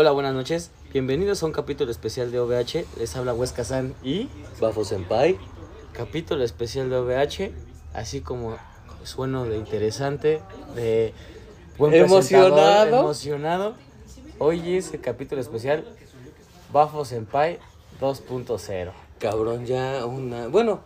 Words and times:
Hola, 0.00 0.12
buenas 0.12 0.32
noches. 0.32 0.70
Bienvenidos 0.92 1.42
a 1.42 1.46
un 1.46 1.50
capítulo 1.50 1.90
especial 1.90 2.30
de 2.30 2.38
OVH. 2.38 2.86
Les 3.00 3.16
habla 3.16 3.34
Huesca 3.34 3.64
San 3.64 3.96
y 4.04 4.28
Bafo 4.60 4.84
Senpai. 4.84 5.36
capítulo 5.92 6.44
especial 6.44 6.88
de 6.88 6.94
OVH, 6.98 7.50
así 7.94 8.20
como 8.20 8.56
sueno 9.02 9.44
de 9.46 9.56
interesante, 9.56 10.40
de 10.76 11.12
buen 11.78 11.92
Emocionado. 11.94 13.00
emocionado. 13.00 13.74
Hoy 14.38 14.76
es 14.76 14.94
el 14.94 15.00
capítulo 15.00 15.40
especial 15.40 15.84
Bafo 16.72 17.04
Senpai 17.04 17.58
2.0. 18.00 18.92
Cabrón, 19.18 19.66
ya 19.66 20.06
una. 20.06 20.46
Bueno, 20.46 20.80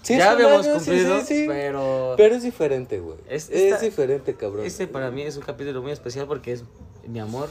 sí 0.00 0.16
ya 0.16 0.30
habíamos 0.30 0.64
año, 0.64 0.76
cumplido, 0.76 1.20
sí, 1.20 1.26
sí. 1.26 1.44
pero 1.46 2.14
Pero 2.16 2.36
es 2.36 2.42
diferente, 2.44 2.98
güey. 2.98 3.18
Es- 3.28 3.50
diferente, 3.82 4.32
cabrón. 4.32 4.64
este 4.64 4.86
para 4.86 5.10
mí 5.10 5.20
es 5.20 5.36
un 5.36 5.42
capítulo 5.42 5.82
muy 5.82 5.92
especial 5.92 6.26
porque 6.26 6.52
es 6.52 6.64
mi 7.06 7.20
amor, 7.20 7.50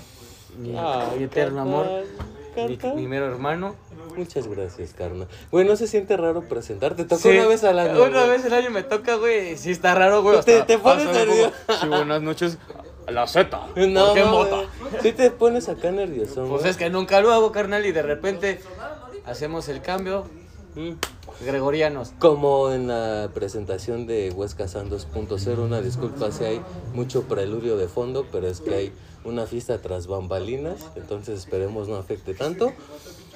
mi, 0.57 0.69
mi 1.17 1.23
eterno 1.23 1.57
carnal, 1.57 1.59
amor, 1.59 1.85
mi, 2.67 2.77
carnal. 2.77 2.95
mi 2.97 3.07
mero 3.07 3.25
hermano. 3.27 3.75
Muchas 4.15 4.47
gracias, 4.47 4.93
carnal. 4.93 5.27
Güey, 5.51 5.67
no 5.67 5.75
se 5.75 5.85
siente 5.87 6.17
raro 6.17 6.41
presentarte. 6.41 7.03
Tocó 7.03 7.21
Sí, 7.21 7.29
una 7.29 7.47
vez 7.47 7.63
al 7.63 7.77
año. 7.77 8.03
Una 8.03 8.25
güey. 8.25 8.29
vez 8.29 8.45
al 8.45 8.53
año 8.53 8.71
me 8.71 8.81
toca, 8.83 9.15
güey. 9.15 9.55
Sí, 9.57 9.69
está 9.71 9.93
raro, 9.93 10.23
güey. 10.23 10.41
Te- 10.41 10.63
te 10.63 10.77
pones 10.79 11.05
nervioso. 11.05 11.51
Sí, 11.79 11.87
buenas 11.87 12.21
noches. 12.23 12.57
La 13.07 13.25
Z. 13.27 13.57
No, 13.75 14.05
¿Por 14.07 14.13
qué 14.15 14.21
no, 14.21 14.31
mota? 14.31 14.57
Sí 15.01 15.11
te 15.13 15.29
pones 15.31 15.69
acá 15.69 15.91
nervioso, 15.91 16.45
Pues 16.47 16.61
güey. 16.61 16.69
es 16.71 16.77
que 16.77 16.89
nunca 16.89 17.21
lo 17.21 17.31
hago, 17.31 17.51
carnal, 17.51 17.85
y 17.85 17.91
de 17.91 18.01
repente 18.01 18.59
hacemos 19.25 19.69
el 19.69 19.81
cambio. 19.81 20.25
Mm. 20.75 20.93
Gregorianos. 21.45 22.13
Como 22.19 22.71
en 22.71 22.87
la 22.87 23.29
presentación 23.33 24.07
de 24.07 24.31
Huesca 24.31 24.67
San 24.67 24.89
2.0, 24.89 25.59
una 25.59 25.81
disculpa 25.81 26.31
si 26.31 26.43
hay 26.43 26.61
mucho 26.93 27.23
preludio 27.23 27.77
de 27.77 27.87
fondo, 27.87 28.25
pero 28.31 28.47
es 28.47 28.59
que 28.61 28.73
hay 28.73 28.93
una 29.27 29.45
fiesta 29.45 29.79
tras 29.81 30.07
bambalinas, 30.07 30.87
entonces 30.95 31.39
esperemos 31.39 31.87
no 31.87 31.97
afecte 31.97 32.33
tanto. 32.33 32.71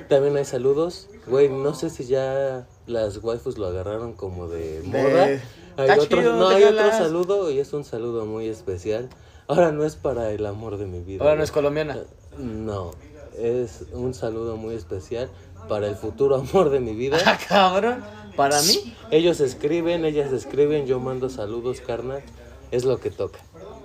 También 0.07 0.37
hay 0.37 0.45
saludos, 0.45 1.09
güey, 1.27 1.49
no 1.49 1.73
sé 1.73 1.89
si 1.89 2.05
ya 2.05 2.65
las 2.87 3.21
waifus 3.23 3.57
lo 3.57 3.67
agarraron 3.67 4.13
como 4.13 4.47
de 4.47 4.81
moda. 4.85 5.41
Hay 5.77 5.99
otro, 5.99 6.17
chido, 6.17 6.35
no, 6.35 6.47
hay 6.47 6.63
otro 6.63 6.91
saludo 6.91 7.51
y 7.51 7.59
es 7.59 7.73
un 7.73 7.83
saludo 7.83 8.25
muy 8.25 8.47
especial. 8.47 9.09
Ahora 9.47 9.71
no 9.71 9.85
es 9.85 9.95
para 9.95 10.31
el 10.31 10.45
amor 10.45 10.77
de 10.77 10.85
mi 10.85 11.01
vida. 11.01 11.23
Ahora 11.23 11.35
no 11.35 11.43
es 11.43 11.51
colombiana. 11.51 11.97
No, 12.37 12.91
es 13.37 13.85
un 13.91 14.13
saludo 14.13 14.57
muy 14.57 14.75
especial 14.75 15.29
para 15.67 15.87
el 15.87 15.95
futuro 15.95 16.35
amor 16.35 16.69
de 16.69 16.79
mi 16.79 16.93
vida. 16.93 17.17
Ah, 17.25 17.37
cabrón. 17.47 18.03
Para 18.35 18.61
mí. 18.61 18.95
Ellos 19.11 19.41
escriben, 19.41 20.05
ellas 20.05 20.31
escriben, 20.31 20.85
yo 20.85 20.99
mando 20.99 21.29
saludos, 21.29 21.81
carnal. 21.81 22.23
Es 22.71 22.85
lo 22.85 22.99
que 22.99 23.11
toca. 23.11 23.39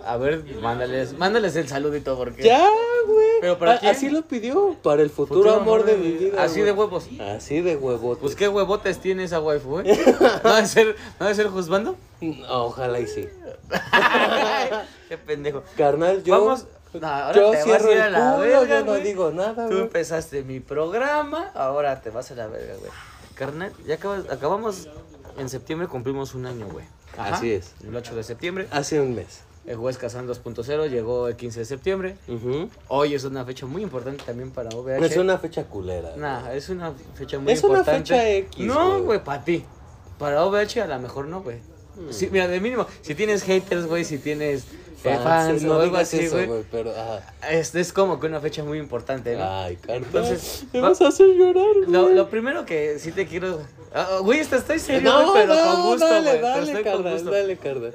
A 0.06 0.16
ver, 0.18 0.44
mándales, 0.62 1.12
mándales 1.18 1.56
el 1.56 1.68
saludito 1.68 2.16
porque. 2.16 2.42
Ya, 2.42 2.68
güey. 3.06 3.26
¿Pero 3.40 3.58
para 3.58 3.72
A- 3.74 3.78
quién? 3.78 3.90
Así 3.90 4.08
lo 4.08 4.22
pidió, 4.22 4.76
para 4.82 5.02
el 5.02 5.10
futuro, 5.10 5.52
amor 5.54 5.84
de 5.84 5.96
mi 5.96 6.12
vida. 6.12 6.42
Así 6.42 6.60
de 6.60 6.72
huevos. 6.72 7.08
Así 7.20 7.60
de 7.60 7.76
huevos. 7.76 8.18
Pues 8.20 8.34
qué 8.36 8.48
huevotes 8.48 8.98
tiene 8.98 9.24
esa 9.24 9.40
waifu, 9.40 9.68
güey. 9.70 9.86
¿No 10.44 10.54
debe 10.54 10.66
ser, 10.66 10.96
no 11.20 11.34
ser 11.34 11.48
juzgando? 11.48 11.96
Ojalá 12.48 13.00
y 13.00 13.06
sí. 13.06 13.28
qué 15.08 15.18
pendejo. 15.18 15.62
Carnal, 15.76 16.22
yo. 16.22 16.38
Vamos. 16.38 16.66
No, 16.94 17.06
ahora 17.06 17.34
yo 17.36 17.50
te 17.50 17.56
vas 17.56 17.64
cierro 17.64 17.88
a 17.90 17.92
ir 17.94 18.00
a 18.00 18.10
la 18.10 18.18
culo, 18.36 18.38
verga, 18.42 18.78
yo 18.78 18.84
no 18.86 18.92
güey. 18.92 19.02
digo 19.02 19.30
nada, 19.30 19.66
Tú 19.66 19.72
güey. 19.72 19.80
empezaste 19.82 20.42
mi 20.44 20.60
programa, 20.60 21.50
ahora 21.54 22.00
te 22.00 22.08
vas 22.08 22.30
a 22.30 22.34
la 22.36 22.46
verga, 22.46 22.74
güey. 22.78 22.90
Carnal, 23.34 23.72
ya 23.86 23.96
acabas- 23.96 24.30
acabamos. 24.30 24.88
En 25.36 25.50
septiembre 25.50 25.88
cumplimos 25.88 26.34
un 26.34 26.46
año, 26.46 26.66
güey. 26.68 26.86
Ajá. 27.18 27.34
Así 27.36 27.52
es. 27.52 27.74
El 27.86 27.94
8 27.94 28.14
de 28.16 28.22
septiembre. 28.22 28.66
Hace 28.70 28.98
un 29.00 29.14
mes. 29.14 29.40
El 29.66 29.78
Huesca 29.78 30.08
San 30.08 30.28
2.0 30.28 30.88
llegó 30.88 31.26
el 31.28 31.34
15 31.36 31.58
de 31.60 31.64
septiembre. 31.66 32.16
Hoy 32.88 33.14
es 33.14 33.24
una 33.24 33.44
fecha 33.44 33.66
muy 33.66 33.82
importante 33.82 34.22
también 34.24 34.50
para 34.52 34.68
OVH. 34.70 35.04
Es 35.06 35.16
una 35.16 35.38
fecha 35.38 35.64
culera. 35.64 36.10
güey. 36.10 36.20
Nah, 36.20 36.52
es 36.52 36.68
una 36.68 36.92
fecha 37.14 37.38
muy 37.38 37.52
Es 37.52 37.64
una 37.64 37.78
importante. 37.78 38.14
fecha 38.14 38.30
X, 38.30 38.64
No, 38.66 39.02
güey. 39.02 39.22
para 39.22 39.44
ti. 39.44 39.64
Para 40.18 40.44
OVH 40.44 40.82
a 40.82 40.86
lo 40.86 40.98
mejor 41.00 41.26
no, 41.26 41.42
güey. 41.42 41.58
Sí, 42.10 42.28
mira, 42.30 42.46
de 42.46 42.60
mínimo, 42.60 42.86
si 43.00 43.14
tienes 43.14 43.42
haters, 43.42 43.86
güey, 43.86 44.04
si 44.04 44.18
tienes 44.18 44.64
eh, 45.02 45.14
Fans, 45.14 45.22
fans 45.24 45.62
no 45.62 45.76
o 45.76 45.80
algo 45.80 45.96
así, 45.96 46.28
güey. 46.28 46.48
pero. 46.70 46.92
ah, 46.96 47.20
Es, 47.50 47.74
es 47.74 47.92
como 47.92 48.20
que 48.20 48.26
una 48.26 48.38
fecha 48.40 48.62
muy 48.64 48.78
importante, 48.78 49.34
¿no? 49.36 49.44
Ay, 49.44 49.76
carnal. 49.76 50.04
Entonces, 50.04 50.64
me 50.74 50.80
va- 50.80 50.90
vas 50.90 51.00
a 51.00 51.08
hacer 51.08 51.26
llorar, 51.28 51.64
güey. 51.76 51.90
Lo, 51.90 52.08
lo 52.10 52.28
primero 52.28 52.66
que 52.66 52.98
sí 52.98 53.12
te 53.12 53.26
quiero. 53.26 53.60
Ah, 53.94 54.06
ah, 54.10 54.18
Güey, 54.20 54.40
esto 54.40 54.56
estoy 54.56 54.78
serio, 54.78 55.10
No, 55.10 55.32
pero 55.32 55.54
no, 55.54 55.72
con 55.72 55.82
gusto, 55.84 56.06
dale, 56.06 56.30
güey. 56.38 56.42
dale, 56.42 56.82
carnal, 56.82 57.24
dale, 57.24 57.56
carnal. 57.56 57.94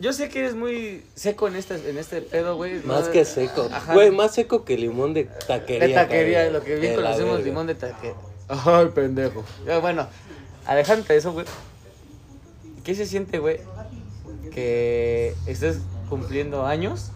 Yo 0.00 0.12
sé 0.12 0.28
que 0.28 0.40
eres 0.40 0.54
muy 0.54 1.04
seco 1.14 1.48
en 1.48 1.56
este, 1.56 1.74
en 1.90 1.98
este 1.98 2.22
pedo, 2.22 2.56
güey. 2.56 2.80
Más 2.84 3.06
¿no? 3.06 3.12
que 3.12 3.24
seco. 3.24 3.68
Ajá. 3.72 3.94
Güey, 3.94 4.10
más 4.10 4.34
seco 4.34 4.64
que 4.64 4.76
limón 4.76 5.12
de 5.12 5.24
taquería. 5.24 5.88
De 5.88 5.94
taquería, 5.94 6.38
cabrón. 6.44 6.52
lo 6.54 6.64
que 6.64 6.76
bien 6.76 6.96
De 6.96 7.02
conocemos, 7.02 7.42
limón 7.42 7.66
de 7.66 7.74
taquería. 7.74 8.14
Ay, 8.48 8.86
pendejo. 8.94 9.44
Bueno, 9.80 10.06
alejante 10.66 11.16
eso, 11.16 11.32
güey. 11.32 11.46
¿Qué 12.84 12.94
se 12.94 13.06
siente, 13.06 13.38
güey? 13.38 13.58
Que 14.54 15.34
estés 15.46 15.80
cumpliendo 16.08 16.64
años 16.64 17.10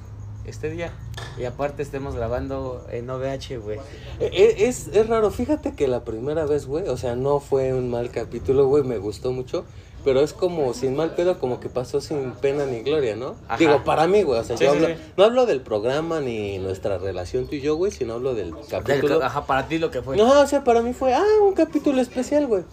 este 0.45 0.71
día 0.71 0.93
y 1.39 1.45
aparte 1.45 1.83
estemos 1.83 2.15
grabando 2.15 2.87
en 2.91 3.09
OVH, 3.09 3.59
güey. 3.59 3.79
Eh, 4.21 4.31
eh, 4.33 4.55
Es, 4.59 4.89
es 4.89 5.07
raro, 5.07 5.31
fíjate 5.31 5.75
que 5.75 5.89
la 5.89 6.05
primera 6.05 6.45
vez, 6.45 6.67
güey, 6.67 6.89
o 6.89 6.97
sea, 6.97 7.17
no 7.17 7.41
fue 7.41 7.73
un 7.73 7.91
mal 7.91 8.11
capítulo, 8.11 8.67
güey, 8.67 8.83
me 8.83 8.99
gustó 8.99 9.33
mucho. 9.33 9.65
Pero 10.05 10.21
es 10.21 10.33
como 10.33 10.75
sin 10.75 10.97
mal 10.97 11.15
pedo, 11.15 11.39
como 11.39 11.61
que 11.61 11.69
pasó 11.69 12.01
sin 12.01 12.33
pena 12.33 12.67
ni 12.67 12.81
gloria, 12.81 13.15
¿no? 13.15 13.37
Ajá. 13.47 13.57
Digo, 13.59 13.85
para 13.85 14.07
mí, 14.09 14.23
güey, 14.25 14.41
o 14.41 14.45
sea, 14.45 14.57
Sí, 14.57 14.65
yo 14.65 14.71
sí, 14.73 14.77
hablo, 14.77 14.89
sí. 14.89 14.95
no 15.17 15.25
hablo 15.25 15.47
del 15.47 15.61
programa 15.61 16.21
ni 16.21 16.59
nuestra 16.59 16.99
relación 16.99 17.47
tú 17.47 17.55
y 17.55 17.61
yo, 17.61 17.77
güey, 17.77 17.93
sino 17.93 18.15
hablo 18.15 18.35
del 18.35 18.53
capítulo. 18.69 19.21
ca- 19.21 19.27
ajá, 19.27 19.47
para 19.47 19.69
ti 19.69 19.79
lo 19.79 19.91
que 19.93 20.03
fue. 20.03 20.17
No, 20.17 20.41
o 20.41 20.47
sea, 20.47 20.65
para 20.65 20.83
mí 20.83 20.93
fue, 20.93 21.15
ah, 21.15 21.23
un 21.47 21.53
capítulo 21.55 22.01
especial, 22.01 22.47
güey. 22.49 22.65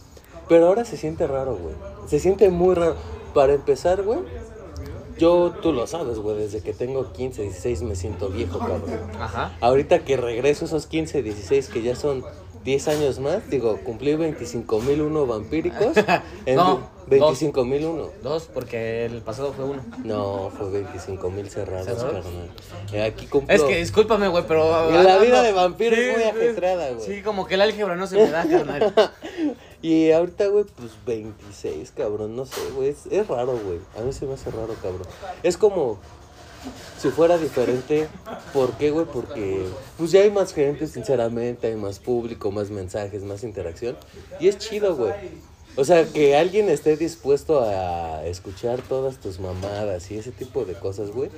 Pero 0.47 0.65
ahora 0.67 0.85
se 0.85 0.97
siente 0.97 1.27
raro, 1.27 1.55
güey. 1.55 1.75
Se 2.07 2.19
siente 2.19 2.49
muy 2.49 2.73
raro. 2.73 2.95
Para 3.35 3.53
empezar, 3.53 4.01
güey, 4.01 4.19
yo, 5.19 5.53
tú 5.61 5.73
lo 5.73 5.85
sabes, 5.85 6.17
güey, 6.17 6.37
desde 6.37 6.61
que 6.61 6.73
tengo 6.73 7.11
15, 7.11 7.41
16 7.43 7.81
me 7.83 7.95
siento 7.95 8.29
viejo, 8.29 8.57
cabrón. 8.57 8.83
Ajá. 9.19 9.55
Ahorita 9.59 9.99
que 9.99 10.15
regreso 10.17 10.65
esos 10.65 10.87
15, 10.87 11.21
16, 11.21 11.67
que 11.67 11.81
ya 11.83 11.95
son 11.95 12.23
10 12.63 12.87
años 12.89 13.19
más, 13.19 13.49
digo, 13.49 13.79
cumplí 13.83 14.13
25.001 14.13 15.27
vampíricos. 15.27 15.93
En 16.45 16.55
No, 16.55 16.89
25.001. 17.09 18.09
Dos, 18.21 18.49
porque 18.53 19.05
el 19.05 19.21
pasado 19.21 19.53
fue 19.53 19.65
uno. 19.65 19.83
No, 20.03 20.51
fue 20.55 20.67
25.000 20.83 21.47
cerrados, 21.47 21.85
¿Cerrados? 21.85 22.25
carnal. 22.25 22.49
Eh, 22.93 23.03
aquí 23.03 23.25
cumplo... 23.27 23.55
Es 23.55 23.63
que 23.63 23.77
discúlpame, 23.77 24.27
güey, 24.27 24.43
pero. 24.47 24.91
La 24.91 25.17
vida 25.17 25.37
no. 25.37 25.43
de 25.43 25.51
vampiro 25.51 25.95
es 25.95 26.13
muy 26.13 26.23
sí, 26.23 26.29
ajetreada, 26.29 26.91
güey. 26.91 27.05
Sí, 27.05 27.21
como 27.21 27.47
que 27.47 27.55
el 27.55 27.61
álgebra 27.61 27.95
no 27.95 28.07
se 28.07 28.17
me 28.17 28.29
da, 28.29 28.47
carnal. 28.47 28.93
Y 29.81 30.11
ahorita, 30.11 30.47
güey, 30.47 30.65
pues 30.65 30.91
26, 31.05 31.91
cabrón, 31.95 32.35
no 32.35 32.45
sé, 32.45 32.59
güey. 32.75 32.89
Es, 32.89 33.05
es 33.09 33.25
raro, 33.29 33.53
güey. 33.53 33.79
A 33.97 34.01
mí 34.01 34.11
se 34.11 34.25
me 34.25 34.33
hace 34.33 34.51
raro, 34.51 34.75
cabrón. 34.81 35.07
Es 35.41 35.55
como 35.55 35.99
si 36.99 37.09
fuera 37.09 37.37
diferente. 37.37 38.07
¿Por 38.53 38.73
qué, 38.73 38.91
güey? 38.91 39.05
Porque 39.05 39.65
pues 39.97 40.11
ya 40.11 40.21
hay 40.21 40.31
más 40.31 40.53
gente, 40.53 40.87
sinceramente, 40.87 41.67
hay 41.67 41.75
más 41.75 41.99
público, 41.99 42.51
más 42.51 42.69
mensajes, 42.69 43.23
más 43.23 43.43
interacción. 43.43 43.97
Y 44.39 44.47
es 44.47 44.57
chido, 44.57 44.95
güey. 44.95 45.13
O 45.75 45.85
sea, 45.85 46.03
que 46.05 46.35
alguien 46.35 46.67
esté 46.69 46.97
dispuesto 46.97 47.61
a 47.63 48.25
escuchar 48.25 48.81
todas 48.81 49.17
tus 49.19 49.39
mamadas 49.39 50.09
y 50.11 50.17
ese 50.17 50.31
tipo 50.31 50.65
de 50.65 50.73
cosas, 50.73 51.11
güey. 51.11 51.29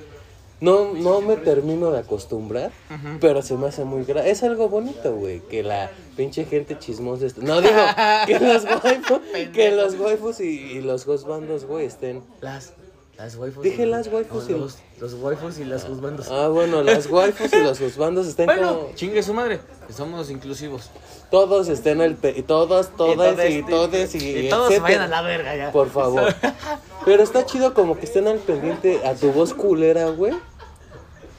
No, 0.61 0.93
no 0.93 1.21
me 1.21 1.37
termino 1.37 1.89
de 1.89 1.97
acostumbrar, 1.99 2.71
pero 3.19 3.41
se 3.41 3.55
me 3.57 3.65
hace 3.67 3.83
muy 3.83 4.03
gra 4.03 4.27
Es 4.27 4.43
algo 4.43 4.69
bonito, 4.69 5.15
güey, 5.15 5.39
que 5.39 5.63
la 5.63 5.89
pinche 6.15 6.45
gente 6.45 6.77
chismosa... 6.77 7.25
est- 7.25 7.39
No, 7.39 7.61
digo, 7.61 7.73
que 8.27 8.39
los 8.39 8.63
waifus, 8.65 9.19
que 9.53 9.71
los 9.71 9.95
waifus 9.99 10.39
y, 10.39 10.43
y 10.73 10.81
los 10.81 11.07
husbandos, 11.07 11.65
güey, 11.65 11.87
estén... 11.87 12.21
Las. 12.41 12.73
Las 13.17 13.35
waifus. 13.35 13.63
Dije 13.63 13.85
las 13.85 14.07
waifus 14.07 14.49
y- 14.49 14.53
Los, 14.53 14.77
los 14.99 15.13
waifus 15.15 15.59
y 15.59 15.65
las 15.65 15.87
husbandos. 15.87 16.27
Ah, 16.31 16.47
bueno, 16.47 16.81
las 16.81 17.05
waifus 17.07 17.53
y 17.53 17.59
los 17.63 17.79
husbandos 17.79 18.25
estén 18.27 18.47
bueno, 18.47 18.79
como... 18.79 18.95
chingue 18.95 19.21
su 19.21 19.33
madre. 19.33 19.59
que 19.85 19.93
Somos 19.93 20.29
inclusivos. 20.31 20.89
Todos 21.29 21.67
estén 21.67 22.01
al... 22.01 22.15
Pe 22.15 22.33
y 22.35 22.41
todas, 22.41 22.89
todas 22.97 23.37
y, 23.49 23.61
todes 23.63 24.15
y, 24.15 24.19
y 24.47 24.49
todos 24.49 24.67
se 24.69 24.75
etcétera. 24.77 24.81
vayan 24.81 25.01
a 25.03 25.07
la 25.07 25.21
verga 25.21 25.55
ya. 25.55 25.71
Por 25.71 25.89
favor. 25.89 26.33
Pero 27.05 27.21
está 27.23 27.45
chido 27.45 27.73
como 27.73 27.97
que 27.97 28.05
estén 28.05 28.27
al 28.27 28.39
pendiente 28.39 29.05
a 29.05 29.13
tu 29.15 29.31
voz 29.31 29.53
culera, 29.53 30.09
güey. 30.09 30.33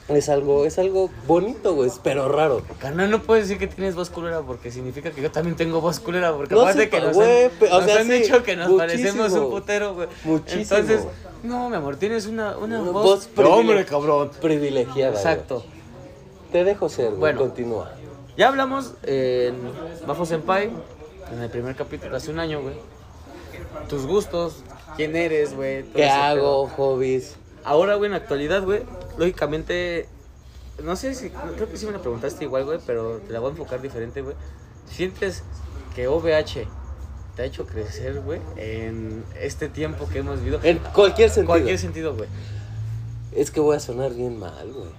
Es 0.09 0.27
algo, 0.27 0.65
es 0.65 0.77
algo 0.79 1.09
bonito, 1.27 1.75
güey, 1.75 1.89
pero 2.03 2.27
raro. 2.27 2.61
Carnal, 2.79 3.09
no 3.09 3.21
puedes 3.23 3.47
decir 3.47 3.57
que 3.57 3.73
tienes 3.73 3.95
voz 3.95 4.09
culera 4.09 4.41
porque 4.41 4.69
significa 4.69 5.11
que 5.11 5.21
yo 5.21 5.31
también 5.31 5.55
tengo 5.55 5.79
voz 5.79 6.01
culera. 6.01 6.33
Porque 6.33 6.53
No 6.53 6.61
aparte 6.61 6.89
que 6.89 6.99
nos 6.99 7.13
güey, 7.15 7.45
han, 7.45 7.51
nos 7.69 7.85
sea, 7.85 7.99
han 8.01 8.07
sí, 8.07 8.11
dicho 8.11 8.43
que 8.43 8.55
nos 8.57 8.69
muchísimo. 8.69 8.77
parecemos 8.77 9.31
un 9.33 9.49
putero, 9.49 9.93
güey. 9.95 10.07
Muchísimo. 10.25 10.77
Entonces, 10.79 11.07
no, 11.43 11.69
mi 11.69 11.77
amor, 11.77 11.95
tienes 11.95 12.25
una, 12.25 12.57
una, 12.57 12.81
Una 12.81 12.91
voz. 12.91 13.29
hombre, 13.37 13.85
cabrón. 13.85 14.31
Privilegiada. 14.41 15.13
Exacto. 15.15 15.63
Te 16.51 16.65
dejo 16.65 16.89
ser, 16.89 17.07
güey. 17.09 17.19
Bueno. 17.19 17.39
Continúa. 17.39 17.91
Ya 18.35 18.49
hablamos 18.49 18.93
en 19.03 19.55
Bafo 20.05 20.25
Senpai, 20.25 20.69
en 21.31 21.41
el 21.41 21.49
primer 21.49 21.75
capítulo, 21.75 22.17
hace 22.17 22.29
un 22.29 22.39
año, 22.39 22.61
güey. 22.61 22.75
Tus 23.87 24.05
gustos, 24.05 24.63
quién 24.97 25.15
eres, 25.15 25.55
güey. 25.55 25.83
¿Qué 25.93 26.09
hago? 26.09 26.65
pedo. 26.67 26.75
Hobbies. 26.75 27.35
Ahora, 27.63 27.95
güey, 27.95 28.07
en 28.07 28.11
la 28.11 28.17
actualidad, 28.17 28.63
güey, 28.63 28.81
lógicamente 29.17 30.07
no 30.81 30.95
sé 30.95 31.13
si, 31.13 31.29
creo 31.29 31.69
que 31.69 31.77
sí 31.77 31.85
me 31.85 31.91
lo 31.91 32.01
preguntaste 32.01 32.45
igual, 32.45 32.65
güey, 32.65 32.79
pero 32.85 33.19
te 33.27 33.31
la 33.31 33.39
voy 33.39 33.49
a 33.49 33.51
enfocar 33.51 33.81
diferente, 33.81 34.21
güey. 34.21 34.35
¿Sientes 34.89 35.43
que 35.95 36.07
OVH 36.07 36.67
te 37.35 37.41
ha 37.41 37.45
hecho 37.45 37.65
crecer, 37.67 38.21
güey, 38.21 38.41
en 38.57 39.23
este 39.39 39.69
tiempo 39.69 40.07
que 40.09 40.19
hemos 40.19 40.39
vivido? 40.39 40.59
En 40.63 40.79
cualquier 40.79 41.29
sentido. 41.29 41.47
cualquier 41.47 41.77
sentido, 41.77 42.15
güey. 42.15 42.27
Es 43.33 43.51
que 43.51 43.59
voy 43.59 43.75
a 43.75 43.79
sonar 43.79 44.13
bien 44.13 44.37
mal, 44.39 44.71
güey. 44.71 44.89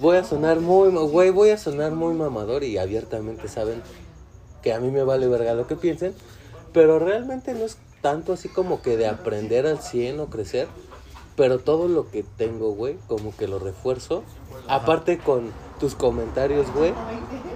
Voy 0.00 0.16
a 0.16 0.24
sonar 0.24 0.60
muy, 0.60 0.90
güey, 0.90 1.30
voy 1.30 1.50
a 1.50 1.58
sonar 1.58 1.92
muy 1.92 2.14
mamador 2.14 2.64
y 2.64 2.78
abiertamente 2.78 3.46
saben 3.48 3.82
que 4.62 4.72
a 4.72 4.80
mí 4.80 4.90
me 4.90 5.04
vale 5.04 5.28
verga 5.28 5.54
lo 5.54 5.66
que 5.68 5.76
piensen, 5.76 6.14
pero 6.72 6.98
realmente 6.98 7.54
no 7.54 7.64
es 7.64 7.78
tanto 8.00 8.32
así 8.32 8.48
como 8.48 8.82
que 8.82 8.96
de 8.96 9.06
aprender 9.06 9.66
al 9.66 9.80
100 9.80 10.20
o 10.20 10.26
crecer, 10.26 10.66
pero 11.36 11.58
todo 11.58 11.88
lo 11.88 12.10
que 12.10 12.22
tengo, 12.22 12.72
güey, 12.72 12.96
como 13.06 13.36
que 13.36 13.48
lo 13.48 13.58
refuerzo. 13.58 14.22
Aparte 14.68 15.18
con 15.18 15.50
tus 15.80 15.94
comentarios, 15.94 16.72
güey, 16.74 16.92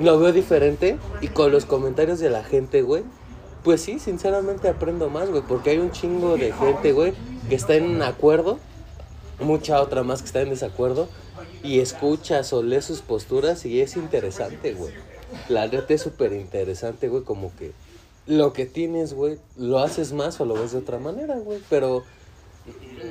lo 0.01 0.19
veo 0.19 0.33
diferente 0.33 0.99
y 1.21 1.29
con 1.29 1.53
los 1.53 1.65
comentarios 1.65 2.19
de 2.19 2.31
la 2.31 2.45
gente, 2.45 2.83
güey. 2.83 3.05
Pues 3.65 3.81
sí, 3.81 3.99
sinceramente 3.99 4.69
aprendo 4.69 5.11
más, 5.11 5.31
güey, 5.31 5.43
porque 5.43 5.71
hay 5.71 5.79
un 5.79 5.91
chingo 5.91 6.37
de 6.37 6.53
gente, 6.53 6.93
güey, 6.93 7.13
que 7.49 7.55
está 7.55 7.75
en 7.75 8.03
acuerdo 8.03 8.59
mucha 9.41 9.81
otra 9.81 10.03
más 10.03 10.21
que 10.21 10.27
está 10.27 10.41
en 10.41 10.51
desacuerdo 10.51 11.09
y 11.63 11.81
escuchas 11.81 12.53
o 12.53 12.63
lees 12.63 12.85
sus 12.85 13.01
posturas 13.01 13.65
y 13.67 13.81
es 13.81 13.97
interesante, 13.97 14.75
güey. 14.75 14.93
La 15.49 15.67
neta 15.67 15.95
es 15.95 16.03
súper 16.03 16.33
interesante, 16.33 17.09
güey, 17.09 17.23
como 17.23 17.55
que 17.57 17.73
lo 18.27 18.53
que 18.53 18.67
tienes, 18.67 19.15
güey, 19.15 19.39
lo 19.57 19.79
haces 19.79 20.13
más 20.13 20.41
o 20.41 20.45
lo 20.45 20.55
ves 20.55 20.73
de 20.73 20.79
otra 20.79 20.99
manera, 20.99 21.39
güey, 21.39 21.61
pero 21.71 22.05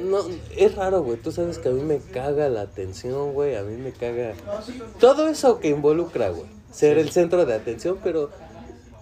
no, 0.03 0.19
es 0.55 0.75
raro, 0.75 1.01
güey, 1.01 1.17
tú 1.17 1.31
sabes 1.31 1.59
que 1.59 1.69
a 1.69 1.71
mí 1.71 1.81
me 1.81 1.99
caga 1.99 2.49
la 2.49 2.61
atención, 2.61 3.33
güey, 3.33 3.55
a 3.55 3.63
mí 3.63 3.77
me 3.77 3.91
caga 3.91 4.33
todo 4.99 5.27
eso 5.27 5.59
que 5.59 5.69
involucra, 5.69 6.29
güey, 6.29 6.47
ser 6.71 6.97
el 6.97 7.09
centro 7.11 7.45
de 7.45 7.53
atención, 7.53 7.97
pero 8.03 8.29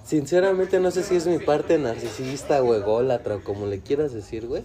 sinceramente 0.06 0.80
no 0.80 0.92
sé 0.92 1.04
si 1.04 1.16
es 1.16 1.28
mi 1.28 1.40
parte 1.40 1.78
narcisista 1.78 2.62
o 2.64 2.76
ególatra 2.76 3.36
o 3.36 3.44
como 3.44 3.66
le 3.66 3.80
quieras 3.80 4.14
decir, 4.14 4.48
güey. 4.48 4.64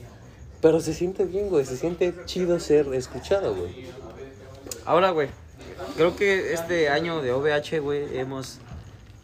Pero 0.61 0.81
se 0.81 0.93
siente 0.93 1.25
bien, 1.25 1.49
güey. 1.49 1.65
Se 1.65 1.77
siente 1.77 2.15
chido 2.27 2.61
ser 2.61 2.93
escuchado, 2.93 3.55
güey. 3.55 3.87
Ahora, 4.85 5.11
güey, 5.11 5.29
creo 5.97 6.17
que 6.17 6.53
este 6.53 6.89
año 6.89 7.23
de 7.23 7.33
OVH, 7.33 7.81
güey, 7.81 8.19
hemos 8.19 8.59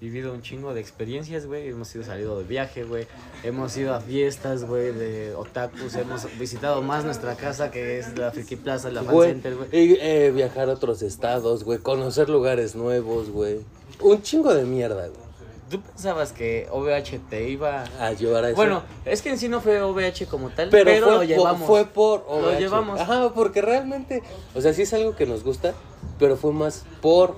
vivido 0.01 0.33
un 0.33 0.43
chingo 0.43 0.75
de 0.75 0.81
experiencias, 0.81 1.47
güey. 1.47 1.69
Hemos 1.69 1.95
ido 1.95 2.05
salido 2.05 2.39
de 2.39 2.45
viaje, 2.45 2.85
güey. 2.85 3.07
Hemos 3.43 3.77
ido 3.77 3.95
a 3.95 4.01
fiestas, 4.01 4.65
güey, 4.65 4.93
de 4.93 5.35
otakus. 5.35 5.95
Hemos 5.95 6.27
visitado 6.39 6.83
más 6.83 7.05
nuestra 7.05 7.35
casa, 7.37 7.71
que 7.71 7.99
es 7.99 8.17
la 8.17 8.31
Friki 8.31 8.57
Plaza, 8.57 8.91
la 8.91 9.03
Fan 9.03 9.21
Center, 9.23 9.57
güey. 9.57 9.69
y, 9.73 9.99
eh, 10.01 10.31
viajar 10.35 10.69
a 10.69 10.73
otros 10.75 11.03
estados, 11.03 11.65
güey. 11.65 11.79
Conocer 11.79 12.29
lugares 12.29 12.75
nuevos, 12.75 13.31
güey. 13.31 13.61
Un 14.01 14.23
chingo 14.23 14.53
de 14.55 14.65
mierda, 14.65 15.09
güey. 15.09 15.27
¿Tú 15.71 15.81
pensabas 15.81 16.31
que 16.33 16.69
OVH 16.71 17.19
te 17.29 17.49
iba 17.49 17.83
A 17.99 18.13
llevar 18.13 18.45
a 18.45 18.49
eso. 18.51 18.57
Bueno, 18.57 18.85
es 19.05 19.21
que 19.21 19.31
en 19.31 19.39
sí 19.39 19.49
no 19.49 19.61
fue 19.61 19.83
OVH 19.83 20.27
como 20.31 20.51
tal, 20.51 20.69
pero, 20.71 20.85
pero, 20.85 21.07
fue, 21.07 21.15
lo 21.17 21.23
llevamos. 21.25 21.67
fue 21.67 21.85
por 21.87 22.21
Lo 22.21 22.37
OVH. 22.37 22.59
llevamos. 22.61 23.01
Ajá, 23.01 23.33
porque 23.35 23.63
realmente, 23.63 24.23
o 24.55 24.61
sea, 24.61 24.73
sí 24.73 24.83
es 24.83 24.95
algo 24.95 25.17
que 25.17 25.27
nos 25.27 25.43
gusta, 25.43 25.75
pero 26.21 26.37
fue 26.37 26.53
más 26.53 26.85
por 27.03 27.37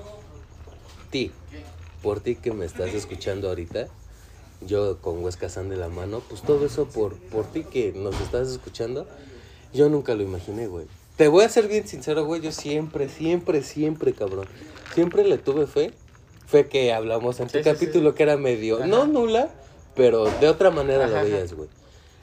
ti. 1.11 1.33
Por 2.03 2.21
ti 2.21 2.37
que 2.37 2.53
me 2.53 2.65
estás 2.65 2.95
escuchando 2.95 3.49
ahorita. 3.49 3.89
Yo 4.61 4.99
con 4.99 5.23
Huesca 5.23 5.49
San 5.49 5.69
de 5.69 5.77
la 5.77 5.89
mano, 5.89 6.21
pues 6.29 6.43
todo 6.43 6.67
eso 6.67 6.87
por, 6.87 7.15
por 7.15 7.45
ti 7.47 7.65
que 7.65 7.93
nos 7.93 8.21
estás 8.21 8.49
escuchando. 8.49 9.07
Yo 9.73 9.89
nunca 9.89 10.15
lo 10.15 10.23
imaginé, 10.23 10.67
güey. 10.67 10.87
Te 11.17 11.29
voy 11.29 11.45
a 11.45 11.49
ser 11.49 11.69
bien 11.69 11.87
sincero, 11.87 12.25
güey. 12.25 12.41
Yo 12.41 12.53
siempre, 12.53 13.09
siempre, 13.09 13.63
siempre, 13.63 14.13
cabrón. 14.13 14.47
Siempre 14.95 15.25
le 15.25 15.39
tuve 15.39 15.67
fe. 15.67 15.93
Fe 16.47 16.67
que 16.67 16.93
hablamos 16.93 17.39
en 17.41 17.47
tu 17.49 17.53
Sí, 17.53 17.59
sí, 17.59 17.65
sí. 17.65 17.71
capítulo 17.71 18.15
que 18.15 18.23
era 18.23 18.37
medio, 18.39 18.77
Ajá. 18.79 18.87
no 18.87 19.07
nula, 19.07 19.51
pero 19.95 20.25
de 20.41 20.49
otra 20.49 20.71
manera 20.71 21.05
Ajá, 21.05 21.11
lo 21.11 21.17
ajá. 21.19 21.25
veías, 21.27 21.53
güey. 21.53 21.69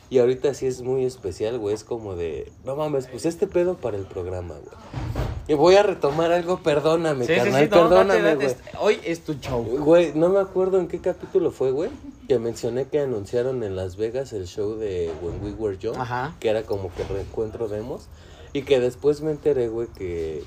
Y 0.09 0.17
ahorita 0.19 0.53
sí 0.55 0.65
es 0.65 0.81
muy 0.81 1.05
especial, 1.05 1.59
güey. 1.59 1.75
Es 1.75 1.83
como 1.83 2.15
de, 2.15 2.51
no 2.63 2.75
mames, 2.75 3.07
pues 3.07 3.25
este 3.25 3.45
pedo 3.47 3.75
para 3.77 3.97
el 3.97 4.05
programa, 4.05 4.55
güey. 4.55 5.34
Y 5.47 5.53
voy 5.53 5.75
a 5.75 5.83
retomar 5.83 6.31
algo, 6.31 6.61
perdóname, 6.63 7.25
Sí, 7.25 7.33
sí, 7.35 7.39
sí, 7.39 7.45
carnal, 7.51 7.69
no, 7.69 7.69
perdóname, 7.89 8.21
date, 8.21 8.35
güey. 8.35 8.47
este- 8.47 8.63
Hoy 8.79 8.99
es 9.03 9.21
tu 9.23 9.33
show. 9.35 9.63
Güey, 9.63 10.11
no 10.15 10.29
me 10.29 10.39
acuerdo 10.39 10.79
en 10.79 10.87
qué 10.87 10.99
capítulo 10.99 11.51
fue, 11.51 11.71
güey. 11.71 11.91
Que 12.27 12.39
mencioné 12.39 12.85
que 12.85 12.99
anunciaron 12.99 13.63
en 13.63 13.75
Las 13.75 13.95
Vegas 13.97 14.33
el 14.33 14.47
show 14.47 14.75
de 14.75 15.11
When 15.21 15.43
We 15.43 15.51
Were 15.51 15.77
Young. 15.77 15.97
Ajá. 15.97 16.35
Que 16.39 16.49
era 16.49 16.63
como 16.63 16.91
que 16.93 17.03
reencuentro 17.03 17.67
demos. 17.67 18.07
Y 18.53 18.63
que 18.63 18.79
después 18.79 19.21
me 19.21 19.31
enteré, 19.31 19.67
güey, 19.67 19.87
que 19.89 20.43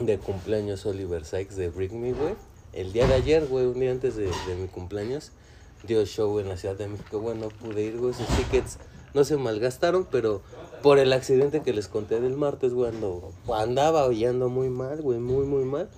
de 0.00 0.18
cumpleaños 0.18 0.86
Oliver 0.86 1.24
Sykes 1.24 1.56
de 1.56 1.68
Bring 1.68 2.00
Me, 2.00 2.12
güey. 2.12 2.34
El 2.72 2.92
día 2.92 3.06
de 3.06 3.14
ayer, 3.14 3.46
güey, 3.46 3.66
un 3.66 3.80
día 3.80 3.90
antes 3.90 4.16
de, 4.16 4.24
de 4.46 4.54
mi 4.58 4.68
cumpleaños, 4.68 5.32
dio 5.86 6.04
show 6.06 6.38
en 6.40 6.48
la 6.48 6.56
Ciudad 6.56 6.76
de 6.76 6.88
México. 6.88 7.20
Bueno, 7.20 7.48
pude 7.48 7.82
ir, 7.82 7.98
güey, 7.98 8.14
sus 8.14 8.26
tickets 8.28 8.78
no 9.14 9.24
se 9.24 9.36
malgastaron, 9.36 10.06
pero 10.10 10.42
por 10.86 11.00
el 11.00 11.12
accidente 11.12 11.62
que 11.62 11.72
les 11.72 11.88
conté 11.88 12.20
del 12.20 12.36
martes, 12.36 12.72
güey, 12.72 12.90
ando, 12.90 13.32
andaba 13.52 14.12
y 14.12 14.24
ando 14.24 14.48
muy 14.48 14.68
mal, 14.68 15.02
güey, 15.02 15.18
muy, 15.18 15.44
muy 15.44 15.64
mal. 15.64 15.88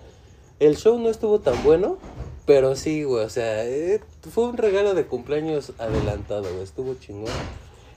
El 0.60 0.78
show 0.78 0.98
no 0.98 1.10
estuvo 1.10 1.40
tan 1.40 1.62
bueno, 1.62 1.98
pero 2.46 2.74
sí, 2.74 3.02
güey, 3.02 3.22
o 3.22 3.28
sea, 3.28 3.66
eh, 3.66 4.00
fue 4.32 4.44
un 4.44 4.56
regalo 4.56 4.94
de 4.94 5.04
cumpleaños 5.04 5.74
adelantado, 5.76 6.44
güey, 6.44 6.62
estuvo 6.62 6.94
chingón. 6.94 7.30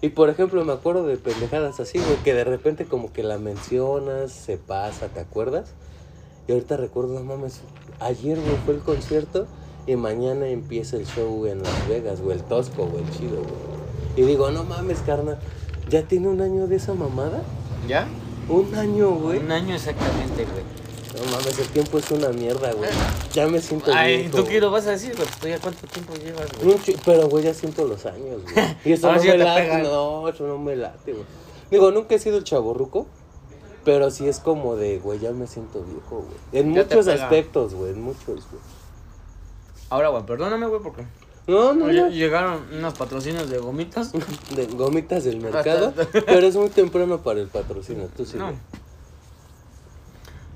Y 0.01 0.09
por 0.09 0.29
ejemplo, 0.29 0.65
me 0.65 0.73
acuerdo 0.73 1.07
de 1.07 1.15
pendejadas 1.15 1.79
así, 1.79 1.97
güey, 1.97 2.17
que 2.25 2.33
de 2.33 2.43
repente 2.43 2.83
como 2.83 3.13
que 3.13 3.23
la 3.23 3.37
mencionas, 3.37 4.33
se 4.33 4.57
pasa, 4.57 5.07
¿te 5.07 5.21
acuerdas? 5.21 5.71
Y 6.49 6.51
ahorita 6.51 6.75
recuerdo, 6.75 7.13
no 7.13 7.23
mames, 7.23 7.61
ayer, 8.01 8.37
güey, 8.37 8.57
fue 8.65 8.73
el 8.73 8.81
concierto 8.81 9.47
y 9.87 9.95
mañana 9.95 10.49
empieza 10.49 10.97
el 10.97 11.05
show 11.05 11.45
en 11.45 11.63
Las 11.63 11.87
Vegas, 11.87 12.19
güey, 12.19 12.37
el 12.37 12.43
tosco, 12.43 12.85
güey, 12.85 13.05
el 13.05 13.11
chido, 13.11 13.37
güey. 13.37 13.81
Y 14.17 14.23
digo, 14.23 14.51
no 14.51 14.65
mames, 14.65 14.99
carnal, 14.99 15.39
¿ya 15.91 16.01
tiene 16.07 16.27
un 16.29 16.41
año 16.41 16.65
de 16.65 16.77
esa 16.77 16.93
mamada? 16.95 17.43
¿Ya? 17.87 18.07
Un 18.49 18.73
año, 18.73 19.11
güey. 19.11 19.37
Un 19.39 19.51
año 19.51 19.75
exactamente, 19.75 20.45
güey. 20.45 20.63
No 21.23 21.31
mames, 21.31 21.59
el 21.59 21.67
tiempo 21.67 21.97
es 21.99 22.09
una 22.09 22.29
mierda, 22.29 22.73
güey. 22.73 22.89
Ya 23.33 23.45
me 23.47 23.61
siento 23.61 23.91
Ay, 23.93 24.23
viejo. 24.23 24.37
¿tú 24.37 24.45
qué 24.45 24.59
lo 24.59 24.71
vas 24.71 24.87
a 24.87 24.91
decir, 24.91 25.13
güey? 25.15 25.27
Pues, 25.27 25.39
¿Tú 25.39 25.47
ya 25.49 25.59
cuánto 25.59 25.85
tiempo 25.87 26.13
llevas, 26.15 26.47
güey? 26.63 26.77
Pero, 27.05 27.27
güey, 27.29 27.43
ya 27.43 27.53
siento 27.53 27.85
los 27.85 28.05
años, 28.05 28.41
güey. 28.41 28.55
Y 28.85 28.93
eso 28.93 29.11
no 29.11 29.17
ya 29.21 29.33
me 29.33 29.37
te 29.37 29.43
late. 29.43 29.61
pegan. 29.61 29.83
No, 29.83 30.27
eso 30.29 30.47
no 30.47 30.57
me 30.57 30.75
late, 30.75 31.11
güey. 31.13 31.25
Digo, 31.69 31.91
nunca 31.91 32.15
he 32.15 32.19
sido 32.19 32.37
el 32.37 32.43
chaborruco. 32.43 33.05
Pero 33.83 34.11
sí 34.11 34.27
es 34.27 34.39
como 34.39 34.75
de, 34.75 34.99
güey, 34.99 35.19
ya 35.19 35.31
me 35.31 35.47
siento 35.47 35.83
viejo, 35.83 36.17
güey. 36.17 36.37
En 36.53 36.73
Ya 36.73 36.83
muchos 36.83 37.07
aspectos, 37.07 37.73
güey. 37.73 37.91
En 37.91 38.01
muchos, 38.01 38.25
güey. 38.25 38.61
Ahora, 39.89 40.09
güey, 40.09 40.23
perdóname, 40.23 40.67
güey, 40.67 40.81
porque 40.81 41.03
No, 41.51 41.73
no, 41.73 41.87
no. 41.87 42.09
llegaron 42.09 42.65
unos 42.71 42.93
patrocinios 42.97 43.49
de 43.49 43.57
gomitas. 43.57 44.13
De 44.55 44.65
gomitas 44.67 45.23
del 45.23 45.41
mercado. 45.41 45.93
Pero 46.25 46.47
es 46.47 46.55
muy 46.55 46.69
temprano 46.69 47.21
para 47.21 47.41
el 47.41 47.47
patrocinio. 47.47 48.09
Tú 48.15 48.25
sí. 48.25 48.37
No. 48.37 48.53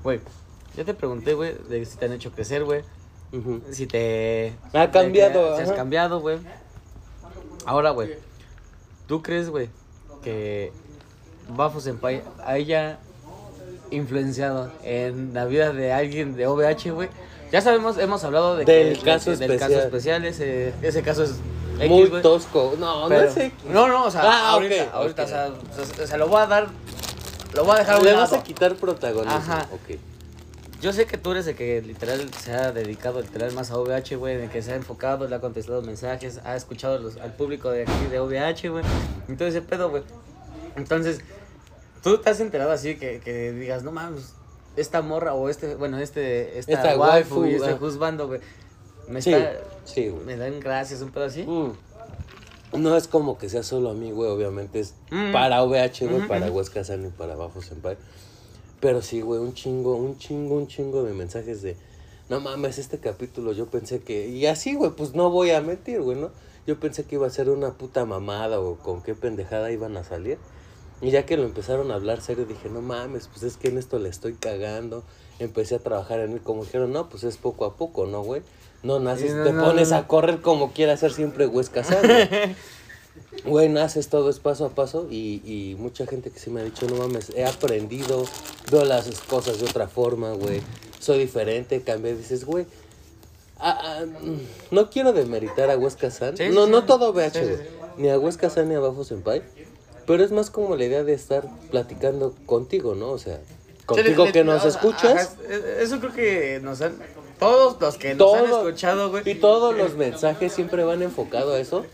Güey, 0.02 0.20
ya 0.76 0.84
te 0.84 0.94
pregunté, 0.94 1.34
güey, 1.34 1.54
de 1.68 1.84
si 1.84 1.96
te 1.96 2.04
han 2.04 2.12
hecho 2.12 2.30
crecer, 2.30 2.64
güey. 2.64 2.82
Si 3.72 3.86
te... 3.86 4.54
Ha 4.72 4.90
cambiado, 4.90 5.56
Si 5.56 5.62
has 5.62 5.72
cambiado, 5.72 6.20
güey. 6.20 6.38
Ahora, 7.66 7.90
güey, 7.90 8.10
¿tú 9.08 9.20
crees, 9.20 9.50
güey, 9.50 9.68
que 10.22 10.70
Bafo 11.48 11.80
Senpai 11.80 12.22
haya 12.44 13.00
influenciado 13.90 14.70
en 14.84 15.34
la 15.34 15.44
vida 15.46 15.72
de 15.72 15.92
alguien 15.92 16.36
de 16.36 16.46
OVH, 16.46 16.92
güey? 16.92 17.08
Ya 17.52 17.60
sabemos, 17.60 17.96
hemos 17.98 18.22
hablado 18.24 18.56
de 18.56 18.64
Del 18.64 18.98
que, 18.98 19.04
caso 19.04 19.30
del 19.30 19.42
especial. 19.42 19.70
caso 19.72 19.82
especial, 19.84 20.24
ese, 20.24 20.72
ese 20.82 21.02
caso 21.02 21.22
es 21.24 21.34
X, 21.78 21.88
Muy 21.90 22.06
güey. 22.08 22.22
tosco. 22.22 22.74
No, 22.78 23.06
Pero- 23.08 23.26
no 23.26 23.30
sé. 23.32 23.52
No, 23.70 23.86
no, 23.88 24.04
o 24.06 24.10
sea, 24.10 24.22
Ah, 24.24 24.50
ahorita, 24.50 24.84
ok, 24.84 24.94
ahorita, 24.94 25.22
ok. 25.22 25.28
o 25.28 25.30
sea, 25.30 25.84
se, 25.84 26.06
se 26.06 26.18
lo 26.18 26.28
voy 26.28 26.40
a 26.40 26.46
dar, 26.46 26.68
lo 27.54 27.64
voy 27.64 27.76
a 27.76 27.78
dejar 27.78 28.02
Le 28.02 28.12
vas 28.14 28.32
a 28.32 28.42
quitar 28.42 28.74
protagonismo. 28.74 29.32
Ajá. 29.36 29.68
Ok. 29.72 29.96
Yo 30.82 30.92
sé 30.92 31.06
que 31.06 31.16
tú 31.16 31.32
eres 31.32 31.46
el 31.46 31.56
que 31.56 31.80
literal 31.82 32.28
se 32.34 32.52
ha 32.52 32.70
dedicado 32.72 33.20
literal 33.22 33.52
más 33.52 33.70
a 33.70 33.78
OVH, 33.78 34.16
güey, 34.16 34.36
de 34.36 34.48
que 34.48 34.60
se 34.62 34.72
ha 34.72 34.76
enfocado, 34.76 35.26
le 35.26 35.34
ha 35.34 35.40
contestado 35.40 35.80
mensajes, 35.82 36.40
ha 36.44 36.54
escuchado 36.56 36.98
los- 36.98 37.16
al 37.16 37.32
público 37.34 37.70
de 37.70 37.82
aquí 37.82 38.06
de 38.10 38.18
OVH, 38.20 38.68
güey. 38.68 38.84
Entonces 39.28 39.54
ese 39.56 39.62
pedo, 39.62 39.88
güey. 39.88 40.02
Entonces, 40.76 41.20
tú 42.02 42.18
te 42.18 42.28
has 42.28 42.40
enterado 42.40 42.72
así 42.72 42.96
que, 42.96 43.20
que 43.20 43.52
digas, 43.52 43.82
no 43.84 43.92
mames, 43.92 44.34
esta 44.76 45.02
morra 45.02 45.34
o 45.34 45.48
este, 45.48 45.74
bueno, 45.74 45.98
este, 45.98 46.58
esta, 46.58 46.72
Esta 46.72 46.96
waifu, 46.98 47.40
waifu, 47.40 47.46
y 47.46 47.54
este 47.56 47.70
ah. 47.70 47.76
juzgando, 47.78 48.26
güey. 48.28 48.40
Me 49.08 49.22
Sí, 49.22 49.32
está, 49.32 49.52
sí, 49.84 50.08
güey. 50.08 50.24
me 50.24 50.36
dan 50.36 50.58
gracias, 50.60 51.00
un 51.02 51.10
pedo 51.10 51.24
así. 51.24 51.42
Mm. 51.44 51.72
No 52.82 52.96
es 52.96 53.06
como 53.08 53.38
que 53.38 53.48
sea 53.48 53.62
solo 53.62 53.90
a 53.90 53.94
mí, 53.94 54.10
güey. 54.10 54.28
Obviamente 54.30 54.80
es 54.80 54.94
Mm. 55.10 55.32
para 55.32 55.62
OVH, 55.62 56.06
güey, 56.06 56.18
Ujú, 56.18 56.28
para 56.28 56.46
ujú. 56.46 56.58
Huesca 56.58 56.84
San 56.84 57.06
y 57.06 57.08
para 57.10 57.36
Bajo 57.36 57.62
Senpai. 57.62 57.96
Pero 58.80 59.00
sí, 59.02 59.20
güey, 59.20 59.40
un 59.40 59.54
chingo, 59.54 59.96
un 59.96 60.18
chingo, 60.18 60.56
un 60.56 60.66
chingo 60.66 61.02
de 61.04 61.12
mensajes 61.14 61.62
de. 61.62 61.76
No 62.28 62.40
mames, 62.40 62.78
este 62.78 62.98
capítulo 62.98 63.52
yo 63.52 63.66
pensé 63.66 64.00
que. 64.00 64.28
Y 64.28 64.46
así, 64.46 64.74
güey, 64.74 64.90
pues 64.90 65.14
no 65.14 65.30
voy 65.30 65.50
a 65.52 65.60
mentir, 65.60 66.02
güey, 66.02 66.18
¿no? 66.18 66.30
Yo 66.66 66.78
pensé 66.80 67.04
que 67.04 67.14
iba 67.14 67.26
a 67.26 67.30
ser 67.30 67.48
una 67.48 67.70
puta 67.74 68.04
mamada 68.04 68.58
o 68.60 68.76
con 68.76 69.00
qué 69.02 69.14
pendejada 69.14 69.70
iban 69.70 69.96
a 69.96 70.02
salir. 70.02 70.36
Y 71.02 71.10
ya 71.10 71.26
que 71.26 71.36
lo 71.36 71.44
empezaron 71.44 71.90
a 71.90 71.94
hablar 71.94 72.20
serio, 72.22 72.46
dije, 72.46 72.68
no 72.70 72.80
mames, 72.80 73.28
pues 73.28 73.42
es 73.42 73.56
que 73.56 73.68
en 73.68 73.78
esto 73.78 73.98
le 73.98 74.08
estoy 74.08 74.34
cagando. 74.34 75.04
empecé 75.38 75.74
a 75.74 75.78
trabajar 75.78 76.20
en 76.20 76.32
él. 76.32 76.40
Como 76.40 76.64
dijeron, 76.64 76.92
no, 76.92 77.08
pues 77.08 77.24
es 77.24 77.36
poco 77.36 77.64
a 77.66 77.74
poco, 77.76 78.06
¿no, 78.06 78.22
güey? 78.22 78.42
No 78.82 78.98
naces, 79.00 79.34
no, 79.34 79.44
te 79.44 79.52
no, 79.52 79.64
pones 79.64 79.90
no. 79.90 79.96
a 79.96 80.06
correr 80.06 80.40
como 80.40 80.72
quiera 80.72 80.92
hacer 80.94 81.12
siempre 81.12 81.46
Huesca 81.46 81.82
San, 81.84 82.02
güey. 83.44 83.68
Naces 83.68 84.08
todo 84.08 84.30
es 84.30 84.38
paso 84.38 84.64
a 84.66 84.70
paso 84.70 85.08
y, 85.10 85.42
y 85.44 85.74
mucha 85.78 86.06
gente 86.06 86.30
que 86.30 86.38
sí 86.38 86.50
me 86.50 86.60
ha 86.60 86.64
dicho, 86.64 86.86
no 86.86 86.96
mames, 86.96 87.30
he 87.34 87.44
aprendido, 87.44 88.24
veo 88.70 88.84
las 88.84 89.08
cosas 89.22 89.58
de 89.58 89.64
otra 89.66 89.88
forma, 89.88 90.30
güey, 90.32 90.62
soy 91.00 91.18
diferente, 91.18 91.82
cambié, 91.82 92.16
dices, 92.16 92.44
güey, 92.44 92.66
no 94.70 94.90
quiero 94.90 95.12
demeritar 95.12 95.70
a 95.70 95.76
Huesca 95.78 96.10
San, 96.10 96.36
Sí, 96.36 96.48
no, 96.52 96.66
sí, 96.66 96.70
no 96.70 96.84
todo 96.84 97.12
BH, 97.12 97.32
sí. 97.32 97.40
ni 97.98 98.08
a 98.08 98.18
Huesca 98.18 98.50
San 98.50 98.68
ni 98.68 98.74
a 98.74 98.80
Bafo 98.80 99.04
Senpai, 99.04 99.42
pero 100.06 100.24
es 100.24 100.30
más 100.32 100.50
como 100.50 100.76
la 100.76 100.84
idea 100.84 101.04
de 101.04 101.12
estar 101.14 101.44
platicando 101.70 102.34
contigo, 102.46 102.94
¿no? 102.94 103.10
O 103.10 103.18
sea, 103.18 103.40
contigo 103.86 104.24
le- 104.26 104.32
que 104.32 104.44
nos 104.44 104.64
escuchas. 104.64 105.34
ajá, 105.46 105.80
eso 105.80 105.98
creo 106.00 106.12
que 106.12 106.60
nos 106.62 106.80
han. 106.82 106.96
Todos 107.38 107.78
los 107.80 107.96
que 107.98 108.14
nos 108.14 108.34
han 108.34 108.44
escuchado, 108.66 109.10
güey. 109.10 109.22
Y 109.28 109.34
todos 109.34 109.76
los 109.76 109.94
mensajes 109.94 110.52
siempre 110.52 110.84
van 110.84 111.02
enfocados 111.02 111.54
a 111.54 111.58
eso. 111.58 111.84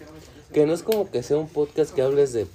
Que 0.52 0.66
no 0.66 0.74
es 0.74 0.82
como 0.82 1.10
que 1.10 1.22
sea 1.22 1.36
un 1.38 1.48
podcast 1.48 1.94
que 1.94 2.02
hables 2.02 2.32
de, 2.32 2.46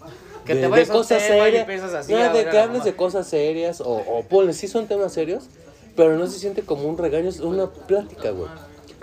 Que 0.46 0.54
de, 0.56 0.68
te 0.70 0.76
de 0.76 0.88
cosas 0.88 1.22
serias. 1.24 1.68
No, 2.10 2.34
de 2.34 2.46
que 2.50 2.58
hables 2.60 2.84
de 2.84 2.96
cosas 2.96 3.28
serias. 3.28 3.82
O, 3.82 3.92
o 3.96 4.24
ponle, 4.24 4.54
sí 4.54 4.68
son 4.68 4.88
temas 4.88 5.12
serios. 5.14 5.46
Pero 5.96 6.16
no 6.16 6.28
se 6.28 6.38
siente 6.40 6.62
como 6.62 6.88
un 6.88 6.98
regaño, 6.98 7.28
es 7.28 7.40
una 7.40 7.68
plática, 7.72 8.30
güey. 8.30 8.48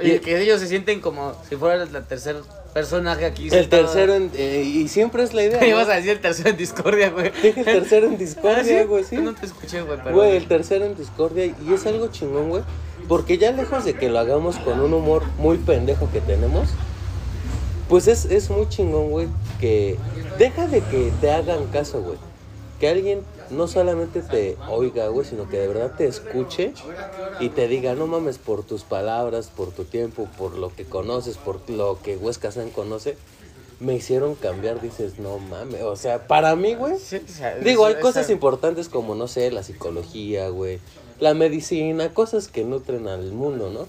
Y 0.03 0.19
que 0.19 0.41
ellos 0.41 0.61
se 0.61 0.67
sienten 0.67 1.01
como 1.01 1.35
si 1.49 1.57
fuera 1.57 1.85
la 1.85 2.03
tercer 2.03 2.37
personaje 2.73 3.25
aquí. 3.25 3.49
El 3.53 3.69
tercero, 3.69 4.15
en- 4.15 4.31
eh, 4.35 4.63
y 4.65 4.89
siempre 4.89 5.23
es 5.23 5.33
la 5.33 5.45
idea. 5.45 5.61
¿no? 5.61 5.67
Ibas 5.67 5.89
a 5.89 5.95
decir 5.95 6.11
el 6.11 6.21
tercero 6.21 6.51
en 6.51 6.57
discordia, 6.57 7.11
güey. 7.11 7.31
Dije 7.43 7.61
el 7.61 7.65
tercero 7.65 8.07
en 8.09 8.15
Ah, 8.15 8.17
discordia, 8.17 8.85
güey, 8.85 9.05
sí. 9.05 9.17
No 9.19 9.35
te 9.35 9.47
escuché, 9.47 9.83
güey, 9.83 9.99
pero. 10.03 10.17
Güey, 10.17 10.37
el 10.37 10.49
tercero 10.49 10.85
en 10.85 10.97
discordia. 10.97 11.47
Y 11.47 11.57
es 11.73 11.87
algo 11.87 12.09
chingón, 12.09 12.49
güey. 12.49 12.63
Porque 13.07 13.39
ya 13.39 13.53
lejos 13.53 13.85
de 13.85 13.95
que 13.95 14.09
lo 14.09 14.19
hagamos 14.19 14.57
con 14.57 14.81
un 14.81 14.93
humor 14.95 15.23
muy 15.39 15.59
pendejo 15.59 16.11
que 16.11 16.21
tenemos, 16.21 16.71
pues 17.89 18.09
es, 18.09 18.25
es 18.25 18.51
muy 18.51 18.69
chingón, 18.69 19.11
güey. 19.11 19.29
Que 19.61 19.97
deja 20.39 20.67
de 20.67 20.81
que 20.81 21.13
te 21.21 21.31
hagan 21.31 21.67
caso, 21.67 22.03
güey. 22.03 22.19
Que 22.81 22.89
alguien 22.89 23.21
no 23.51 23.69
solamente 23.69 24.23
te 24.23 24.57
oiga, 24.69 25.09
güey, 25.09 25.27
sino 25.27 25.49
que 25.49 25.59
de 25.59 25.69
verdad 25.69 25.93
te 25.97 26.07
escuche 26.07 26.73
y 27.41 27.51
te 27.51 27.69
diga, 27.69 27.95
no 27.95 28.07
mames, 28.07 28.39
por 28.39 28.63
tus 28.63 28.83
palabras, 28.83 29.51
por 29.55 29.71
tu 29.73 29.85
tiempo, 29.85 30.29
por 30.39 30.57
lo 30.57 30.75
que 30.75 30.85
conoces, 30.85 31.37
por 31.37 31.69
lo 31.71 31.99
que 32.03 32.17
Huesca 32.17 32.51
San 32.51 32.71
conoce, 32.71 33.17
me 33.81 33.95
hicieron 33.95 34.35
cambiar. 34.35 34.81
Dices, 34.81 35.19
no 35.19 35.39
mames. 35.39 35.83
O 35.83 35.97
sea, 35.97 36.27
para 36.27 36.57
mí, 36.57 36.75
güey. 36.75 36.99
Sí, 36.99 37.17
o 37.17 37.29
sea, 37.29 37.57
Digo, 37.57 37.87
hay 37.87 37.97
cosas 37.97 38.31
importantes 38.31 38.89
como, 38.89 39.15
no 39.15 39.29
sé, 39.29 39.51
la 39.51 39.63
psicología, 39.63 40.49
güey, 40.49 40.81
la 41.21 41.35
medicina, 41.35 42.13
cosas 42.13 42.49
que 42.49 42.65
nutren 42.65 43.09
al 43.09 43.33
mundo, 43.33 43.71
¿no? 43.71 43.87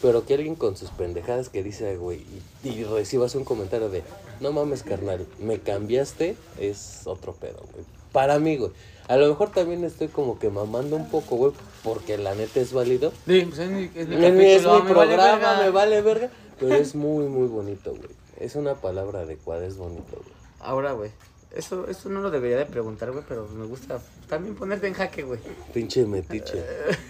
Pero 0.00 0.24
que 0.24 0.34
alguien 0.34 0.54
con 0.54 0.76
sus 0.76 0.90
pendejadas 0.90 1.48
que 1.48 1.62
dice, 1.62 1.96
güey, 1.96 2.24
y, 2.62 2.68
y 2.68 2.84
recibas 2.84 3.34
un 3.34 3.44
comentario 3.44 3.90
de, 3.90 4.04
no 4.40 4.52
mames, 4.52 4.84
carnal, 4.84 5.26
me 5.40 5.58
cambiaste, 5.58 6.36
es 6.60 7.02
otro 7.04 7.32
pedo, 7.32 7.64
güey. 7.72 7.97
Para 8.12 8.38
mí, 8.38 8.56
güey. 8.56 8.70
A 9.08 9.16
lo 9.16 9.26
mejor 9.28 9.50
también 9.50 9.84
estoy 9.84 10.08
como 10.08 10.38
que 10.38 10.50
mamando 10.50 10.96
un 10.96 11.08
poco, 11.08 11.36
güey, 11.36 11.52
porque 11.82 12.18
la 12.18 12.34
neta 12.34 12.60
es 12.60 12.72
válido. 12.72 13.12
Sí, 13.26 13.42
pues 13.46 13.58
es 13.58 13.70
mi, 13.70 13.90
es 13.94 14.08
mi 14.08 14.24
Es 14.24 14.32
mi, 14.34 14.44
es 14.44 14.62
capítulo, 14.62 14.82
mi 14.84 14.88
me 14.90 14.94
vale 14.94 15.14
programa, 15.16 15.62
me 15.62 15.70
vale 15.70 16.02
verga, 16.02 16.30
pero 16.60 16.74
es 16.74 16.94
muy, 16.94 17.24
muy 17.26 17.48
bonito, 17.48 17.90
güey. 17.94 18.10
Es 18.38 18.54
una 18.54 18.74
palabra 18.74 19.20
adecuada, 19.20 19.64
es 19.66 19.76
bonito, 19.78 20.12
güey. 20.12 20.34
Ahora, 20.60 20.92
güey. 20.92 21.10
Eso, 21.54 21.88
eso 21.88 22.10
no 22.10 22.20
lo 22.20 22.30
debería 22.30 22.58
de 22.58 22.66
preguntar, 22.66 23.10
güey, 23.10 23.24
pero 23.26 23.48
me 23.48 23.64
gusta 23.64 24.00
también 24.28 24.54
ponerte 24.54 24.86
en 24.86 24.92
jaque, 24.92 25.22
güey. 25.22 25.40
Pinche 25.72 26.04
metiche. 26.04 26.62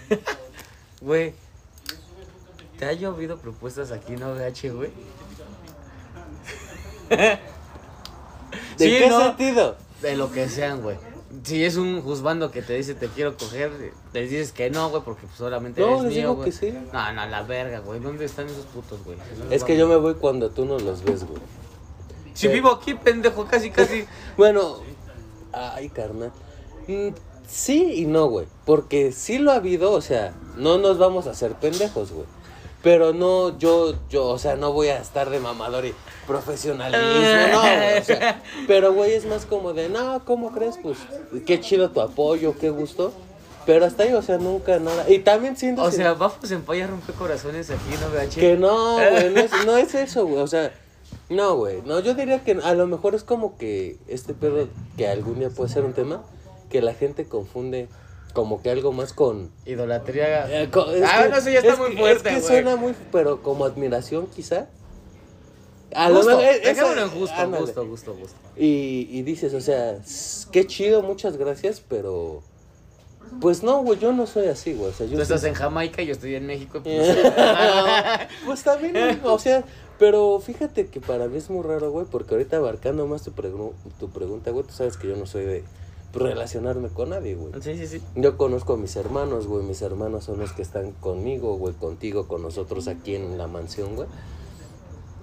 Güey, 1.00 1.32
¿te 2.76 2.84
ha 2.86 2.92
llovido 2.92 3.36
propuestas 3.38 3.92
aquí 3.92 4.14
en 4.14 4.22
OVH, 4.24 4.70
güey? 4.74 4.90
¿De 7.08 7.38
Sí, 8.76 8.98
qué 8.98 9.08
¿no? 9.08 9.20
sentido? 9.20 9.76
De 10.02 10.16
lo 10.16 10.30
que 10.30 10.48
sean, 10.48 10.82
güey. 10.82 10.96
Si 11.44 11.62
es 11.64 11.76
un 11.76 12.00
juzgando 12.00 12.50
que 12.50 12.62
te 12.62 12.74
dice 12.74 12.94
te 12.94 13.08
quiero 13.08 13.36
coger, 13.36 13.70
te 14.12 14.20
dices 14.22 14.52
que 14.52 14.70
no, 14.70 14.88
güey, 14.88 15.02
porque 15.02 15.26
pues, 15.26 15.36
solamente 15.36 15.80
No, 15.80 15.88
eres 15.88 16.02
les 16.04 16.12
mío, 16.12 16.20
digo 16.22 16.34
güey. 16.36 16.50
que 16.50 16.56
sí. 16.56 16.74
No, 16.92 17.12
no, 17.12 17.26
la 17.26 17.42
verga, 17.42 17.80
güey. 17.80 18.00
¿Dónde 18.00 18.24
están 18.24 18.46
esos 18.46 18.64
putos, 18.66 19.04
güey? 19.04 19.18
Es 19.50 19.64
que 19.64 19.76
yo 19.76 19.86
me 19.86 19.96
voy 19.96 20.14
cuando 20.14 20.50
tú 20.50 20.64
no 20.64 20.78
los 20.78 21.04
ves, 21.04 21.24
güey. 21.24 21.40
Si 22.32 22.48
vivo 22.48 22.70
aquí, 22.70 22.94
pendejo, 22.94 23.44
casi, 23.46 23.70
casi. 23.70 24.06
Bueno, 24.36 24.76
ay, 25.52 25.88
carnal. 25.90 26.32
Mm, 26.86 27.08
Sí 27.48 27.94
y 27.94 28.04
no, 28.04 28.26
güey. 28.26 28.46
Porque 28.66 29.10
sí 29.10 29.38
lo 29.38 29.52
ha 29.52 29.56
habido, 29.56 29.92
o 29.92 30.02
sea, 30.02 30.34
no 30.56 30.76
nos 30.78 30.98
vamos 30.98 31.26
a 31.26 31.30
hacer 31.30 31.54
pendejos, 31.54 32.12
güey. 32.12 32.26
Pero 32.82 33.12
no, 33.12 33.58
yo, 33.58 33.94
yo, 34.08 34.26
o 34.26 34.38
sea, 34.38 34.56
no 34.56 34.72
voy 34.72 34.88
a 34.88 34.98
estar 34.98 35.30
de 35.30 35.40
mamador 35.40 35.84
y 35.84 35.94
profesionalismo, 36.26 37.06
no, 37.52 37.60
güey, 37.60 37.98
o 37.98 38.04
sea, 38.04 38.42
pero 38.68 38.92
güey, 38.92 39.14
es 39.14 39.26
más 39.26 39.46
como 39.46 39.72
de, 39.72 39.88
no, 39.88 40.24
¿cómo 40.24 40.52
crees? 40.52 40.78
Pues, 40.80 40.98
qué 41.44 41.60
chido 41.60 41.90
tu 41.90 42.00
apoyo, 42.00 42.54
qué 42.58 42.70
gusto. 42.70 43.12
Pero 43.66 43.84
hasta 43.84 44.04
ahí, 44.04 44.14
o 44.14 44.22
sea, 44.22 44.38
nunca 44.38 44.78
nada. 44.78 45.10
Y 45.10 45.18
también 45.18 45.54
siento 45.54 45.82
O 45.82 45.90
sea, 45.90 46.14
Bafo 46.14 46.46
Senpai 46.46 46.78
ya 46.78 46.86
rompió 46.86 47.12
corazones 47.14 47.68
aquí 47.68 47.92
en 47.92 48.02
OVH. 48.02 48.34
que 48.36 48.56
no, 48.56 48.94
güey, 48.94 49.30
no 49.30 49.40
es, 49.40 49.50
no 49.66 49.76
es 49.76 49.94
eso, 49.94 50.24
güey. 50.24 50.40
O 50.40 50.46
sea, 50.46 50.72
no, 51.28 51.54
güey. 51.56 51.82
No, 51.84 52.00
yo 52.00 52.14
diría 52.14 52.42
que 52.42 52.52
a 52.52 52.72
lo 52.72 52.86
mejor 52.86 53.14
es 53.14 53.24
como 53.24 53.58
que 53.58 53.98
este 54.08 54.32
pedo 54.32 54.68
que 54.96 55.06
algún 55.06 55.38
día 55.38 55.50
puede 55.50 55.68
ser 55.68 55.84
un 55.84 55.92
tema 55.92 56.22
que 56.70 56.80
la 56.80 56.94
gente 56.94 57.26
confunde 57.26 57.88
como 58.38 58.62
que 58.62 58.70
algo 58.70 58.92
más 58.92 59.12
con. 59.12 59.50
Idolatría. 59.66 60.48
eh, 60.62 60.68
ah, 60.68 60.70
que- 60.70 61.28
no, 61.28 61.36
eso 61.36 61.50
ya 61.50 61.58
está 61.58 61.72
es 61.72 61.78
muy 61.80 61.96
fuerte, 61.96 62.28
Es 62.30 62.34
que 62.36 62.40
suena 62.42 62.76
muy, 62.76 62.94
pero 63.10 63.42
como 63.42 63.64
admiración 63.64 64.28
quizá. 64.28 64.68
A 65.92 66.08
Gusto, 66.10 66.26
mejor- 66.36 66.44
eh, 66.44 66.60
esa- 66.70 67.02
en 67.02 67.10
gusto, 67.18 67.34
ándale. 67.36 67.64
gusto, 67.64 67.84
gusto, 67.86 68.14
gusto. 68.14 68.36
Y, 68.56 69.08
y 69.10 69.22
dices, 69.22 69.54
o 69.54 69.60
sea, 69.60 69.98
qué 70.52 70.66
chido, 70.68 71.02
muchas 71.02 71.36
gracias, 71.36 71.82
pero. 71.88 72.42
Pues 73.40 73.62
no, 73.64 73.82
güey, 73.82 73.98
yo 73.98 74.12
no 74.12 74.26
soy 74.28 74.46
así, 74.46 74.72
güey. 74.74 74.90
O 74.90 74.94
sea, 74.94 75.06
yo 75.06 75.16
Tú 75.16 75.22
estás 75.22 75.40
soy- 75.40 75.50
en 75.50 75.54
Jamaica 75.62 76.00
y 76.02 76.06
yo 76.06 76.12
estoy 76.12 76.36
en 76.36 76.46
México. 76.46 76.80
Pues, 76.84 77.16
ah, 77.36 78.28
pues 78.46 78.62
también, 78.62 79.20
o 79.24 79.38
sea, 79.40 79.64
pero 79.98 80.38
fíjate 80.40 80.86
que 80.86 81.00
para 81.00 81.26
mí 81.26 81.38
es 81.38 81.50
muy 81.50 81.64
raro, 81.64 81.90
güey, 81.90 82.06
porque 82.08 82.34
ahorita 82.36 82.58
abarcando 82.58 83.04
más 83.08 83.22
tu, 83.22 83.32
pregu- 83.32 83.72
tu 83.98 84.08
pregunta, 84.10 84.52
güey, 84.52 84.64
tú 84.64 84.72
sabes 84.72 84.96
que 84.96 85.08
yo 85.08 85.16
no 85.16 85.26
soy 85.26 85.44
de 85.44 85.64
relacionarme 86.12 86.88
con 86.88 87.10
nadie, 87.10 87.34
güey. 87.34 87.52
sí, 87.62 87.76
sí, 87.76 87.86
sí. 87.86 88.02
Yo 88.16 88.36
conozco 88.36 88.74
a 88.74 88.76
mis 88.76 88.96
hermanos, 88.96 89.46
güey, 89.46 89.62
mis 89.64 89.82
hermanos 89.82 90.24
son 90.24 90.38
los 90.38 90.52
que 90.52 90.62
están 90.62 90.92
conmigo, 90.92 91.56
güey, 91.56 91.74
contigo, 91.74 92.26
con 92.26 92.42
nosotros 92.42 92.88
aquí 92.88 93.14
en 93.14 93.36
la 93.38 93.46
mansión, 93.46 93.94
güey. 93.96 94.08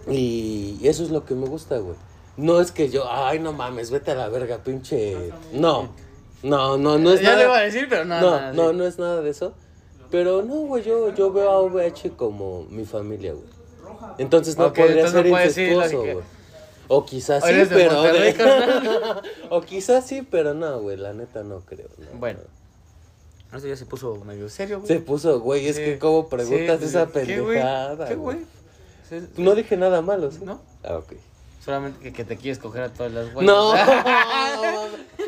Y 0.08 0.80
eso 0.88 1.04
es 1.04 1.10
lo 1.10 1.26
que 1.26 1.34
me 1.36 1.48
gusta, 1.48 1.78
güey. 1.80 1.96
No 2.38 2.60
es 2.62 2.72
que 2.72 2.90
yo, 2.90 3.10
ay, 3.10 3.40
no 3.40 3.54
mames, 3.54 3.92
vete 3.92 4.12
a 4.12 4.16
la 4.16 4.30
verga, 4.30 4.60
pinche. 4.64 5.32
No, 5.54 5.90
no, 6.44 6.78
no, 6.78 6.98
no 7.00 7.12
es 7.12 7.22
ya 7.22 7.30
nada. 7.30 7.38
le 7.38 7.44
iba 7.46 7.58
a 7.58 7.62
decir, 7.62 7.88
pero 7.90 8.06
no. 8.06 8.20
No, 8.22 8.40
no, 8.40 8.54
no, 8.54 8.72
sí. 8.72 8.78
no 8.78 8.86
es 8.86 9.00
nada 9.00 9.22
de 9.22 9.30
eso. 9.30 9.54
Pero 10.12 10.44
no, 10.44 10.56
güey, 10.62 10.84
yo, 10.84 11.14
yo 11.16 11.32
veo 11.32 11.50
a 11.50 11.62
VH 11.64 12.12
como 12.16 12.64
mi 12.70 12.86
familia, 12.86 13.34
güey. 13.34 13.46
Entonces 14.20 14.58
no 14.58 14.66
Ok, 14.68 14.76
podría 14.76 15.06
entonces 15.08 15.14
no 15.32 15.38
ser 15.38 15.48
incestuoso, 15.48 16.04
que- 16.04 16.14
güey. 16.14 16.26
O 16.88 17.06
quizás 17.06 17.44
sí, 17.44 17.54
de 17.54 17.66
pero... 17.66 18.04
O 19.50 19.62
quizás 19.62 20.06
sí, 20.06 20.22
pero 20.30 20.54
no, 20.54 20.80
güey, 20.80 20.98
la 20.98 21.14
neta 21.14 21.44
no 21.44 21.62
creo. 21.62 21.88
no. 21.98 22.20
Bueno. 22.20 22.40
Eso 23.54 23.68
ya 23.68 23.76
se 23.78 23.86
puso 23.86 24.16
medio 24.26 24.50
serio, 24.50 24.80
güey. 24.80 24.88
Se 24.88 25.00
puso, 25.00 25.40
güey, 25.40 25.68
es 25.68 25.78
Sí. 25.78 25.84
que 25.84 26.00
como 26.00 26.28
preguntas 26.28 26.80
Sí, 26.80 26.86
esa 26.88 27.08
pendejada. 27.08 28.08
¿Qué, 28.08 28.16
güey? 28.16 28.40
No 29.38 29.56
dije 29.56 29.78
nada 29.78 30.02
malo, 30.02 30.30
¿sí? 30.32 30.40
¿No? 30.44 30.60
Ah, 30.84 30.98
ok. 30.98 31.14
Solamente 31.64 32.00
que, 32.00 32.12
que 32.14 32.24
te 32.26 32.38
quieres 32.38 32.60
coger 32.60 32.84
a 32.84 32.90
todas 32.90 33.12
las 33.12 33.34
güeyes. 33.34 33.52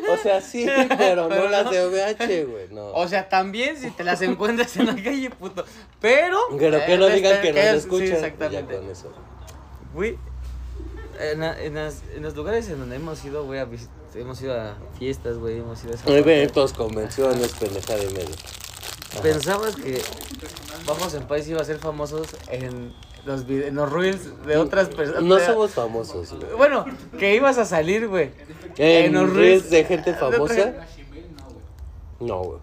No, 0.08 0.14
o 0.14 0.16
sea, 0.22 0.40
sí, 0.40 0.66
pero 0.96 1.28
no 1.28 1.48
las 1.48 1.64
no. 1.66 1.70
de 1.72 1.86
VH, 1.86 2.44
güey, 2.46 2.68
no. 2.70 2.86
O 2.92 3.06
sea, 3.08 3.28
también 3.28 3.76
si 3.76 3.90
te 3.90 4.04
las 4.04 4.22
encuentras 4.22 4.74
en 4.76 4.86
la 4.86 4.94
calle, 4.94 5.28
puto. 5.30 5.64
Pero. 6.00 6.38
Pero 6.58 6.78
que 6.86 6.96
no 6.96 7.08
digan 7.08 7.34
este, 7.34 7.48
que 7.48 7.52
nos 7.52 7.62
es- 7.64 7.74
escuchan. 7.84 8.06
Sí, 8.06 8.12
ya 8.12 8.18
exactamente. 8.18 8.76
con 8.76 8.90
eso. 8.90 9.12
Güey, 9.94 10.16
en, 11.20 11.40
la- 11.40 11.62
en, 11.62 11.74
las- 11.74 12.02
en 12.14 12.22
los 12.22 12.34
lugares 12.36 12.68
en 12.68 12.78
donde 12.80 12.96
hemos 12.96 13.24
ido, 13.24 13.44
güey, 13.44 13.60
hemos 14.14 14.40
ido 14.42 14.60
a 14.60 14.76
fiestas, 14.98 15.38
güey, 15.38 15.58
hemos 15.58 15.82
ido 15.84 15.94
a 15.94 16.10
Eventos, 16.16 16.72
convenciones, 16.72 17.52
pendejada 17.52 18.02
y 18.02 18.12
medio. 18.12 18.34
¿Pensabas 19.22 19.74
que 19.76 20.00
Vamos 20.86 21.12
en 21.14 21.26
País 21.26 21.46
iba 21.48 21.60
a 21.60 21.64
ser 21.64 21.78
famosos 21.78 22.28
en 22.50 22.94
los, 23.26 23.42
en 23.48 23.74
los 23.74 23.92
reels 23.92 24.44
de 24.46 24.56
otras 24.56 24.88
personas? 24.88 25.22
No 25.22 25.38
somos 25.38 25.70
famosos, 25.72 26.32
güey. 26.34 26.54
Bueno, 26.56 26.84
que 27.18 27.34
ibas 27.34 27.58
a 27.58 27.64
salir, 27.64 28.08
güey. 28.08 28.30
En 28.76 29.12
los 29.12 29.32
reels 29.34 29.68
de 29.70 29.84
gente 29.84 30.14
famosa. 30.14 30.74
No, 32.20 32.38
güey. 32.42 32.58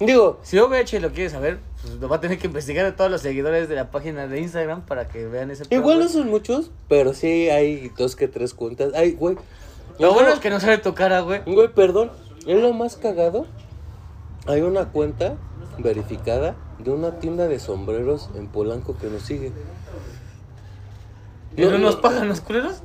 Digo, 0.00 0.40
Si 0.42 0.58
OVH 0.58 1.00
lo 1.00 1.10
quiere 1.12 1.30
saber, 1.30 1.60
pues 1.80 1.94
lo 1.94 2.08
va 2.08 2.16
a 2.16 2.20
tener 2.20 2.38
que 2.38 2.46
investigar 2.48 2.84
a 2.84 2.96
todos 2.96 3.10
los 3.10 3.20
seguidores 3.20 3.68
de 3.68 3.76
la 3.76 3.90
página 3.90 4.26
de 4.26 4.40
Instagram 4.40 4.82
para 4.82 5.06
que 5.08 5.26
vean 5.26 5.50
ese 5.50 5.64
igual 5.70 6.00
no 6.00 6.08
son 6.08 6.28
muchos, 6.28 6.70
pero 6.88 7.14
sí 7.14 7.48
hay 7.50 7.90
dos 7.96 8.16
que 8.16 8.26
tres 8.28 8.54
cuentas. 8.54 8.92
Ay, 8.94 9.12
güey. 9.12 9.36
Lo 9.98 10.12
bueno 10.12 10.30
es 10.30 10.40
que 10.40 10.50
no 10.50 10.58
sale 10.58 10.78
tu 10.78 10.94
cara, 10.94 11.20
güey. 11.20 11.42
Güey, 11.46 11.68
perdón. 11.72 12.10
Es 12.46 12.60
lo 12.60 12.72
más 12.72 12.96
cagado. 12.96 13.46
Hay 14.46 14.60
una 14.62 14.86
cuenta 14.90 15.36
verificada 15.78 16.56
de 16.78 16.90
una 16.90 17.18
tienda 17.20 17.46
de 17.46 17.58
sombreros 17.60 18.28
en 18.34 18.48
Polanco 18.48 18.96
que 18.98 19.06
nos 19.06 19.22
sigue. 19.22 19.52
¿Y 21.56 21.62
no 21.62 21.70
No, 21.70 21.78
nos 21.78 21.94
no. 21.96 22.00
pagan 22.00 22.28
los 22.28 22.40
culeros? 22.40 22.82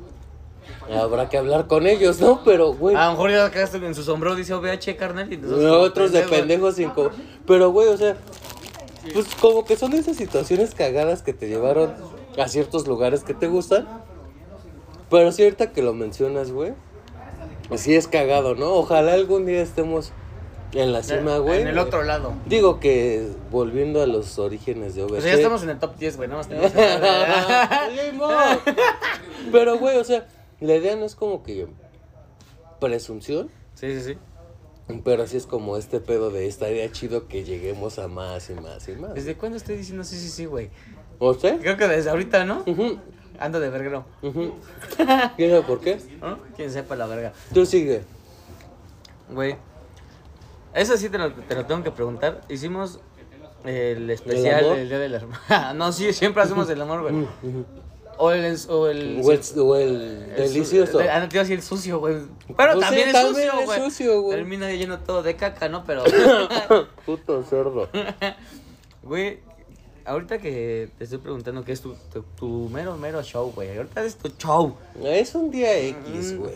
Habrá 0.94 1.30
que 1.30 1.38
hablar 1.38 1.68
con 1.68 1.88
ellos, 1.88 2.20
¿no? 2.20 2.42
Pero, 2.44 2.74
güey. 2.74 2.96
A 2.96 3.06
lo 3.06 3.12
mejor 3.12 3.32
ya 3.32 3.50
cagaste 3.52 3.78
en 3.78 3.96
su 3.96 4.04
sombrero, 4.04 4.36
dice 4.36 4.54
OVH, 4.54 4.96
carnal. 4.98 5.32
Y 5.32 5.38
nosotros 5.38 6.12
de 6.12 6.24
pendejos 6.24 6.76
sin 6.76 6.90
co- 6.90 7.12
Pero, 7.46 7.72
güey, 7.72 7.88
o 7.90 7.98
sea, 7.98 8.18
pues 9.14 9.28
como 9.40 9.66
que 9.66 9.78
son 9.78 9.94
esas 9.94 10.18
situaciones 10.18 10.74
cagadas 10.76 11.22
que 11.22 11.34
te 11.34 11.48
llevaron 11.48 11.94
a 12.38 12.48
ciertos 12.48 12.88
lugares 12.88 13.24
que 13.24 13.34
te 13.34 13.48
gustan. 13.48 13.88
Pero 15.10 15.32
sí, 15.32 15.44
ahorita 15.44 15.72
que 15.72 15.82
lo 15.82 15.94
mencionas, 15.94 16.52
güey, 16.52 16.74
sí 17.76 17.96
es 17.96 18.08
cagado, 18.08 18.56
¿no? 18.56 18.74
Ojalá 18.74 19.14
algún 19.14 19.46
día 19.46 19.62
estemos 19.62 20.12
en 20.74 20.92
la 20.94 21.02
cima, 21.02 21.38
güey. 21.40 21.62
En 21.62 21.68
el 21.70 21.80
otro 21.80 22.04
lado. 22.04 22.34
Digo 22.46 22.80
que 22.80 23.28
volviendo 23.50 24.04
a 24.04 24.08
los 24.08 24.38
orígenes 24.38 24.94
de 24.94 25.02
OVH. 25.04 25.18
O 25.18 25.22
sea, 25.22 25.32
ya 25.32 25.38
estamos 25.38 25.64
en 25.64 25.70
el 25.72 25.80
top 25.80 25.98
10, 25.98 26.18
güey. 26.18 26.30
Nada 26.30 26.42
más 26.42 26.48
tenemos. 26.48 26.72
Pero, 29.52 29.80
güey, 29.80 29.98
o 29.98 30.04
sea, 30.04 30.28
la 30.62 30.76
idea 30.76 30.96
no 30.96 31.06
es 31.06 31.16
como 31.16 31.44
que 31.44 31.68
presunción. 32.80 33.50
Sí, 33.76 34.00
sí, 34.00 34.14
sí. 34.14 34.18
Pero 35.04 35.24
así 35.24 35.38
es 35.38 35.46
como 35.46 35.78
este 35.78 36.00
pedo 36.00 36.32
de 36.32 36.48
estaría 36.48 36.92
chido 36.92 37.28
que 37.28 37.44
lleguemos 37.44 38.00
a 38.00 38.08
más 38.08 38.50
y 38.50 38.54
más 38.56 38.88
y 38.90 38.94
más. 38.94 39.14
¿Desde 39.14 39.36
cuándo 39.36 39.58
estoy 39.58 39.78
diciendo 39.78 40.04
sí, 40.04 40.18
sí, 40.18 40.30
sí, 40.30 40.46
güey? 40.46 40.70
¿O 41.20 41.34
sea? 41.34 41.58
Creo 41.60 41.78
que 41.78 41.88
desde 41.88 42.10
ahorita, 42.10 42.44
¿no? 42.46 42.64
Ujú, 42.66 42.98
Ando 43.40 43.60
de 43.60 43.70
verguero. 43.70 44.06
ujú. 44.22 44.54
¿Quién 45.38 45.52
sabe 45.52 45.62
por 45.62 45.80
qué? 45.80 46.00
¿no? 46.22 46.40
Quién 46.56 46.72
sepa 46.72 46.96
la 46.96 47.06
verga. 47.06 47.34
Tú 47.54 47.66
sigue. 47.66 48.02
Güey. 49.30 49.56
Eso 50.74 50.98
sí 50.98 51.10
te 51.10 51.18
lo, 51.18 51.32
te 51.34 51.56
lo 51.56 51.66
tengo 51.66 51.84
que 51.84 51.92
preguntar. 51.92 52.42
Hicimos 52.50 53.00
el 53.64 54.10
especial 54.10 54.64
amor? 54.66 54.78
del 54.78 54.90
Día 54.90 55.00
del 55.00 55.14
Hermano. 55.14 55.40
no, 55.76 55.92
sí, 55.92 56.12
siempre 56.14 56.42
hacemos 56.44 56.70
el 56.70 56.82
amor, 56.82 57.02
güey. 57.02 57.14
Ujú. 57.14 57.66
O 58.22 58.32
el... 58.32 58.58
O 58.68 58.88
el, 58.88 59.00
el, 59.00 59.22
o 59.26 59.74
delicioso. 60.42 61.00
Ah, 61.00 61.22
no 61.22 61.30
te 61.30 61.36
iba 61.38 61.42
a 61.42 61.46
decir 61.46 61.56
el 61.58 61.62
sucio, 61.64 62.00
güey. 62.00 62.16
Pero 62.58 62.74
Pues 62.74 62.80
también 62.86 63.10
sí, 63.12 63.16
es 63.16 63.24
también 63.24 63.50
sucio, 63.50 63.60
es 63.62 63.66
güey. 63.66 63.82
sucio, 63.82 64.22
güey. 64.24 64.38
Termina 64.38 64.70
lleno 64.72 65.00
todo 65.00 65.24
de 65.24 65.36
caca, 65.38 65.70
¿no? 65.70 65.86
Pero... 65.86 66.04
Puto 67.06 67.44
cerdo. 67.44 67.90
Güey, 69.04 69.40
ahorita 70.06 70.38
que 70.40 70.90
te 70.98 71.06
estoy 71.06 71.20
preguntando 71.20 71.64
qué 71.64 71.72
es 71.72 71.80
tu, 71.82 71.96
tu, 72.12 72.22
tu 72.38 72.70
mero, 72.70 72.98
mero 72.98 73.24
show, 73.24 73.52
güey. 73.56 73.76
Ahorita 73.78 74.04
es 74.04 74.18
tu 74.18 74.28
show. 74.38 74.76
Es 75.02 75.34
un 75.34 75.50
día 75.50 75.78
X, 75.80 76.34
Mm. 76.34 76.38
güey. 76.38 76.56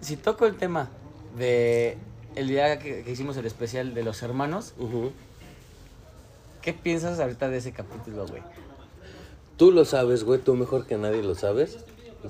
Si 0.00 0.16
toco 0.16 0.46
el 0.46 0.54
tema 0.56 0.88
de 1.36 1.98
el 2.36 2.46
día 2.46 2.78
que, 2.78 3.02
que 3.02 3.10
hicimos 3.10 3.36
el 3.36 3.46
especial 3.46 3.92
de 3.94 4.04
los 4.04 4.22
hermanos. 4.22 4.72
¿qué 6.62 6.72
piensas 6.72 7.18
ahorita 7.18 7.48
de 7.48 7.58
ese 7.58 7.72
capítulo, 7.72 8.26
güey? 8.26 8.42
Tú 9.58 9.72
lo 9.72 9.84
sabes, 9.84 10.24
güey, 10.24 10.40
tú 10.40 10.54
mejor 10.54 10.86
que 10.86 10.96
nadie 10.96 11.22
lo 11.22 11.34
sabes. 11.34 11.78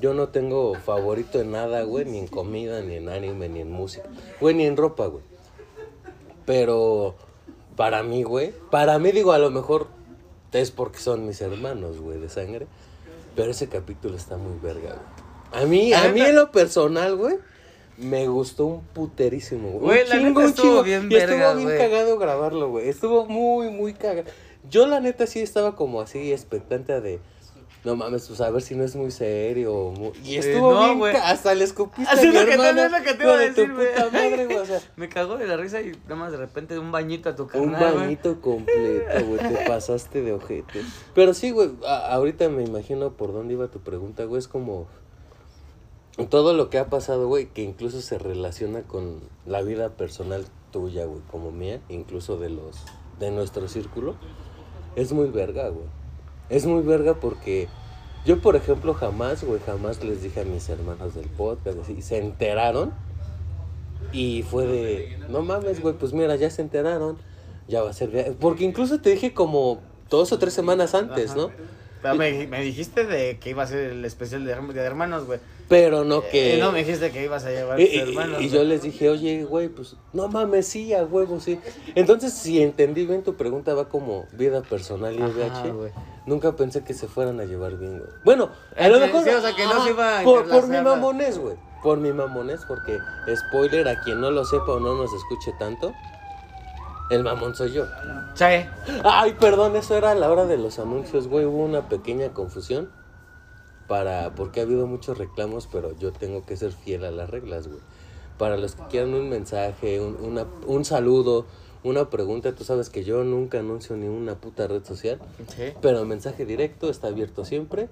Yo 0.00 0.14
no 0.14 0.28
tengo 0.28 0.74
favorito 0.74 1.40
en 1.40 1.52
nada, 1.52 1.82
güey, 1.82 2.06
ni 2.06 2.18
en 2.18 2.26
comida, 2.26 2.80
ni 2.80 2.94
en 2.94 3.08
anime, 3.08 3.48
ni 3.48 3.60
en 3.60 3.70
música. 3.70 4.08
Güey, 4.40 4.54
ni 4.54 4.64
en 4.64 4.76
ropa, 4.76 5.06
güey. 5.06 5.22
Pero 6.46 7.14
para 7.76 8.02
mí, 8.02 8.22
güey, 8.22 8.52
para 8.70 8.98
mí 8.98 9.12
digo, 9.12 9.32
a 9.32 9.38
lo 9.38 9.50
mejor 9.50 9.86
es 10.52 10.70
porque 10.70 10.98
son 10.98 11.26
mis 11.26 11.40
hermanos, 11.42 12.00
güey, 12.00 12.18
de 12.18 12.30
sangre. 12.30 12.66
Pero 13.36 13.50
ese 13.50 13.68
capítulo 13.68 14.16
está 14.16 14.36
muy 14.36 14.58
verga, 14.62 14.96
güey. 14.96 15.62
A 15.62 15.66
mí, 15.66 15.92
a 15.92 16.08
mí 16.10 16.20
en 16.20 16.34
lo 16.34 16.50
personal, 16.50 17.16
güey, 17.16 17.36
me 17.98 18.26
gustó 18.26 18.66
un 18.66 18.80
puterísimo, 18.82 19.70
güey. 19.72 19.84
Güey, 19.84 20.04
neta 20.04 20.18
chingo, 20.18 20.40
un 20.40 20.46
estuvo 20.46 20.66
chingo. 20.66 20.82
bien 20.82 21.08
Y 21.10 21.16
estuvo 21.16 21.36
verga, 21.36 21.54
bien 21.54 21.64
güey. 21.68 21.78
cagado 21.78 22.18
grabarlo, 22.18 22.70
güey. 22.70 22.88
Estuvo 22.88 23.26
muy, 23.26 23.70
muy 23.70 23.92
cagado. 23.92 24.28
Yo 24.70 24.86
la 24.86 25.00
neta 25.00 25.26
sí 25.26 25.40
estaba 25.40 25.74
como 25.76 26.00
así 26.00 26.32
expectante 26.32 27.00
de... 27.00 27.20
No 27.84 27.94
mames, 27.94 28.26
pues 28.26 28.40
a 28.40 28.50
ver 28.50 28.60
si 28.60 28.74
no 28.74 28.82
es 28.82 28.96
muy 28.96 29.12
serio. 29.12 29.92
muy- 29.96 30.10
Y 30.24 30.34
Eh, 30.34 30.38
estuvo 30.40 30.74
no, 30.74 30.96
bien, 30.96 31.16
hasta 31.22 31.54
le 31.54 31.62
escupiste 31.62 32.10
Así 32.10 32.26
a 32.26 32.28
es 32.28 32.34
mi 32.34 32.40
lo 32.40 32.44
que, 32.46 32.52
hermana. 32.54 32.86
es 32.86 32.92
lo 32.92 33.02
que 33.02 33.14
te 33.14 33.22
iba 33.22 33.32
a 33.34 33.38
decir, 33.38 33.72
güey. 33.72 34.56
O 34.56 34.66
sea, 34.66 34.80
Me 34.96 35.08
cagó 35.08 35.36
de 35.38 35.46
la 35.46 35.56
risa 35.56 35.80
y 35.80 35.92
nada 36.02 36.16
más 36.16 36.32
de 36.32 36.38
repente 36.38 36.76
un 36.76 36.90
bañito 36.90 37.28
a 37.28 37.36
tu 37.36 37.44
un 37.44 37.48
carnal, 37.48 37.80
güey. 37.92 37.94
bañito 38.04 38.40
completo, 38.40 39.24
güey. 39.26 39.38
Te 39.38 39.64
pasaste 39.68 40.22
de 40.22 40.32
ojete. 40.32 40.82
Pero 41.14 41.32
sí, 41.34 41.52
güey. 41.52 41.70
ahorita 41.86 42.48
me 42.48 42.64
imagino 42.64 43.12
por 43.12 43.32
dónde 43.32 43.54
iba 43.54 43.68
tu 43.68 43.78
pregunta, 43.78 44.24
güey. 44.24 44.40
Es 44.40 44.48
como. 44.48 44.88
Todo 46.30 46.52
lo 46.54 46.68
que 46.68 46.78
ha 46.78 46.86
pasado, 46.90 47.28
güey, 47.28 47.46
que 47.46 47.62
incluso 47.62 48.00
se 48.02 48.18
relaciona 48.18 48.82
con 48.82 49.20
la 49.46 49.62
vida 49.62 49.90
personal 49.90 50.44
tuya, 50.72 51.04
güey, 51.04 51.20
como 51.30 51.52
mía, 51.52 51.80
incluso 51.88 52.38
de 52.38 52.50
los. 52.50 52.76
de 53.20 53.30
nuestro 53.30 53.68
círculo. 53.68 54.16
Es 54.98 55.12
muy 55.12 55.28
verga, 55.28 55.68
güey. 55.68 55.86
Es 56.48 56.66
muy 56.66 56.82
verga 56.82 57.14
porque. 57.14 57.68
Yo, 58.26 58.40
por 58.40 58.56
ejemplo, 58.56 58.94
jamás, 58.94 59.44
güey, 59.44 59.60
jamás 59.64 60.02
les 60.02 60.22
dije 60.22 60.40
a 60.40 60.44
mis 60.44 60.68
hermanos 60.68 61.14
del 61.14 61.28
podcast, 61.28 61.78
así, 61.78 62.02
se 62.02 62.18
enteraron 62.18 62.92
y 64.12 64.42
fue 64.42 64.66
de, 64.66 65.18
no 65.28 65.42
mames, 65.42 65.80
güey, 65.80 65.94
pues 65.94 66.12
mira, 66.12 66.34
ya 66.36 66.50
se 66.50 66.60
enteraron, 66.60 67.16
ya 67.68 67.82
va 67.82 67.90
a 67.90 67.92
ser 67.92 68.10
viaje. 68.10 68.32
Porque 68.38 68.64
incluso 68.64 69.00
te 69.00 69.10
dije 69.10 69.32
como 69.32 69.80
dos 70.10 70.32
o 70.32 70.38
tres 70.38 70.52
semanas 70.52 70.94
antes. 70.94 71.36
¿no? 71.36 71.50
Pero 72.02 72.14
me, 72.16 72.46
me 72.48 72.60
dijiste 72.60 73.06
de 73.06 73.38
que 73.38 73.50
iba 73.50 73.62
a 73.62 73.66
ser 73.66 73.90
el 73.92 74.04
especial 74.04 74.44
de, 74.44 74.54
de 74.54 74.80
hermanos, 74.80 75.24
güey. 75.24 75.38
Pero 75.68 76.02
no 76.04 76.22
que... 76.22 76.56
Eh, 76.56 76.58
no 76.58 76.72
me 76.72 76.78
dijiste 76.78 77.10
que 77.10 77.22
ibas 77.24 77.44
a 77.44 77.50
llevar 77.50 77.78
y, 77.78 77.84
tus 77.86 77.94
y- 77.94 77.98
hermanos. 77.98 78.40
y 78.40 78.48
güey. 78.48 78.48
yo 78.48 78.64
les 78.64 78.82
dije, 78.82 79.10
oye, 79.10 79.44
güey, 79.44 79.68
pues 79.68 79.96
no 80.14 80.28
mames, 80.28 80.66
sí, 80.66 80.94
a 80.94 81.04
huevo, 81.04 81.40
sí. 81.40 81.60
Entonces, 81.94 82.32
si 82.32 82.62
entendí 82.62 83.04
bien 83.06 83.22
tu 83.22 83.34
pregunta, 83.36 83.74
va 83.74 83.88
como 83.88 84.26
vida 84.32 84.62
personal 84.62 85.14
y 85.14 85.22
VH. 85.22 85.72
güey. 85.72 85.92
Nunca 86.26 86.52
pensé 86.56 86.84
que 86.84 86.94
se 86.94 87.06
fueran 87.06 87.38
a 87.40 87.44
llevar 87.44 87.76
bien, 87.76 87.98
güey. 87.98 88.10
Bueno, 88.24 88.50
a 88.76 88.86
Eh, 88.86 88.90
lo 88.90 88.98
mejor. 88.98 89.22
sí, 89.24 89.30
o 89.30 89.40
sea, 89.42 89.54
que 89.54 89.64
no 89.66 89.84
se 89.84 89.90
iba 89.90 90.20
a 90.20 90.22
por, 90.24 90.48
por 90.48 90.68
mi 90.68 90.80
mamones, 90.80 91.38
güey. 91.38 91.56
Por 91.82 91.98
mi 91.98 92.12
mamones, 92.12 92.60
porque, 92.66 92.98
spoiler, 93.36 93.86
a 93.88 94.00
quien 94.00 94.20
no 94.20 94.30
lo 94.30 94.44
sepa 94.44 94.72
o 94.72 94.80
no 94.80 94.94
nos 94.94 95.12
escuche 95.12 95.52
tanto, 95.58 95.92
el 97.10 97.22
mamón 97.24 97.54
soy 97.54 97.72
yo. 97.72 97.86
Sí. 98.34 98.44
Ay, 99.04 99.36
perdón, 99.38 99.76
eso 99.76 99.94
era 99.96 100.10
a 100.10 100.14
la 100.14 100.30
hora 100.30 100.44
de 100.46 100.58
los 100.58 100.78
anuncios, 100.78 101.28
güey. 101.28 101.44
Hubo 101.46 101.64
una 101.64 101.88
pequeña 101.88 102.30
confusión. 102.30 102.90
Para, 103.88 104.34
porque 104.34 104.60
ha 104.60 104.62
habido 104.64 104.86
muchos 104.86 105.16
reclamos, 105.18 105.66
pero 105.70 105.96
yo 105.98 106.12
tengo 106.12 106.44
que 106.44 106.56
ser 106.56 106.72
fiel 106.72 107.04
a 107.04 107.10
las 107.10 107.30
reglas, 107.30 107.66
güey. 107.68 107.80
Para 108.38 108.56
los 108.56 108.74
que 108.74 108.82
quieran 108.88 109.14
un 109.14 109.28
mensaje, 109.30 110.00
un, 110.00 110.16
una, 110.22 110.46
un 110.66 110.84
saludo, 110.84 111.46
una 111.82 112.10
pregunta, 112.10 112.54
tú 112.54 112.64
sabes 112.64 112.90
que 112.90 113.02
yo 113.02 113.24
nunca 113.24 113.58
anuncio 113.60 113.96
ni 113.96 114.06
una 114.06 114.34
puta 114.36 114.66
red 114.66 114.84
social. 114.84 115.18
Sí. 115.56 115.72
Pero 115.80 116.00
el 116.00 116.06
mensaje 116.06 116.44
directo 116.44 116.90
está 116.90 117.08
abierto 117.08 117.44
siempre. 117.44 117.88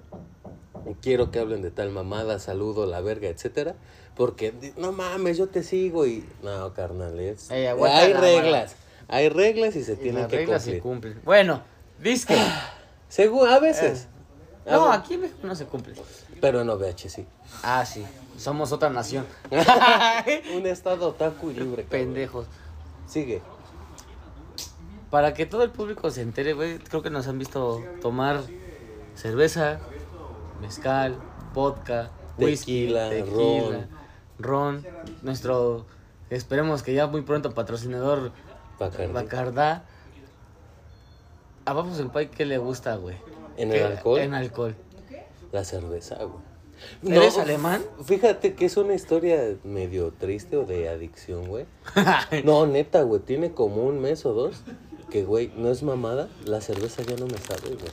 Quiero 1.01 1.31
que 1.31 1.39
hablen 1.39 1.61
de 1.63 1.71
tal 1.71 1.89
mamada, 1.89 2.39
saludo, 2.39 2.85
la 2.85 3.01
verga, 3.01 3.27
etcétera. 3.27 3.75
Porque 4.15 4.53
no 4.77 4.91
mames, 4.93 5.37
yo 5.37 5.47
te 5.47 5.63
sigo 5.63 6.05
y. 6.05 6.23
No, 6.43 6.73
carnal, 6.73 7.19
es- 7.19 7.51
Ey, 7.51 7.65
aguanta 7.65 7.97
hay 7.99 8.13
la 8.13 8.21
reglas. 8.21 8.75
Hay 9.09 9.29
reglas 9.29 9.75
y 9.75 9.83
se 9.83 9.93
Y 9.93 9.97
tienen 9.97 10.21
las 10.21 10.29
que 10.31 10.37
reglas 10.37 10.63
se 10.63 10.79
cumplir. 10.79 11.13
cumplen. 11.13 11.25
Bueno, 11.25 11.61
disque. 12.01 12.35
Según, 13.09 13.47
a 13.49 13.59
veces. 13.59 14.07
A 14.13 14.16
No, 14.71 14.85
ver- 14.89 14.99
aquí 14.99 15.13
en 15.15 15.21
México 15.21 15.39
no 15.43 15.55
se 15.55 15.65
cumple. 15.65 15.95
Pero 16.41 16.61
en 16.61 16.69
OVH 16.69 17.09
sí. 17.09 17.25
Ah, 17.63 17.85
sí. 17.85 18.05
Somos 18.37 18.71
otra 18.71 18.89
nación. 18.89 19.25
Un 20.55 20.67
estado 20.67 21.09
otaku 21.09 21.49
y 21.51 21.53
libre. 21.55 21.83
cabrón. 21.83 21.89
Pendejos. 21.89 22.47
Sigue. 23.07 23.41
Para 25.09 25.33
que 25.33 25.45
todo 25.45 25.63
el 25.63 25.71
público 25.71 26.09
se 26.11 26.21
entere, 26.21 26.53
güey, 26.53 26.79
creo 26.79 27.01
que 27.01 27.09
nos 27.09 27.27
han 27.27 27.39
visto 27.39 27.81
tomar 28.01 28.41
cerveza, 29.15 29.79
mezcal, 30.61 31.17
vodka, 31.53 32.11
whisky, 32.37 32.81
Tequila, 32.87 33.09
tequila, 33.09 33.87
ron. 34.37 34.85
nuestro, 35.21 35.85
esperemos 36.29 36.83
que 36.83 36.93
ya 36.93 37.07
muy 37.07 37.21
pronto 37.21 37.53
patrocinador 37.53 38.33
Bacardi. 38.77 39.13
Bacardá. 39.13 39.85
A 41.65 41.73
Vamos 41.73 41.99
en 41.99 42.09
Pai, 42.09 42.29
¿qué 42.29 42.45
le 42.45 42.57
gusta, 42.57 42.95
güey? 42.97 43.17
¿En 43.57 43.69
¿Qué- 43.71 43.77
el 43.79 43.91
alcohol? 43.91 44.19
En 44.19 44.33
alcohol. 44.33 44.75
La 45.51 45.63
cerveza, 45.63 46.17
güey. 46.23 47.15
¿Eres 47.17 47.37
alemán? 47.39 47.83
Fíjate 48.05 48.53
que 48.53 48.65
es 48.65 48.77
una 48.77 48.93
historia 48.93 49.55
medio 49.63 50.13
triste 50.17 50.57
o 50.57 50.63
de 50.65 50.89
adicción, 50.89 51.47
güey. 51.47 51.65
No, 52.43 52.67
neta, 52.67 53.01
güey. 53.01 53.21
Tiene 53.21 53.51
como 53.51 53.83
un 53.83 53.99
mes 53.99 54.25
o 54.25 54.33
dos 54.33 54.57
que, 55.09 55.23
güey, 55.23 55.51
no 55.55 55.69
es 55.71 55.81
mamada. 55.83 56.27
La 56.45 56.61
cerveza 56.61 57.01
ya 57.01 57.15
no 57.15 57.25
me 57.25 57.37
sabe, 57.39 57.69
güey. 57.69 57.91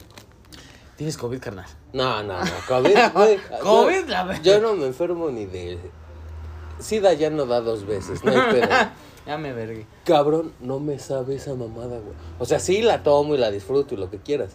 Tienes 0.96 1.16
COVID, 1.16 1.38
carnal. 1.40 1.64
No, 1.92 2.22
no, 2.22 2.38
no. 2.44 2.50
COVID, 2.68 2.96
güey. 3.14 3.38
COVID, 3.62 4.04
la 4.08 4.24
ver- 4.24 4.42
Yo 4.42 4.60
no 4.60 4.74
me 4.74 4.86
enfermo 4.86 5.30
ni 5.30 5.46
de. 5.46 5.78
SIDA 6.78 7.12
ya 7.14 7.30
no 7.30 7.46
da 7.46 7.60
dos 7.60 7.86
veces, 7.86 8.22
no 8.24 8.32
hay 8.32 8.52
pedo. 8.60 8.68
Ya 9.26 9.38
me 9.38 9.54
vergué. 9.54 9.86
Cabrón, 10.04 10.52
no 10.60 10.80
me 10.80 10.98
sabe 10.98 11.36
esa 11.36 11.54
mamada, 11.54 11.98
güey. 11.98 12.14
O 12.38 12.44
sea, 12.44 12.58
sí 12.58 12.82
la 12.82 13.02
tomo 13.02 13.34
y 13.34 13.38
la 13.38 13.50
disfruto 13.50 13.94
y 13.94 13.96
lo 13.96 14.10
que 14.10 14.18
quieras. 14.18 14.50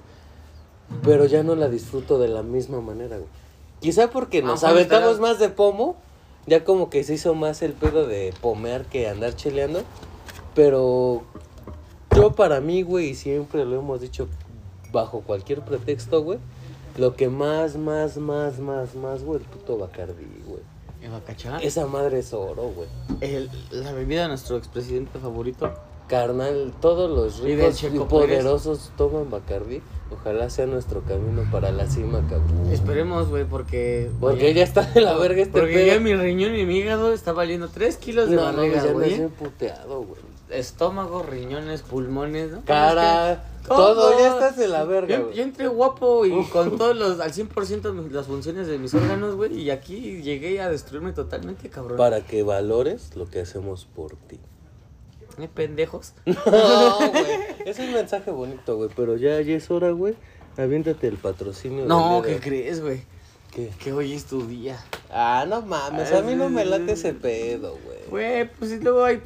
Pero 1.03 1.25
ya 1.25 1.43
no 1.43 1.55
la 1.55 1.69
disfruto 1.69 2.17
de 2.19 2.27
la 2.27 2.43
misma 2.43 2.81
manera, 2.81 3.17
güey. 3.17 3.29
Quizá 3.79 4.09
porque 4.09 4.41
nos 4.41 4.61
pues, 4.61 4.71
aventamos 4.71 5.19
más 5.19 5.39
de 5.39 5.49
pomo. 5.49 5.95
Ya 6.45 6.63
como 6.63 6.89
que 6.89 7.03
se 7.03 7.13
hizo 7.13 7.35
más 7.35 7.61
el 7.61 7.73
pedo 7.73 8.07
de 8.07 8.33
pomear 8.41 8.85
que 8.85 9.07
andar 9.07 9.35
cheleando. 9.35 9.83
Pero 10.55 11.21
Yo 12.15 12.31
para 12.31 12.59
mí, 12.59 12.81
güey, 12.81 13.09
y 13.09 13.15
siempre 13.15 13.65
lo 13.65 13.77
hemos 13.79 14.01
dicho 14.01 14.27
bajo 14.91 15.21
cualquier 15.21 15.61
pretexto, 15.61 16.23
güey. 16.23 16.39
Lo 16.97 17.15
que 17.15 17.29
más, 17.29 17.77
más, 17.77 18.17
más, 18.17 18.59
más, 18.59 18.95
más, 18.95 19.23
güey, 19.23 19.39
el 19.39 19.45
puto 19.45 19.77
Bacardí, 19.77 20.25
güey. 20.45 20.61
¿En 21.01 21.11
Bacachá? 21.11 21.59
Esa 21.59 21.85
madre 21.85 22.19
es 22.19 22.33
oro, 22.33 22.71
güey. 22.75 22.87
El- 23.21 23.49
la 23.71 23.93
bebida 23.93 24.23
de 24.23 24.29
nuestro 24.29 24.57
expresidente 24.57 25.17
favorito. 25.19 25.71
Carnal, 26.07 26.73
todos 26.81 27.09
los 27.09 27.39
Y 27.47 27.55
ricos 27.55 27.75
y 27.75 27.87
Checo 27.87 28.07
poderosos 28.07 28.91
toman 28.97 29.29
Bacardí. 29.29 29.81
Ojalá 30.11 30.49
sea 30.49 30.65
nuestro 30.65 31.01
camino 31.01 31.43
para 31.51 31.71
la 31.71 31.85
cima, 31.87 32.19
cabrón. 32.29 32.71
Esperemos, 32.71 33.29
güey, 33.29 33.45
porque. 33.45 34.09
Porque 34.19 34.45
oye, 34.45 34.53
ya 34.55 34.63
está 34.63 34.81
de 34.81 35.01
la 35.01 35.15
verga 35.17 35.41
este 35.43 35.59
Porque 35.59 35.73
pedo. 35.75 35.87
ya 35.87 35.99
mi 35.99 36.15
riñón 36.15 36.55
y 36.55 36.65
mi 36.65 36.77
hígado 36.79 37.13
está 37.13 37.31
valiendo 37.31 37.67
3 37.69 37.95
kilos 37.97 38.29
de 38.29 38.35
No, 38.35 38.43
barriga, 38.43 38.83
güey. 38.91 39.11
nací 39.11 39.21
emputeado, 39.21 40.01
güey. 40.03 40.21
Estómago, 40.49 41.21
riñones, 41.21 41.83
pulmones, 41.83 42.49
¿no? 42.51 42.65
Cara, 42.65 43.45
todo, 43.67 43.93
todo. 44.09 44.19
ya 44.19 44.29
estás 44.33 44.57
de 44.57 44.67
la 44.67 44.83
verga, 44.83 45.17
Yo, 45.19 45.23
güey. 45.25 45.35
yo 45.37 45.43
entré 45.43 45.67
guapo 45.67 46.25
y 46.25 46.43
con 46.45 46.75
todos 46.75 46.97
los, 46.97 47.19
al 47.19 47.31
100% 47.31 47.93
mis- 47.93 48.11
las 48.11 48.25
funciones 48.25 48.65
de 48.65 48.79
mis 48.79 48.91
órganos, 48.95 49.35
güey, 49.35 49.53
y 49.61 49.69
aquí 49.69 50.23
llegué 50.23 50.59
a 50.59 50.69
destruirme 50.71 51.13
totalmente, 51.13 51.69
cabrón. 51.69 51.97
Para 51.97 52.21
que 52.21 52.41
valores 52.41 53.15
lo 53.15 53.29
que 53.29 53.41
hacemos 53.41 53.85
por 53.95 54.15
ti. 54.27 54.39
¿Eh, 55.37 55.47
pendejos? 55.53 56.13
No, 56.25 56.97
güey. 57.11 57.25
Es 57.65 57.79
un 57.79 57.93
mensaje 57.93 58.31
bonito, 58.31 58.75
güey. 58.77 58.89
Pero 58.95 59.15
ya, 59.17 59.39
ya 59.41 59.55
es 59.55 59.69
hora, 59.71 59.91
güey. 59.91 60.15
Aviéntate 60.57 61.07
el 61.07 61.17
patrocinio. 61.17 61.85
No, 61.85 62.21
¿qué 62.23 62.31
de- 62.35 62.39
crees, 62.39 62.81
güey? 62.81 63.03
¿Qué? 63.53 63.69
Que 63.83 63.91
hoy 63.93 64.13
es 64.13 64.25
tu 64.25 64.45
día. 64.47 64.77
Ah, 65.11 65.45
no 65.47 65.61
mames. 65.61 66.11
A 66.11 66.21
mí 66.21 66.35
no 66.35 66.49
me 66.49 66.65
late 66.65 66.91
ese 66.93 67.13
pedo, 67.13 67.77
güey. 67.83 67.99
Güey, 68.09 68.49
pues 68.51 68.71
y 68.71 68.79
luego 68.79 69.03
hay, 69.03 69.21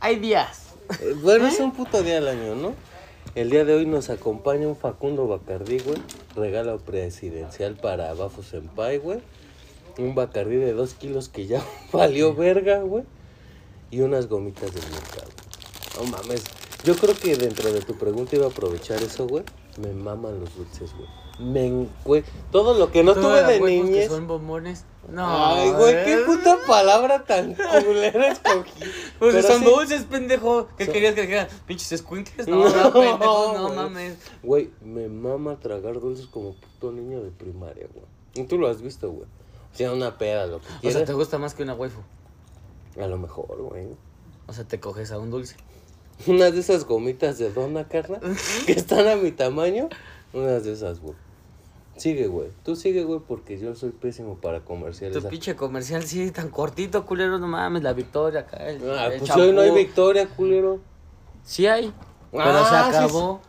hay 0.00 0.16
días. 0.16 0.74
Eh, 1.00 1.14
Bueno, 1.22 1.46
es 1.46 1.58
un 1.60 1.72
puto 1.72 2.02
día 2.02 2.18
al 2.18 2.28
año, 2.28 2.54
¿no? 2.54 2.74
El 3.34 3.50
día 3.50 3.64
de 3.64 3.74
hoy 3.74 3.86
nos 3.86 4.10
acompaña 4.10 4.66
un 4.66 4.76
Facundo 4.76 5.26
Bacardí, 5.28 5.78
güey. 5.78 5.98
Regalo 6.34 6.78
presidencial 6.78 7.74
para 7.76 8.12
Bafo 8.14 8.42
Senpai, 8.42 8.98
güey. 8.98 9.20
Un 9.98 10.14
Bacardí 10.14 10.56
de 10.56 10.72
dos 10.72 10.94
kilos 10.94 11.28
que 11.28 11.46
ya 11.46 11.62
valió 11.92 12.34
verga, 12.34 12.80
güey. 12.80 13.04
Y 13.90 14.00
unas 14.00 14.28
gomitas 14.28 14.72
del 14.74 14.84
mercado. 14.90 15.28
No 15.98 16.04
mames. 16.10 16.42
Yo 16.84 16.94
creo 16.96 17.14
que 17.14 17.36
dentro 17.36 17.72
de 17.72 17.80
tu 17.80 17.94
pregunta 17.96 18.36
iba 18.36 18.46
a 18.46 18.50
aprovechar 18.50 19.02
eso, 19.02 19.26
güey. 19.26 19.44
Me 19.78 19.92
maman 19.92 20.40
los 20.40 20.54
dulces, 20.56 20.92
güey. 20.94 21.08
Me 21.38 21.66
encue... 21.66 22.24
Todo 22.50 22.74
lo 22.78 22.90
que 22.90 23.02
no 23.04 23.14
tuve 23.14 23.42
de 23.42 23.60
que 23.60 23.64
niñez. 23.82 24.08
son 24.10 24.26
bombones. 24.26 24.84
No. 25.08 25.24
Ay, 25.26 25.70
güey, 25.72 26.04
qué 26.04 26.14
eh. 26.14 26.22
puta 26.24 26.58
palabra 26.66 27.24
tan 27.24 27.54
culera 27.54 28.28
escogí. 28.32 28.70
Pues 29.18 29.34
Pero 29.34 29.46
son 29.48 29.58
sí- 29.60 29.64
dulces, 29.66 30.04
pendejo. 30.04 30.68
¿Qué 30.78 30.86
Son- 30.86 30.94
quejas 30.94 31.14
que 31.14 31.22
dijeran? 31.22 31.48
Pinches 31.66 32.00
squinkles. 32.00 32.48
No, 32.48 32.56
No, 32.68 32.84
no, 32.84 32.92
pendejo, 32.92 33.52
no 33.54 33.62
güey. 33.64 33.76
mames. 33.76 34.16
Güey, 34.42 34.70
me 34.82 35.08
mama 35.08 35.58
tragar 35.60 36.00
dulces 36.00 36.26
como 36.26 36.54
puto 36.54 36.90
niño 36.92 37.22
de 37.22 37.30
primaria, 37.30 37.86
güey. 37.92 38.06
Y 38.34 38.44
tú 38.44 38.58
lo 38.58 38.68
has 38.68 38.80
visto, 38.80 39.10
güey. 39.10 39.26
O 39.72 39.76
sea, 39.76 39.92
una 39.92 40.16
peda, 40.16 40.46
lo 40.46 40.60
que 40.60 40.66
O 40.66 40.70
sea, 40.70 40.80
quieras. 40.80 41.04
¿te 41.04 41.12
gusta 41.12 41.36
más 41.38 41.52
que 41.54 41.62
una 41.64 41.74
waifu? 41.74 42.00
A 43.00 43.06
lo 43.06 43.18
mejor, 43.18 43.60
güey. 43.62 43.86
O 44.46 44.52
sea, 44.52 44.64
te 44.64 44.80
coges 44.80 45.10
a 45.12 45.18
un 45.18 45.30
dulce. 45.30 45.56
Unas 46.26 46.52
de 46.54 46.60
esas 46.60 46.84
gomitas 46.84 47.38
de 47.38 47.52
dona, 47.52 47.88
carnal, 47.88 48.20
que 48.66 48.72
están 48.72 49.06
a 49.06 49.16
mi 49.16 49.32
tamaño. 49.32 49.88
Unas 50.32 50.64
de 50.64 50.72
esas, 50.72 51.00
güey. 51.00 51.14
Sigue, 51.96 52.26
güey. 52.26 52.48
Tú 52.62 52.76
sigue, 52.76 53.04
güey, 53.04 53.20
porque 53.26 53.58
yo 53.58 53.74
soy 53.74 53.90
pésimo 53.90 54.36
para 54.36 54.60
comerciales. 54.60 55.22
Tu 55.22 55.28
pinche 55.28 55.56
comercial, 55.56 56.02
sí, 56.04 56.30
tan 56.30 56.50
cortito, 56.50 57.06
culero, 57.06 57.38
no 57.38 57.46
mames, 57.48 57.82
la 57.82 57.92
victoria 57.94 58.40
acá. 58.40 58.68
El, 58.68 58.88
Ah, 58.90 59.06
el 59.06 59.18
pues 59.18 59.30
hoy 59.36 59.52
no 59.52 59.62
hay 59.62 59.70
victoria, 59.70 60.26
culero. 60.28 60.78
Sí 61.42 61.66
hay, 61.66 61.92
pero 62.32 62.42
Ah, 62.44 62.64
se 62.90 62.98
sí, 62.98 63.04
acabó. 63.04 63.40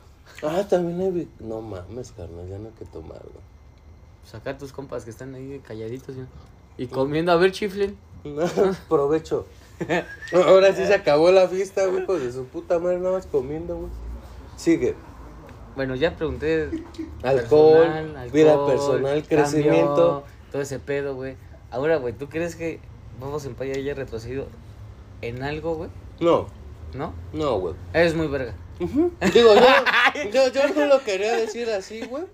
Ah, 0.44 0.64
también 0.70 1.02
hay 1.02 1.12
vic- 1.12 1.40
No 1.40 1.62
mames, 1.62 2.12
carnal, 2.14 2.48
ya 2.48 2.58
no 2.58 2.68
hay 2.68 2.74
que 2.80 2.86
tomar, 2.86 3.20
güey. 3.24 3.44
Sacar 4.24 4.58
tus 4.58 4.72
compas 4.72 5.04
que 5.04 5.10
están 5.10 5.34
ahí 5.36 5.62
calladitos 5.66 6.16
¿sí? 6.16 6.22
y 6.78 6.88
comiendo, 6.88 7.32
a 7.32 7.36
ver, 7.38 7.52
chiflen. 7.52 7.98
Provecho. 8.90 9.46
Ahora 10.34 10.74
sí 10.74 10.86
se 10.86 10.94
acabó 10.94 11.32
la 11.32 11.48
fiesta, 11.48 11.86
güey, 11.86 12.06
pues 12.06 12.24
de 12.24 12.32
su 12.32 12.46
puta 12.46 12.80
madre, 12.80 12.98
nada 13.00 13.14
más 13.14 13.28
comiendo, 13.28 13.76
güey. 13.76 13.92
Sigue. 14.56 14.96
Bueno, 15.76 15.96
ya 15.96 16.16
pregunté. 16.16 16.70
Alcohol, 17.22 17.84
personal, 17.84 18.30
vida 18.32 18.52
alcohol, 18.52 18.72
personal, 18.72 19.22
cambio, 19.22 19.28
crecimiento. 19.30 20.24
todo 20.52 20.62
ese 20.62 20.80
pedo, 20.80 21.14
güey. 21.14 21.36
Ahora, 21.70 21.98
güey, 21.98 22.14
¿tú 22.14 22.28
crees 22.30 22.56
que 22.56 22.80
Vamos 23.20 23.46
en 23.46 23.56
Paya 23.56 23.74
haya 23.74 23.96
retrocedido 23.96 24.48
en 25.22 25.42
algo, 25.42 25.76
güey? 25.76 25.90
No, 26.20 26.48
¿No? 26.94 27.14
no, 27.34 27.60
güey. 27.60 27.74
Eres 27.94 28.16
muy 28.16 28.28
verga. 28.28 28.54
Digo, 28.80 29.56
yo, 29.56 30.32
yo, 30.32 30.52
yo 30.52 30.68
no 30.76 30.86
lo 30.86 31.04
quería 31.04 31.36
decir 31.36 31.68
así, 31.70 32.02
güey. 32.06 32.26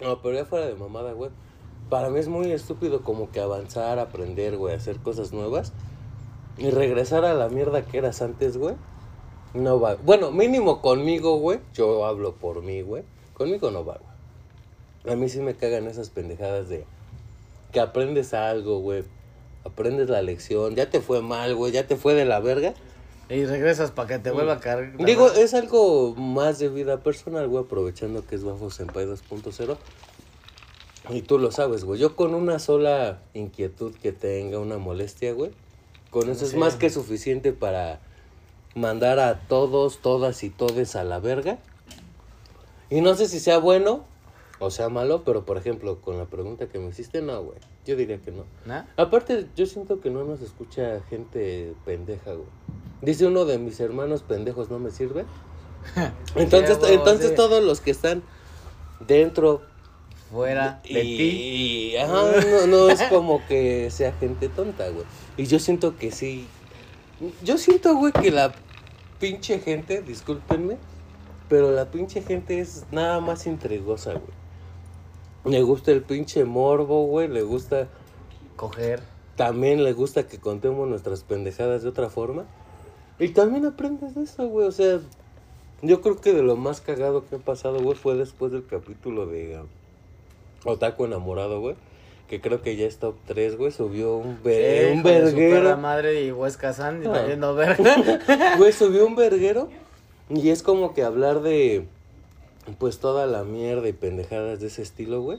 No, 0.00 0.22
pero 0.22 0.36
ya 0.36 0.44
fuera 0.44 0.66
de 0.66 0.74
mamada, 0.76 1.12
güey. 1.12 1.30
Para 1.90 2.10
mí 2.10 2.18
es 2.18 2.28
muy 2.28 2.50
estúpido 2.52 3.02
como 3.02 3.30
que 3.30 3.40
avanzar, 3.40 3.98
aprender, 3.98 4.56
güey, 4.56 4.74
hacer 4.74 4.98
cosas 4.98 5.32
nuevas. 5.32 5.72
Y 6.56 6.70
regresar 6.70 7.24
a 7.24 7.34
la 7.34 7.48
mierda 7.48 7.84
que 7.84 7.98
eras 7.98 8.22
antes, 8.22 8.56
güey. 8.56 8.74
No 9.54 9.80
va. 9.80 9.96
Bueno, 9.96 10.30
mínimo 10.30 10.80
conmigo, 10.80 11.38
güey. 11.38 11.60
Yo 11.74 12.04
hablo 12.06 12.34
por 12.34 12.62
mí, 12.62 12.82
güey. 12.82 13.02
Conmigo 13.34 13.70
no 13.70 13.84
va, 13.84 13.98
güey. 13.98 15.14
A 15.14 15.16
mí 15.16 15.28
sí 15.28 15.40
me 15.40 15.54
cagan 15.54 15.86
esas 15.86 16.10
pendejadas 16.10 16.68
de 16.68 16.86
que 17.72 17.80
aprendes 17.80 18.34
algo, 18.34 18.80
güey. 18.80 19.04
Aprendes 19.64 20.08
la 20.08 20.22
lección. 20.22 20.74
Ya 20.74 20.90
te 20.90 21.00
fue 21.00 21.22
mal, 21.22 21.54
güey. 21.54 21.72
Ya 21.72 21.86
te 21.86 21.96
fue 21.96 22.14
de 22.14 22.24
la 22.24 22.40
verga. 22.40 22.74
Y 23.28 23.44
regresas 23.46 23.90
para 23.90 24.08
que 24.08 24.18
te 24.18 24.30
vuelva 24.30 24.54
a 24.54 24.60
caer. 24.60 24.94
la 24.98 25.06
Digo, 25.06 25.28
es 25.28 25.54
algo 25.54 26.14
más 26.14 26.58
de 26.58 26.68
vida 26.68 26.98
personal, 26.98 27.48
güey, 27.48 27.64
aprovechando 27.64 28.26
que 28.26 28.34
es 28.34 28.44
Bafo 28.44 28.70
Senpai 28.70 29.06
2.0. 29.06 29.76
Y 31.10 31.22
tú 31.22 31.38
lo 31.38 31.50
sabes, 31.50 31.84
güey. 31.84 32.00
Yo 32.00 32.16
con 32.16 32.34
una 32.34 32.58
sola 32.58 33.20
inquietud 33.34 33.94
que 33.94 34.12
tenga, 34.12 34.58
una 34.58 34.78
molestia, 34.78 35.32
güey, 35.32 35.50
con 36.10 36.30
eso 36.30 36.44
es 36.44 36.54
más 36.54 36.76
que 36.76 36.90
suficiente 36.90 37.52
para 37.52 38.00
mandar 38.74 39.18
a 39.18 39.40
todos, 39.40 39.98
todas 39.98 40.42
y 40.44 40.50
todes 40.50 40.96
a 40.96 41.04
la 41.04 41.18
verga. 41.20 41.58
Y 42.90 43.00
no 43.00 43.14
sé 43.14 43.28
si 43.28 43.40
sea 43.40 43.58
bueno 43.58 44.04
o 44.58 44.70
sea 44.70 44.88
malo, 44.88 45.24
pero 45.24 45.44
por 45.44 45.56
ejemplo, 45.56 46.00
con 46.00 46.16
la 46.16 46.26
pregunta 46.26 46.66
que 46.68 46.78
me 46.78 46.88
hiciste, 46.88 47.20
no, 47.20 47.42
güey. 47.42 47.58
Yo 47.84 47.96
diría 47.96 48.18
que 48.18 48.30
no. 48.30 48.44
Aparte, 48.96 49.46
yo 49.56 49.66
siento 49.66 50.00
que 50.00 50.10
no 50.10 50.24
nos 50.24 50.40
escucha 50.40 51.00
gente 51.10 51.74
pendeja, 51.84 52.32
güey. 52.32 52.48
Dice 53.02 53.26
uno 53.26 53.44
de 53.44 53.58
mis 53.58 53.78
hermanos 53.80 54.22
pendejos, 54.22 54.70
¿no 54.70 54.78
me 54.78 54.90
sirve? 54.90 55.26
Entonces, 56.34 56.78
entonces 56.88 57.34
todos 57.34 57.62
los 57.62 57.82
que 57.82 57.90
están 57.90 58.22
dentro 59.06 59.60
Fuera 60.34 60.80
de 60.82 61.04
y, 61.04 61.16
ti. 61.16 61.22
y- 61.92 61.96
ajá, 61.96 62.12
no, 62.12 62.66
no 62.66 62.90
es 62.90 63.02
como 63.08 63.40
que 63.46 63.88
sea 63.90 64.12
gente 64.12 64.48
tonta, 64.48 64.88
güey. 64.88 65.06
Y 65.36 65.46
yo 65.46 65.58
siento 65.60 65.96
que 65.96 66.10
sí. 66.10 66.46
Yo 67.44 67.56
siento, 67.56 67.94
güey, 67.96 68.12
que 68.12 68.30
la 68.32 68.52
pinche 69.20 69.60
gente, 69.60 70.02
discúlpenme, 70.02 70.76
pero 71.48 71.70
la 71.70 71.90
pinche 71.90 72.20
gente 72.20 72.58
es 72.58 72.84
nada 72.90 73.20
más 73.20 73.46
intrigosa, 73.46 74.12
güey. 74.14 75.54
Le 75.54 75.62
gusta 75.62 75.92
el 75.92 76.02
pinche 76.02 76.44
morbo, 76.44 77.04
güey, 77.06 77.28
le 77.28 77.42
gusta 77.42 77.86
Coger. 78.56 79.02
también 79.36 79.84
le 79.84 79.92
gusta 79.92 80.26
que 80.26 80.38
contemos 80.38 80.88
nuestras 80.88 81.22
pendejadas 81.22 81.82
de 81.82 81.88
otra 81.90 82.10
forma. 82.10 82.44
Y 83.20 83.28
también 83.28 83.64
aprendes 83.66 84.14
de 84.16 84.24
eso, 84.24 84.48
güey. 84.48 84.66
O 84.66 84.72
sea, 84.72 84.98
yo 85.82 86.00
creo 86.00 86.16
que 86.20 86.32
de 86.32 86.42
lo 86.42 86.56
más 86.56 86.80
cagado 86.80 87.24
que 87.28 87.36
ha 87.36 87.38
pasado, 87.38 87.80
güey, 87.80 87.96
fue 87.96 88.16
después 88.16 88.50
del 88.52 88.66
capítulo 88.66 89.26
de 89.26 89.60
Otaku 90.64 91.04
enamorado, 91.04 91.60
güey. 91.60 91.76
Que 92.28 92.40
creo 92.40 92.62
que 92.62 92.76
ya 92.76 92.86
es 92.86 92.98
top 92.98 93.16
3, 93.26 93.56
güey. 93.56 93.70
Subió 93.70 94.16
un, 94.16 94.38
ve- 94.42 94.90
un 94.92 94.98
Hijo 95.00 95.08
de 95.08 95.30
su 95.30 95.36
perra 95.36 95.50
verguero. 95.54 95.76
madre 95.78 96.24
y 96.24 96.32
Huesca 96.32 96.72
Sandy 96.72 97.06
Ah. 97.06 97.10
valiendo 97.10 97.54
verga. 97.54 97.96
Güey, 98.58 98.72
subió 98.72 99.06
un 99.06 99.14
verguero. 99.14 99.68
Y 100.30 100.48
es 100.48 100.62
como 100.62 100.94
que 100.94 101.02
hablar 101.02 101.42
de, 101.42 101.86
pues, 102.78 102.98
toda 102.98 103.26
la 103.26 103.44
mierda 103.44 103.88
y 103.88 103.92
pendejadas 103.92 104.60
de 104.60 104.68
ese 104.68 104.80
estilo, 104.82 105.20
güey. 105.20 105.38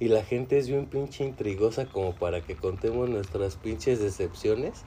Y 0.00 0.08
la 0.08 0.22
gente 0.22 0.58
es 0.58 0.68
bien 0.68 0.86
pinche 0.86 1.24
intrigosa 1.24 1.86
como 1.86 2.14
para 2.14 2.42
que 2.42 2.54
contemos 2.54 3.08
nuestras 3.08 3.56
pinches 3.56 3.98
decepciones. 3.98 4.84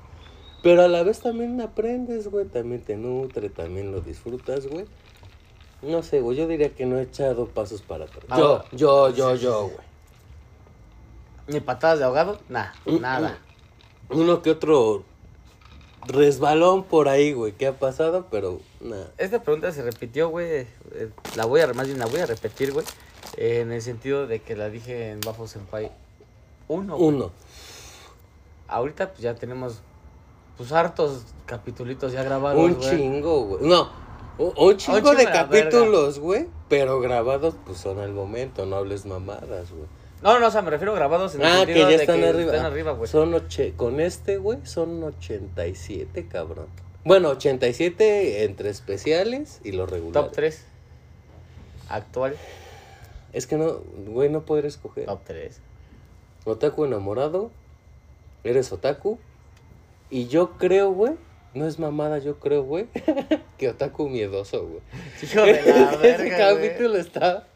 Pero 0.63 0.84
a 0.84 0.88
la 0.88 1.02
vez 1.02 1.22
también 1.22 1.60
aprendes, 1.60 2.28
güey. 2.28 2.46
También 2.46 2.82
te 2.82 2.96
nutre, 2.98 3.50
también 3.50 3.91
lo 3.91 4.02
disfrutas, 4.02 4.67
güey. 4.67 4.86
No 5.82 6.04
sé, 6.04 6.22
güey. 6.22 6.38
Yo 6.38 6.48
diría 6.48 6.70
que 6.76 6.86
no 6.86 6.98
he 7.00 7.04
echado 7.04 7.48
pasos 7.48 7.82
para 7.82 8.06
atrás. 8.06 8.24
Yo, 8.30 8.36
Ahora- 8.36 8.65
yo, 8.72 9.10
yo, 9.10 9.36
yo, 9.36 9.62
güey. 9.63 9.91
Ni 11.48 11.60
patadas 11.60 12.00
de 12.00 12.06
ahogado, 12.06 12.39
nada, 12.50 12.74
Mm, 12.86 13.00
nada. 13.02 13.38
Uno 14.10 14.41
que 14.41 14.52
otro 14.52 15.04
resbalón 16.08 16.84
por 16.84 17.08
ahí, 17.10 17.34
güey. 17.34 17.52
¿Qué 17.54 17.67
ha 17.67 17.74
pasado? 17.78 18.28
Pero 18.32 18.60
nada. 18.80 19.12
Esta 19.17 19.41
pregunta 19.41 19.72
se 19.72 19.82
repitió, 19.82 20.30
güey. 20.30 20.48
eh, 20.94 21.10
La 21.36 21.46
voy 21.46 21.62
a, 21.62 21.67
más 21.74 21.88
bien 21.88 22.00
la 22.00 22.06
voy 22.06 22.20
a 22.20 22.26
repetir, 22.26 22.72
güey. 22.74 22.86
eh, 23.38 23.62
en 23.62 23.72
el 23.72 23.82
sentido 23.82 24.28
de 24.28 24.41
que 24.41 24.56
la 24.56 24.70
dije 24.70 25.12
en 25.12 25.22
Bajo 25.22 25.48
Senpai 25.48 25.91
1. 26.67 26.98
Uno. 26.98 27.32
Ahorita 28.67 29.10
pues 29.10 29.22
ya 29.22 29.36
tenemos 29.36 29.82
pues 30.58 30.72
hartos 30.74 31.24
capitulitos 31.46 32.12
ya 32.12 32.24
grabados, 32.24 32.60
Un 32.62 32.74
güey. 32.76 32.89
chingo, 32.89 33.44
güey. 33.46 33.67
No, 33.67 33.89
un, 34.38 34.54
un 34.58 34.78
chingo 34.78 34.98
chingo 34.98 35.12
de 35.12 35.26
de 35.26 35.32
capítulos, 35.32 36.20
güey. 36.20 36.48
Pero 36.70 37.00
grabados, 37.00 37.56
pues 37.65 37.78
son 37.78 38.00
al 38.00 38.12
momento, 38.13 38.65
no 38.65 38.78
hables 38.78 39.06
mamadas, 39.06 39.72
güey. 39.72 39.86
No, 40.22 40.39
no, 40.39 40.48
o 40.48 40.52
sea, 40.52 40.62
me 40.62 40.70
refiero 40.70 40.94
a 40.94 40.96
grabados 40.96 41.34
en 41.36 41.41
el 41.41 41.48
Ah, 41.48 41.65
que 41.65 41.74
ya 41.80 41.88
de 41.88 41.96
están 41.96 42.20
que 42.20 42.28
arriba. 42.28 42.52
están 42.54 42.65
arriba, 42.72 42.91
güey. 42.91 43.10
Son 43.10 43.34
oche... 43.34 43.74
Con 43.76 44.00
este, 44.00 44.38
güey, 44.38 44.60
son 44.65 45.04
87, 45.04 46.28
cabrón. 46.28 46.67
Bueno, 47.04 47.30
87 47.30 48.44
entre 48.44 48.70
especiales 48.70 49.60
y 49.63 49.72
los 49.72 49.89
regulares. 49.89 50.28
Top 50.28 50.32
3. 50.36 50.65
Actual. 51.89 52.36
Es 53.34 53.48
que 53.48 53.58
no, 53.58 53.80
güey, 54.08 54.30
no 54.30 54.41
podré 54.46 54.67
escoger. 54.67 55.06
Top 55.08 55.22
3. 55.26 55.60
Otaku 56.46 56.86
enamorado. 56.86 57.50
Eres 58.44 58.72
otaku. 58.72 59.17
Y 60.12 60.28
yo 60.28 60.52
creo, 60.58 60.91
güey. 60.91 61.13
No 61.54 61.68
es 61.68 61.80
mamada, 61.80 62.20
yo 62.20 62.40
creo, 62.40 62.64
güey. 62.64 62.88
que 63.58 63.70
otaku 63.70 64.08
miedoso, 64.08 64.66
güey. 64.68 64.82
Hijo 65.22 65.42
de 65.42 65.62
la 65.64 65.92
Ese 65.92 65.98
verga, 65.98 66.52
güey. 66.54 66.70
capítulo 66.70 66.98
está 66.98 67.48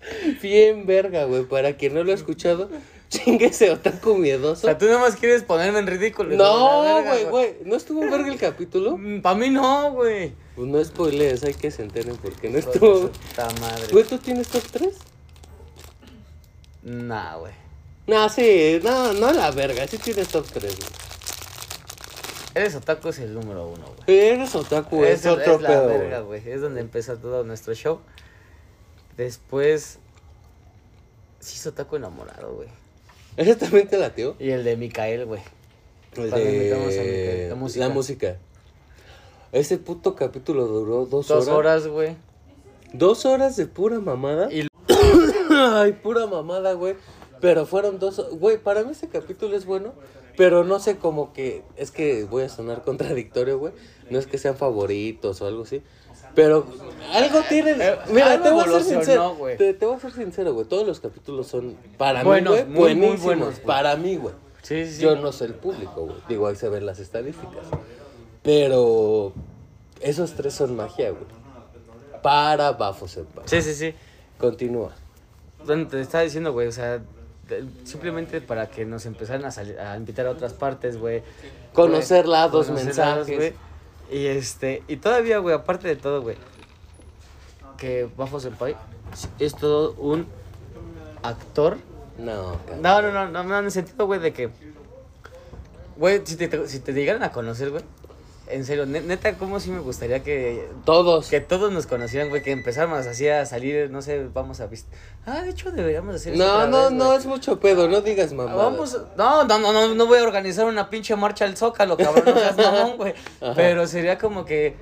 bien 0.42 0.86
verga, 0.86 1.24
güey. 1.26 1.44
Para 1.44 1.78
quien 1.78 1.94
no 1.94 2.04
lo 2.04 2.12
ha 2.12 2.16
escuchado, 2.16 2.70
chinguese 3.10 3.72
otaku 3.72 4.12
O 4.12 4.16
miedoso. 4.18 4.68
sea, 4.68 4.78
tú 4.78 4.86
nada 4.86 5.00
más 5.00 5.16
quieres 5.16 5.44
ponerme 5.44 5.80
en 5.80 5.88
ridículo. 5.88 6.36
No, 6.36 7.04
güey, 7.04 7.24
güey. 7.26 7.54
¿No 7.64 7.76
estuvo 7.78 8.02
verga 8.02 8.28
el 8.28 8.38
capítulo? 8.38 9.00
Para 9.22 9.36
mí 9.38 9.50
no, 9.50 9.94
güey. 9.94 10.34
Pues 10.56 10.68
no 10.68 10.84
spoilees, 10.84 11.44
hay 11.46 11.54
que 11.54 11.72
se 11.72 11.82
enteren 11.84 12.18
porque 12.18 12.50
no 12.50 12.58
estuvo. 12.58 13.10
puta 13.10 13.50
madre. 13.62 13.88
Güey, 13.92 14.04
¿tú 14.04 14.18
tienes 14.18 14.48
top 14.50 14.64
3? 14.72 14.90
Nah, 16.84 17.38
güey. 17.38 17.54
No, 18.08 18.30
sí, 18.30 18.80
no, 18.84 19.14
no 19.14 19.32
la 19.32 19.52
verga, 19.52 19.88
sí 19.88 19.98
tienes 19.98 20.28
top 20.28 20.46
3, 20.54 20.64
güey. 20.78 20.90
Eres 22.56 22.74
otaku 22.76 23.10
es 23.10 23.20
el 23.20 23.34
número 23.34 23.68
uno, 23.68 23.86
güey. 23.86 24.18
Eres 24.18 24.56
otaku, 24.56 25.04
es, 25.04 25.20
Eso 25.20 25.34
otro 25.34 25.56
es 25.56 25.62
la 25.62 25.70
pedo, 25.70 25.88
verga, 25.88 26.20
güey. 26.22 26.42
Es 26.50 26.62
donde 26.62 26.80
empieza 26.82 27.18
todo 27.18 27.44
nuestro 27.44 27.74
show. 27.74 28.00
Después. 29.18 30.00
Sí, 31.40 31.58
es 31.58 31.68
otaku 31.68 31.98
enamorado, 31.98 32.54
güey. 32.56 32.70
¿Ese 33.38 33.56
también 33.56 33.88
te 33.88 33.98
latió? 33.98 34.36
Y 34.40 34.50
el 34.52 34.64
de 34.64 34.78
Mikael, 34.78 35.26
güey. 35.26 35.42
El 36.16 36.32
de 36.32 36.38
Micael, 36.38 37.50
la 37.50 37.56
música. 37.56 37.88
la 37.88 37.94
música. 37.94 38.38
Ese 39.52 39.78
puto 39.78 40.16
capítulo 40.16 40.66
duró 40.66 41.06
dos, 41.06 41.28
Dos 41.28 41.48
horas. 41.48 41.48
horas, 41.50 41.88
güey. 41.88 42.16
Dos 42.94 43.26
horas 43.26 43.58
de 43.58 43.66
pura 43.66 44.00
mamada. 44.00 44.52
Y 44.52 44.68
Ay, 45.50 45.92
pura 45.94 46.26
mamada, 46.26 46.74
güey. 46.74 46.96
Pero 47.42 47.66
fueron 47.66 48.00
dos. 48.00 48.30
Güey, 48.32 48.58
para 48.58 48.84
mí 48.84 48.92
ese 48.92 49.10
capítulo 49.10 49.58
es 49.58 49.66
bueno. 49.66 49.94
Pero 50.38 50.64
no 50.64 50.80
sé 50.80 50.98
como 50.98 51.34
que. 51.34 51.64
Es 51.78 51.92
que 51.92 52.24
voy 52.26 52.44
a 52.44 52.50
sonar 52.50 52.84
contradictorio, 52.84 53.58
güey. 53.60 53.74
No 54.10 54.20
es 54.20 54.28
que 54.28 54.38
sean 54.38 54.56
favoritos 54.56 55.42
o 55.42 55.48
algo 55.48 55.64
así. 55.64 55.82
Pero 56.36 56.66
algo 57.14 57.42
tienen. 57.48 57.82
Eh, 57.82 57.96
Mira, 58.10 58.34
algo 58.34 58.44
te 58.44 58.52
voy 58.52 58.64
a 58.64 58.68
ser 58.68 58.84
sincero. 58.84 59.38
Te, 59.58 59.74
te 59.74 59.86
voy 59.86 59.96
a 59.96 60.00
ser 60.00 60.12
sincero, 60.12 60.54
güey. 60.54 60.68
Todos 60.68 60.86
los 60.86 61.00
capítulos 61.00 61.48
son. 61.48 61.78
Para 61.98 62.24
Buenos, 62.24 62.54
mí, 62.66 62.74
güey. 62.76 62.96
muy, 62.96 62.96
muy 62.96 63.08
buenísimos. 63.08 63.24
buenos, 63.24 63.54
güey. 63.56 63.66
Para 63.66 63.96
mí, 63.96 64.16
güey. 64.18 64.34
sí, 64.62 64.86
sí. 64.92 65.02
Yo 65.02 65.16
no 65.16 65.32
soy 65.32 65.48
el 65.48 65.54
público, 65.56 66.02
güey. 66.02 66.18
Digo, 66.28 66.48
ahí 66.48 66.56
se 66.56 66.68
ven 66.70 66.86
las 66.86 67.00
estadísticas. 67.00 67.66
Pero 68.44 69.34
esos 70.02 70.34
tres 70.34 70.54
son 70.54 70.76
magia, 70.76 71.12
güey. 71.12 71.24
Para 72.22 72.72
Bafo 72.74 73.08
Senpai. 73.08 73.46
Sí, 73.48 73.62
sí, 73.62 73.74
sí. 73.74 73.94
Continúa. 74.38 74.92
Bueno, 75.66 75.88
te 75.88 76.02
estaba 76.02 76.24
diciendo, 76.24 76.52
güey, 76.54 76.68
o 76.68 76.72
sea, 76.72 77.02
simplemente 77.84 78.42
para 78.42 78.68
que 78.70 78.86
nos 78.86 79.06
empezaran 79.06 79.46
a, 79.46 79.52
salir, 79.52 79.80
a 79.80 79.96
invitar 79.98 80.26
a 80.28 80.32
otras 80.32 80.54
partes, 80.54 80.98
güey. 80.98 81.24
Conocer 81.74 82.28
lados, 82.28 82.68
conocer 82.68 82.86
mensajes. 82.88 83.12
lados, 83.14 83.30
güey. 83.32 83.54
Y 84.12 84.28
este, 84.28 84.84
y 84.88 84.98
todavía, 84.98 85.40
güey, 85.40 85.56
aparte 85.56 85.88
de 85.88 85.96
todo, 85.96 86.22
güey, 86.22 86.38
que 87.78 88.08
Bafo 88.16 88.40
Senpai 88.40 88.76
es 89.40 89.56
todo 89.56 89.94
un 89.94 90.28
actor. 91.24 91.78
No. 92.18 92.58
No, 92.82 93.02
no, 93.02 93.12
no, 93.12 93.28
no, 93.30 93.44
no, 93.44 93.60
en 93.60 93.66
el 93.66 93.72
sentido, 93.72 94.06
güey, 94.06 94.20
de 94.20 94.32
que, 94.32 94.50
güey, 95.98 96.22
si 96.24 96.36
te, 96.38 96.48
te- 96.48 96.68
si 96.68 96.80
te 96.80 96.94
llegaran 96.94 97.24
a 97.24 97.32
conocer, 97.32 97.72
güey, 97.72 97.84
en 98.48 98.66
serio, 98.66 98.86
ne- 98.86 99.02
neta, 99.02 99.34
¿cómo 99.38 99.60
sí 99.60 99.72
me 99.72 99.80
gustaría 99.80 100.22
que 100.24 100.68
Todos. 100.86 101.30
que 101.30 101.42
todos 101.42 101.72
nos 101.72 101.88
conocieran, 101.88 102.30
güey, 102.30 102.42
que 102.44 102.52
empezáramos 102.52 103.06
así 103.08 103.28
a 103.28 103.46
salir, 103.46 103.90
no 103.90 104.02
sé, 104.02 104.28
vamos 104.34 104.62
a. 104.62 104.70
Ah, 105.26 105.42
de 105.42 105.50
hecho 105.50 105.72
deberíamos 105.72 106.16
hacer 106.16 106.34
eso 106.34 106.44
No, 106.44 106.54
otra 106.54 106.68
no, 106.68 106.82
vez, 106.84 106.92
no 106.92 107.06
güey. 107.08 107.18
es 107.18 107.26
mucho 107.26 107.60
pedo, 107.60 107.88
no 107.88 108.02
digas 108.02 108.34
mamá. 108.34 108.54
Vamos, 108.54 108.98
no, 109.18 109.44
no, 109.46 109.60
no, 109.60 109.74
no, 109.74 109.96
no 109.96 110.06
voy 110.06 110.20
a 110.20 110.24
organizar 110.24 110.66
una 110.66 110.90
pinche 110.90 111.16
marcha 111.16 111.46
al 111.46 111.58
Zócalo, 111.58 111.98
cabrón, 111.98 112.24
no 112.26 112.34
seas 112.40 112.58
mamón, 112.58 112.98
güey. 112.98 113.14
Pero 113.56 113.88
sería 113.88 114.18
como 114.18 114.46
que, 114.46 114.76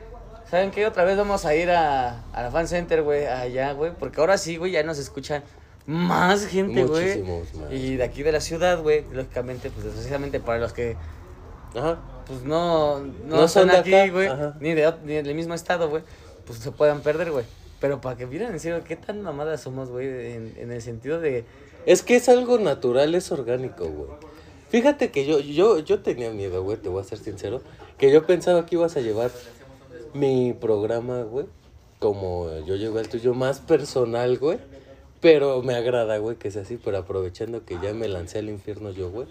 ¿saben 0.51 0.71
qué? 0.71 0.85
Otra 0.85 1.03
vez 1.05 1.17
vamos 1.17 1.45
a 1.45 1.55
ir 1.55 1.71
a, 1.71 2.21
a 2.33 2.41
la 2.43 2.51
fan 2.51 2.67
center, 2.67 3.01
güey, 3.03 3.25
allá, 3.27 3.71
güey, 3.73 3.91
porque 3.97 4.19
ahora 4.19 4.37
sí, 4.37 4.57
güey, 4.57 4.71
ya 4.73 4.83
nos 4.83 4.97
escuchan 4.97 5.43
más 5.85 6.45
gente, 6.47 6.83
güey. 6.85 7.23
Y 7.71 7.95
de 7.97 8.03
aquí 8.03 8.23
de 8.23 8.31
la 8.31 8.39
ciudad, 8.41 8.81
güey, 8.81 9.05
lógicamente, 9.11 9.69
pues 9.69 9.85
desgraciadamente 9.85 10.39
para 10.39 10.59
los 10.59 10.71
que 10.73 10.95
Ajá. 11.75 11.97
Pues 12.25 12.43
no, 12.43 12.99
no, 12.99 13.37
No 13.37 13.47
son 13.47 13.67
de 13.67 13.77
aquí, 13.77 14.09
güey, 14.09 14.29
ni, 14.59 14.73
de, 14.73 14.93
ni 15.03 15.13
del 15.13 15.35
mismo 15.35 15.53
estado, 15.53 15.89
güey, 15.89 16.03
pues 16.45 16.59
se 16.59 16.71
puedan 16.71 17.01
perder, 17.01 17.31
güey. 17.31 17.45
Pero 17.79 17.99
para 17.99 18.15
que 18.15 18.25
vieran 18.25 18.53
en 18.53 18.59
serio 18.59 18.83
qué 18.87 18.95
tan 18.95 19.21
mamadas 19.21 19.61
somos, 19.61 19.89
güey, 19.89 20.07
en, 20.07 20.53
en 20.57 20.71
el 20.71 20.81
sentido 20.81 21.19
de... 21.19 21.45
Es 21.85 22.01
que 22.01 22.15
es 22.15 22.29
algo 22.29 22.57
natural, 22.57 23.13
es 23.13 23.31
orgánico, 23.31 23.85
güey. 23.85 24.09
Fíjate 24.73 25.11
que 25.11 25.23
yo, 25.25 25.39
yo, 25.39 25.77
yo 25.77 25.99
tenía 25.99 26.31
miedo, 26.31 26.63
güey, 26.63 26.77
te 26.77 26.89
voy 26.89 26.99
a 26.99 27.03
ser 27.03 27.19
sincero. 27.19 27.61
Que 27.99 28.11
yo 28.11 28.25
pensaba 28.25 28.65
que 28.65 28.73
ibas 28.73 28.97
a 28.97 29.01
llevar 29.01 29.29
mi 30.15 30.53
programa, 30.53 31.21
güey. 31.21 31.45
Como 31.99 32.49
yo 32.65 32.75
llevé 32.75 33.01
el 33.01 33.07
tuyo 33.07 33.35
más 33.35 33.59
personal, 33.59 34.39
güey. 34.39 34.57
Pero 35.21 35.61
me 35.61 35.75
agrada, 35.75 36.17
güey, 36.17 36.37
que 36.37 36.49
sea 36.49 36.63
así. 36.63 36.79
Pero 36.83 36.97
aprovechando 36.97 37.63
que 37.65 37.77
ya 37.83 37.93
me 37.93 38.07
lancé 38.07 38.39
al 38.39 38.49
infierno 38.49 38.89
yo, 38.89 39.11
güey. 39.11 39.27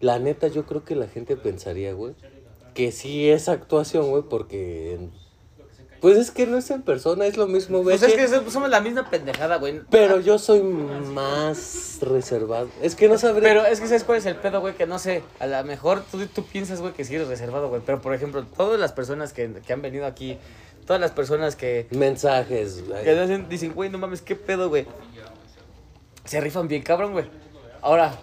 La 0.00 0.18
neta, 0.18 0.48
yo 0.48 0.64
creo 0.64 0.84
que 0.84 0.96
la 0.96 1.06
gente 1.08 1.36
pensaría, 1.36 1.92
güey, 1.92 2.14
que 2.74 2.90
sí 2.92 3.30
es 3.30 3.48
actuación, 3.48 4.08
güey, 4.10 4.22
porque... 4.28 4.98
Pues 6.00 6.16
es 6.16 6.30
que 6.30 6.46
no 6.46 6.56
es 6.56 6.70
en 6.70 6.80
persona, 6.80 7.26
es 7.26 7.36
lo 7.36 7.46
mismo, 7.46 7.82
güey. 7.82 7.98
Pues 7.98 8.10
es 8.10 8.16
que 8.18 8.26
so- 8.26 8.50
somos 8.50 8.70
la 8.70 8.80
misma 8.80 9.10
pendejada, 9.10 9.56
güey. 9.56 9.82
Pero 9.90 10.18
yo 10.18 10.38
soy 10.38 10.62
más 10.62 11.98
reservado. 12.00 12.70
Es 12.80 12.94
que 12.94 13.06
no 13.06 13.18
sabría. 13.18 13.42
Pero 13.46 13.66
es 13.66 13.80
que 13.82 13.86
¿sabes 13.86 14.04
cuál 14.04 14.16
es 14.16 14.24
el 14.24 14.36
pedo, 14.36 14.62
güey? 14.62 14.74
Que 14.74 14.86
no 14.86 14.98
sé, 14.98 15.22
a 15.40 15.46
lo 15.46 15.62
mejor 15.64 16.02
tú, 16.10 16.26
tú 16.26 16.42
piensas, 16.46 16.80
güey, 16.80 16.94
que 16.94 17.04
sí 17.04 17.16
eres 17.16 17.28
reservado, 17.28 17.68
güey. 17.68 17.82
Pero, 17.84 18.00
por 18.00 18.14
ejemplo, 18.14 18.46
todas 18.56 18.80
las 18.80 18.92
personas 18.92 19.34
que, 19.34 19.52
que 19.66 19.72
han 19.74 19.82
venido 19.82 20.06
aquí, 20.06 20.38
todas 20.86 21.02
las 21.02 21.10
personas 21.10 21.54
que, 21.54 21.86
Mensajes. 21.90 22.88
güey. 22.88 23.04
que 23.04 23.44
dicen, 23.50 23.74
güey, 23.74 23.90
no 23.90 23.98
mames, 23.98 24.22
qué 24.22 24.36
pedo, 24.36 24.70
güey. 24.70 24.86
Se 26.24 26.40
rifan 26.40 26.66
bien, 26.66 26.80
cabrón, 26.82 27.12
güey. 27.12 27.26
Ahora, 27.82 28.18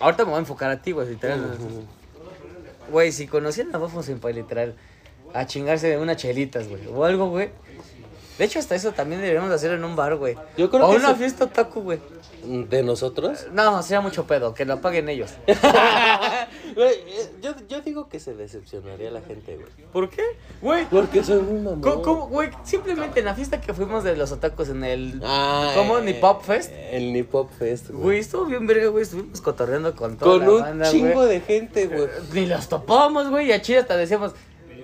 ahorita 0.00 0.24
me 0.24 0.30
voy 0.30 0.36
a 0.36 0.40
enfocar 0.40 0.70
a 0.70 0.80
ti, 0.82 0.92
güey, 0.92 1.08
literal. 1.08 1.56
Güey, 2.90 3.12
si 3.12 3.26
conocían 3.26 3.74
a 3.74 3.78
Bofo 3.78 4.02
Senpai, 4.02 4.32
literal, 4.32 4.74
a 5.34 5.46
chingarse 5.46 5.88
de 5.88 5.98
unas 5.98 6.16
chelitas, 6.16 6.68
güey, 6.68 6.86
o 6.86 7.04
algo, 7.04 7.28
güey. 7.28 7.50
De 8.38 8.44
hecho, 8.44 8.58
hasta 8.58 8.74
eso 8.74 8.92
también 8.92 9.20
deberíamos 9.22 9.50
hacer 9.50 9.72
en 9.72 9.82
un 9.82 9.96
bar, 9.96 10.14
güey. 10.16 10.36
Yo 10.58 10.70
creo 10.70 10.86
o 10.86 10.90
que 10.90 10.96
una 10.96 11.08
eso- 11.08 11.16
fiesta 11.16 11.44
otaku, 11.44 11.80
güey. 11.82 12.00
¿De 12.44 12.82
nosotros? 12.82 13.46
No, 13.52 13.82
sería 13.82 14.00
mucho 14.02 14.26
pedo, 14.26 14.54
que 14.54 14.64
lo 14.64 14.80
paguen 14.80 15.08
ellos. 15.08 15.32
Güey, 16.76 16.92
eh, 16.92 17.30
yo, 17.42 17.52
yo 17.68 17.80
digo 17.80 18.08
que 18.08 18.20
se 18.20 18.34
decepcionaría 18.34 19.10
la 19.10 19.22
gente, 19.22 19.56
güey. 19.56 19.68
¿Por 19.92 20.10
qué? 20.10 20.22
Güey, 20.60 20.84
Porque 20.90 21.24
soy 21.24 21.40
muy 21.40 21.58
mamón. 21.60 21.80
¿cómo, 21.80 22.02
cómo, 22.02 22.28
güey? 22.28 22.50
Simplemente 22.64 23.20
en 23.20 23.24
la 23.24 23.34
fiesta 23.34 23.60
que 23.62 23.72
fuimos 23.72 24.04
de 24.04 24.14
los 24.14 24.30
otakus 24.30 24.68
en 24.68 24.84
el... 24.84 25.20
Ah, 25.24 25.72
¿Cómo? 25.74 25.98
eh, 25.98 26.02
¿Ni 26.02 26.12
Pop 26.12 26.42
Fest? 26.42 26.70
El 26.92 27.14
Ni 27.14 27.22
Pop 27.22 27.50
Fest, 27.58 27.88
güey. 27.88 28.02
Güey, 28.02 28.18
estuvo 28.18 28.44
bien 28.44 28.66
verga, 28.66 28.88
güey. 28.88 29.04
Estuvimos 29.04 29.40
cotorreando 29.40 29.96
con 29.96 30.18
toda 30.18 30.32
Con 30.38 30.44
la 30.46 30.52
un 30.52 30.60
banda, 30.60 30.90
chingo 30.90 31.14
güey. 31.14 31.28
de 31.30 31.40
gente, 31.40 31.86
güey. 31.86 32.08
Ni 32.34 32.44
los 32.44 32.68
topamos, 32.68 33.30
güey. 33.30 33.46
Y 33.48 33.52
a 33.52 33.62
Chile 33.62 33.78
hasta 33.78 33.96
decíamos, 33.96 34.32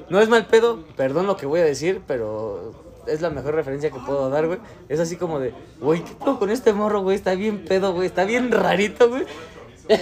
no 0.09 0.19
es 0.21 0.31
mal 0.31 0.47
pedo, 0.47 0.83
perdón 0.97 1.27
lo 1.27 1.37
que 1.37 1.45
voy 1.45 1.61
a 1.61 1.65
decir, 1.65 2.01
pero 2.07 2.73
es 3.07 3.21
la 3.21 3.29
mejor 3.31 3.55
referencia 3.55 3.91
que 3.91 3.99
puedo 3.99 4.31
dar, 4.31 4.47
güey. 4.47 4.61
Es 4.89 4.99
así 4.99 5.17
como 5.17 5.41
de, 5.41 5.53
güey, 5.81 6.03
¿qué 6.03 6.15
pedo 6.15 6.39
con 6.39 6.49
este 6.51 6.73
morro, 6.73 7.03
güey? 7.03 7.17
Está 7.17 7.35
bien 7.35 7.65
pedo, 7.67 7.93
güey. 7.93 8.07
Está 8.07 8.25
bien 8.25 8.51
rarito, 8.51 9.09
güey. 9.11 9.25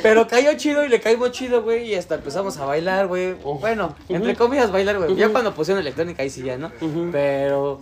Pero 0.03 0.27
cayó 0.27 0.53
chido 0.57 0.85
y 0.85 0.89
le 0.89 1.01
caímos 1.01 1.33
chido, 1.33 1.63
güey. 1.63 1.89
Y 1.89 1.95
hasta 1.95 2.17
empezamos 2.17 2.57
a 2.59 2.65
bailar, 2.65 3.07
güey. 3.07 3.35
Bueno, 3.35 3.95
entre 4.09 4.37
comillas 4.37 4.71
bailar, 4.71 4.99
güey. 4.99 5.17
Ya 5.17 5.29
cuando 5.31 5.55
pusieron 5.55 5.81
electrónica, 5.81 6.23
ahí 6.23 6.31
sí 6.31 6.43
ya, 6.43 6.57
¿no? 6.57 6.71
Pero. 7.13 7.81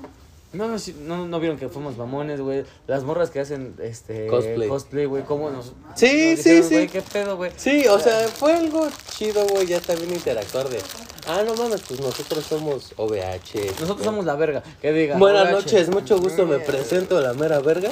No, 0.50 0.66
no, 0.66 0.76
no, 1.02 1.26
no 1.28 1.40
vieron 1.40 1.58
que 1.58 1.68
fuimos 1.68 1.98
mamones, 1.98 2.40
güey. 2.40 2.64
Las 2.86 3.04
morras 3.04 3.28
que 3.28 3.38
hacen 3.38 3.74
este 3.82 4.28
Cosplay. 4.28 4.66
cosplay, 4.66 5.04
güey, 5.04 5.22
cómo 5.24 5.50
nos. 5.50 5.74
Sí, 5.94 6.30
nos 6.30 6.40
sí, 6.40 6.50
dijeron, 6.50 6.62
sí. 6.64 6.74
Güey, 6.74 6.88
qué 6.88 7.02
pedo, 7.02 7.36
güey. 7.36 7.52
Sí, 7.54 7.86
o 7.86 7.98
sea, 7.98 8.26
fue 8.28 8.54
algo 8.54 8.88
chido, 9.10 9.46
güey, 9.46 9.66
ya 9.66 9.78
también 9.78 10.10
interactuar 10.14 10.70
de... 10.70 10.78
Ah, 11.26 11.42
no 11.46 11.54
mames, 11.54 11.82
pues 11.86 12.00
nosotros 12.00 12.46
somos 12.46 12.94
OVH. 12.96 13.72
Nosotros 13.80 14.02
somos 14.02 14.24
la 14.24 14.36
verga. 14.36 14.62
Que 14.80 14.90
diga. 14.90 15.18
Buenas 15.18 15.48
"OVH". 15.48 15.52
noches, 15.52 15.88
mucho 15.90 16.18
gusto, 16.18 16.46
me 16.46 16.58
presento 16.60 17.20
la 17.20 17.34
mera 17.34 17.60
verga. 17.60 17.90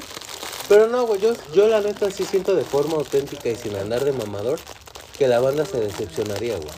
Pero 0.68 0.88
no, 0.88 1.06
güey, 1.06 1.20
yo, 1.20 1.32
yo 1.54 1.68
la 1.68 1.80
neta 1.80 2.10
sí 2.10 2.24
siento 2.24 2.54
de 2.54 2.64
forma 2.64 2.94
auténtica 2.94 3.48
y 3.48 3.54
sin 3.56 3.76
andar 3.76 4.04
de 4.04 4.12
mamador 4.12 4.58
que 5.16 5.28
la 5.28 5.40
banda 5.40 5.64
se 5.64 5.80
decepcionaría, 5.80 6.56
güey. 6.56 6.68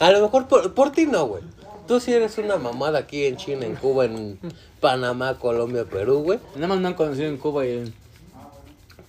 A 0.00 0.10
lo 0.10 0.20
mejor 0.20 0.48
por, 0.48 0.74
por 0.74 0.90
ti 0.92 1.06
no, 1.06 1.26
güey. 1.26 1.42
Tú 1.86 2.00
sí 2.00 2.12
eres 2.12 2.38
una 2.38 2.56
mamada 2.56 3.00
aquí 3.00 3.24
en 3.24 3.36
China, 3.36 3.66
en 3.66 3.76
Cuba, 3.76 4.04
en 4.06 4.38
Panamá, 4.80 5.38
Colombia, 5.38 5.84
Perú, 5.84 6.22
güey. 6.22 6.38
Nada 6.54 6.68
más 6.68 6.78
me 6.80 6.88
han 6.88 6.94
conocido 6.94 7.28
en 7.28 7.36
Cuba 7.36 7.66
y 7.66 7.70
en, 7.78 7.94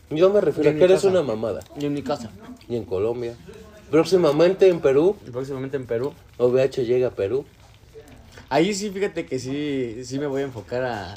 Yo 0.09 0.29
me 0.29 0.41
refiero 0.41 0.69
a 0.69 0.73
que 0.73 0.83
eres 0.83 0.97
casa. 0.97 1.07
una 1.07 1.23
mamada. 1.23 1.61
y 1.79 1.85
en 1.85 1.93
mi 1.93 2.01
casa. 2.03 2.29
Y 2.67 2.75
en 2.75 2.85
Colombia. 2.85 3.35
Próximamente 3.89 4.67
en 4.67 4.79
Perú, 4.79 5.15
Y 5.25 5.29
próximamente 5.31 5.77
en 5.77 5.85
Perú. 5.85 6.13
OVH 6.37 6.83
llega 6.85 7.07
a 7.07 7.11
Perú. 7.11 7.45
Ahí 8.49 8.73
sí, 8.73 8.89
fíjate 8.89 9.25
que 9.25 9.39
sí, 9.39 10.03
sí 10.05 10.19
me 10.19 10.27
voy 10.27 10.41
a 10.41 10.45
enfocar 10.45 10.83
a, 10.83 11.15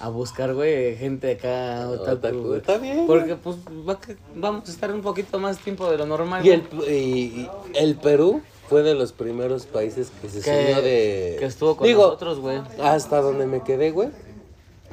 a 0.00 0.08
buscar, 0.08 0.54
güey, 0.54 0.96
gente 0.96 1.32
acá, 1.32 1.88
otaku, 1.88 2.54
está 2.54 2.78
bien, 2.78 3.06
Porque, 3.06 3.36
pues, 3.36 3.56
va 3.88 4.00
que- 4.00 4.16
vamos 4.34 4.68
a 4.68 4.72
estar 4.72 4.92
un 4.92 5.00
poquito 5.02 5.38
más 5.38 5.58
tiempo 5.58 5.90
de 5.90 5.98
lo 5.98 6.06
normal, 6.06 6.44
Y 6.44 6.50
el, 6.50 6.62
y- 6.88 6.92
y 6.92 7.50
el 7.74 7.96
Perú 7.96 8.42
fue 8.68 8.82
de 8.82 8.94
los 8.94 9.12
primeros 9.12 9.66
países 9.66 10.10
que 10.20 10.28
se 10.28 10.42
subió 10.42 10.82
de... 10.82 11.36
que 11.38 11.44
estuvo 11.46 11.76
con 11.76 11.86
Digo, 11.86 12.02
nosotros, 12.04 12.40
güey. 12.40 12.60
hasta 12.82 13.20
donde 13.20 13.46
me 13.46 13.62
quedé, 13.62 13.90
güey. 13.90 14.08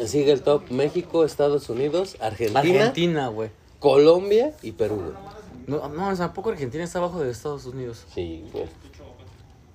Sigue 0.06 0.32
el 0.32 0.42
top 0.42 0.70
México, 0.72 1.26
Estados 1.26 1.70
Unidos, 1.70 2.16
Argentina, 2.22 2.60
Argentina, 2.60 3.28
güey. 3.28 3.50
Colombia 3.80 4.54
y 4.62 4.72
Perú, 4.72 4.96
güey. 4.96 5.32
No, 5.68 5.90
no, 5.90 6.10
o 6.10 6.16
sea, 6.16 6.26
¿a 6.28 6.34
poco 6.34 6.50
Argentina 6.50 6.84
está 6.84 7.00
abajo 7.00 7.20
de 7.20 7.30
Estados 7.32 7.66
Unidos? 7.66 8.06
Sí, 8.14 8.44
güey. 8.52 8.66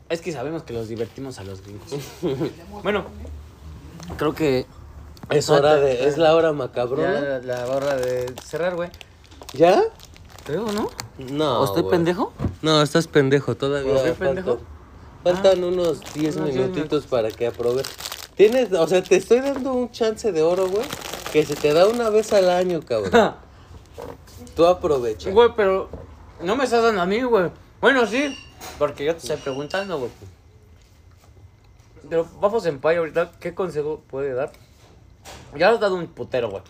Es 0.08 0.20
que 0.20 0.32
sabemos 0.32 0.62
que 0.62 0.72
los 0.72 0.88
divertimos 0.88 1.38
a 1.38 1.44
los 1.44 1.62
gringos. 1.62 1.90
bueno, 2.82 3.04
creo 4.16 4.34
que 4.34 4.66
Es 5.30 5.50
hora 5.50 5.76
de... 5.76 6.06
Es 6.06 6.18
la 6.18 6.34
hora 6.34 6.52
macabrona. 6.52 7.20
ya 7.20 7.38
la 7.40 7.66
hora 7.66 7.96
de 7.96 8.32
cerrar, 8.44 8.76
güey. 8.76 8.90
¿Ya? 9.52 9.82
Creo, 10.44 10.66
¿no? 10.72 10.88
No, 11.18 11.60
¿O 11.60 11.64
estoy 11.64 11.82
güey. 11.82 11.92
pendejo? 11.92 12.32
No, 12.62 12.80
estás 12.82 13.08
pendejo 13.08 13.56
todavía. 13.56 13.92
¿Por 13.92 14.02
qué 14.04 14.08
faltan- 14.14 14.18
pendejo? 14.34 14.58
Faltan 15.24 15.64
unos 15.64 16.00
10 16.14 16.36
unos 16.36 16.52
10 16.54 16.60
minutitos 16.70 17.06
para 17.06 17.30
que 17.30 17.48
aproveches. 17.48 17.92
Tienes, 18.36 18.72
o 18.72 18.86
sea, 18.86 19.02
te 19.02 19.16
estoy 19.16 19.40
dando 19.40 19.72
un 19.72 19.90
chance 19.90 20.30
de 20.30 20.42
oro, 20.42 20.68
güey, 20.68 20.84
que 21.32 21.44
se 21.44 21.56
te 21.56 21.72
da 21.72 21.86
una 21.86 22.10
vez 22.10 22.32
al 22.32 22.48
año, 22.50 22.80
cabrón. 22.82 23.34
Tú 24.54 24.66
aprovecha. 24.66 25.30
Güey, 25.30 25.48
pero 25.56 25.88
no 26.42 26.54
me 26.54 26.64
estás 26.64 26.82
dando 26.82 27.00
a 27.02 27.06
mí, 27.06 27.22
güey. 27.22 27.50
Bueno, 27.80 28.06
sí, 28.06 28.36
porque 28.78 29.04
yo 29.06 29.12
te 29.16 29.18
estoy 29.22 29.36
preguntando, 29.38 29.98
güey. 29.98 30.10
Pero 32.08 32.24
Bafo 32.40 32.60
Senpai 32.60 32.96
ahorita, 32.96 33.32
¿qué 33.40 33.54
consejo 33.54 34.02
puede 34.08 34.32
dar? 34.34 34.52
Ya 35.56 35.70
has 35.70 35.80
dado 35.80 35.96
un 35.96 36.06
putero, 36.06 36.50
güey. 36.50 36.62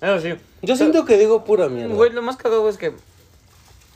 Eso 0.00 0.20
sí. 0.20 0.34
Yo 0.62 0.76
siento 0.76 1.04
que 1.04 1.16
digo 1.16 1.44
pura 1.44 1.68
mierda. 1.68 1.94
Güey, 1.94 2.12
lo 2.12 2.22
más 2.22 2.36
cagado 2.36 2.60
güey, 2.62 2.72
es 2.72 2.78
que 2.78 2.94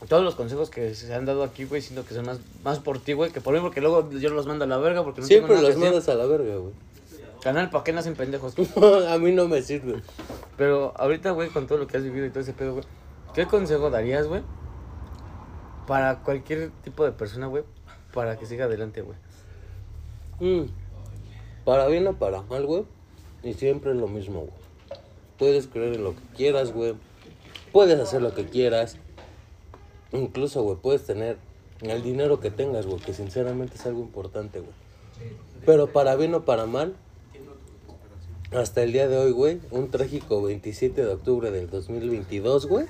todos 0.07 0.23
los 0.23 0.35
consejos 0.35 0.69
que 0.69 0.95
se 0.95 1.13
han 1.13 1.25
dado 1.25 1.43
aquí, 1.43 1.65
güey, 1.65 1.81
siento 1.81 2.05
que 2.05 2.13
son 2.13 2.25
más, 2.25 2.39
más 2.63 2.79
por 2.79 2.99
ti, 2.99 3.13
güey, 3.13 3.31
que 3.31 3.41
por 3.41 3.53
mí, 3.53 3.59
porque 3.59 3.81
luego 3.81 4.09
yo 4.11 4.29
los 4.29 4.47
mando 4.47 4.63
a 4.63 4.67
la 4.67 4.77
verga 4.77 5.03
porque 5.03 5.21
no 5.21 5.27
Siempre 5.27 5.55
tengo 5.55 5.61
nada 5.61 5.73
los 5.73 5.77
que 5.77 5.85
mandas 5.85 6.09
a 6.09 6.15
la 6.15 6.25
verga, 6.25 6.55
güey. 6.55 6.73
Canal, 7.41 7.69
¿para 7.69 7.83
qué 7.83 7.93
nacen 7.93 8.15
pendejos? 8.15 8.55
a 9.09 9.17
mí 9.17 9.31
no 9.31 9.47
me 9.47 9.61
sirve. 9.61 10.01
Pero 10.57 10.93
ahorita, 10.97 11.31
güey, 11.31 11.49
con 11.49 11.67
todo 11.67 11.77
lo 11.77 11.87
que 11.87 11.97
has 11.97 12.03
vivido 12.03 12.25
y 12.25 12.29
todo 12.29 12.41
ese 12.41 12.53
pedo, 12.53 12.73
güey, 12.73 12.85
¿qué 13.33 13.45
consejo 13.45 13.89
darías, 13.89 14.27
güey? 14.27 14.41
Para 15.85 16.19
cualquier 16.19 16.71
tipo 16.83 17.03
de 17.03 17.11
persona, 17.11 17.47
güey, 17.47 17.63
para 18.13 18.37
que 18.37 18.45
siga 18.45 18.65
adelante, 18.65 19.01
güey. 19.01 19.17
Mm. 20.39 20.69
Para 21.65 21.87
bien 21.87 22.07
o 22.07 22.13
para 22.13 22.41
mal, 22.43 22.65
güey. 22.65 22.85
Y 23.43 23.53
siempre 23.53 23.91
es 23.91 23.97
lo 23.97 24.07
mismo, 24.07 24.41
güey. 24.41 24.53
Puedes 25.37 25.67
creer 25.67 25.95
en 25.95 26.03
lo 26.03 26.15
que 26.15 26.21
quieras, 26.35 26.73
güey. 26.73 26.95
Puedes 27.71 27.99
hacer 27.99 28.21
lo 28.21 28.33
que 28.33 28.45
quieras. 28.45 28.97
Incluso, 30.11 30.63
güey, 30.63 30.77
puedes 30.77 31.05
tener 31.05 31.37
el 31.81 32.03
dinero 32.03 32.39
que 32.39 32.51
tengas, 32.51 32.85
güey, 32.85 32.99
que 32.99 33.13
sinceramente 33.13 33.75
es 33.75 33.85
algo 33.85 34.01
importante, 34.01 34.59
güey. 34.59 34.73
Pero 35.65 35.87
para 35.91 36.15
bien 36.15 36.33
o 36.33 36.45
para 36.45 36.65
mal, 36.65 36.95
hasta 38.51 38.83
el 38.83 38.91
día 38.91 39.07
de 39.07 39.17
hoy, 39.17 39.31
güey, 39.31 39.59
un 39.71 39.91
trágico 39.91 40.41
27 40.41 41.05
de 41.05 41.07
octubre 41.07 41.51
del 41.51 41.69
2022, 41.69 42.65
güey, 42.65 42.85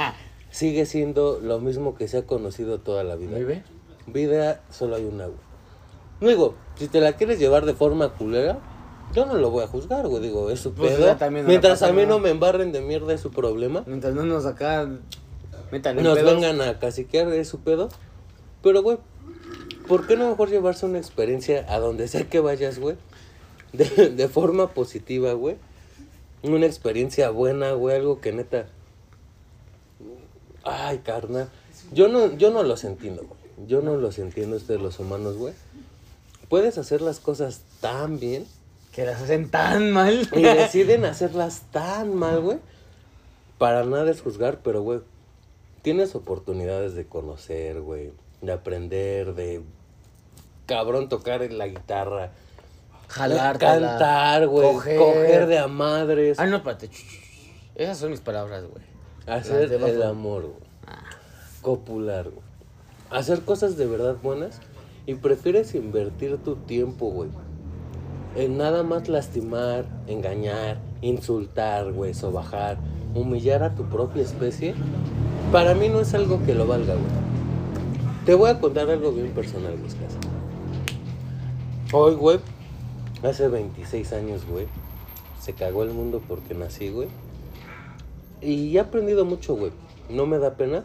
sigue 0.50 0.86
siendo 0.86 1.38
lo 1.40 1.60
mismo 1.60 1.94
que 1.94 2.08
se 2.08 2.18
ha 2.18 2.26
conocido 2.26 2.80
toda 2.80 3.04
la 3.04 3.16
vida. 3.16 3.32
¿Muy 3.32 3.44
bien? 3.44 3.64
Vida 4.06 4.62
solo 4.70 4.96
hay 4.96 5.04
una, 5.04 5.26
güey. 5.26 5.38
Digo, 6.20 6.54
si 6.76 6.88
te 6.88 7.00
la 7.00 7.14
quieres 7.14 7.38
llevar 7.38 7.66
de 7.66 7.74
forma 7.74 8.14
culera, 8.14 8.60
yo 9.14 9.26
no 9.26 9.34
lo 9.34 9.50
voy 9.50 9.64
a 9.64 9.66
juzgar, 9.66 10.06
güey. 10.08 10.22
Digo, 10.22 10.50
es 10.50 10.60
su 10.60 10.72
Pues 10.72 10.94
pedo. 10.94 11.16
Mientras 11.46 11.82
a 11.82 11.92
mí 11.92 12.06
no 12.06 12.18
me 12.18 12.30
embarren 12.30 12.72
de 12.72 12.80
mierda 12.80 13.12
es 13.12 13.20
su 13.20 13.30
problema. 13.30 13.84
Mientras 13.86 14.14
no 14.14 14.24
nos 14.24 14.46
acá 14.46 14.88
metan 15.70 15.96
Nos 16.02 16.18
pedos. 16.18 16.32
vengan 16.34 16.60
a 16.60 16.78
caciquear 16.78 17.32
es 17.32 17.48
su 17.48 17.60
pedo. 17.60 17.88
Pero, 18.62 18.82
güey, 18.82 18.98
¿por 19.88 20.06
qué 20.06 20.16
no 20.16 20.28
mejor 20.30 20.50
llevarse 20.50 20.86
una 20.86 20.98
experiencia 20.98 21.66
a 21.68 21.78
donde 21.78 22.08
sea 22.08 22.28
que 22.28 22.40
vayas, 22.40 22.78
güey? 22.78 22.96
De, 23.72 24.10
de 24.10 24.28
forma 24.28 24.68
positiva, 24.68 25.32
güey. 25.32 25.56
Una 26.42 26.66
experiencia 26.66 27.30
buena, 27.30 27.72
güey. 27.72 27.96
Algo 27.96 28.20
que 28.20 28.32
neta... 28.32 28.66
Ay, 30.64 30.98
carnal. 30.98 31.48
Yo 31.92 32.08
no, 32.08 32.36
yo 32.36 32.50
no 32.50 32.62
los 32.62 32.84
entiendo, 32.84 33.24
güey. 33.26 33.40
Yo 33.66 33.82
no 33.82 33.96
los 33.96 34.18
entiendo 34.18 34.56
ustedes 34.56 34.80
los 34.80 34.98
humanos, 34.98 35.36
güey. 35.36 35.54
Puedes 36.48 36.78
hacer 36.78 37.00
las 37.00 37.18
cosas 37.20 37.62
tan 37.80 38.18
bien 38.18 38.46
Que 38.92 39.06
las 39.06 39.22
hacen 39.22 39.50
tan 39.50 39.90
mal. 39.90 40.28
y 40.32 40.42
deciden 40.42 41.04
hacerlas 41.06 41.62
tan 41.70 42.14
mal, 42.14 42.40
güey. 42.40 42.58
Para 43.58 43.84
nada 43.84 44.10
es 44.10 44.20
juzgar, 44.20 44.60
pero, 44.62 44.82
güey, 44.82 45.00
tienes 45.82 46.14
oportunidades 46.14 46.94
de 46.94 47.06
conocer, 47.06 47.80
güey. 47.80 48.12
De 48.40 48.52
aprender, 48.52 49.34
de 49.34 49.62
cabrón 50.66 51.08
tocar 51.08 51.40
la 51.50 51.68
guitarra. 51.68 52.30
Jalártela, 53.08 53.98
Cantar, 53.98 54.46
güey. 54.46 54.72
coger. 54.72 54.98
Coger. 54.98 55.46
de 55.46 55.58
a 55.58 55.68
madres. 55.68 56.38
Ah, 56.38 56.46
no, 56.46 56.56
espérate. 56.56 56.90
Esas 57.74 57.98
son 57.98 58.10
mis 58.10 58.20
palabras, 58.20 58.64
güey. 58.66 58.84
hacer 59.26 59.68
de 59.68 59.76
el 59.76 60.02
amor, 60.02 60.42
güey. 60.42 60.56
Copular, 61.60 62.30
güey. 62.30 62.44
Hacer 63.10 63.42
cosas 63.42 63.76
de 63.76 63.86
verdad 63.86 64.16
buenas. 64.22 64.60
Y 65.06 65.14
prefieres 65.14 65.74
invertir 65.74 66.38
tu 66.38 66.56
tiempo, 66.56 67.10
güey. 67.10 67.30
En 68.34 68.56
nada 68.56 68.82
más 68.82 69.08
lastimar, 69.08 69.84
engañar, 70.06 70.78
insultar, 71.02 71.92
güey, 71.92 72.14
sobajar, 72.14 72.78
humillar 73.14 73.62
a 73.62 73.74
tu 73.74 73.84
propia 73.84 74.22
especie. 74.22 74.74
Para 75.52 75.74
mí 75.74 75.90
no 75.90 76.00
es 76.00 76.14
algo 76.14 76.42
que 76.46 76.54
lo 76.54 76.66
valga, 76.66 76.94
güey. 76.94 77.06
Te 78.24 78.34
voy 78.34 78.50
a 78.50 78.58
contar 78.58 78.88
algo 78.88 79.12
bien 79.12 79.32
personal, 79.32 79.74
Whiskas. 79.82 80.16
Hoy, 81.92 82.14
güey, 82.14 82.38
hace 83.22 83.48
26 83.48 84.12
años, 84.14 84.46
güey, 84.46 84.66
se 85.38 85.52
cagó 85.52 85.82
el 85.82 85.90
mundo 85.90 86.22
porque 86.26 86.54
nací, 86.54 86.88
güey. 86.88 87.08
Y 88.40 88.74
he 88.76 88.80
aprendido 88.80 89.26
mucho, 89.26 89.56
güey. 89.56 89.72
No 90.08 90.24
me 90.24 90.38
da 90.38 90.54
pena. 90.54 90.84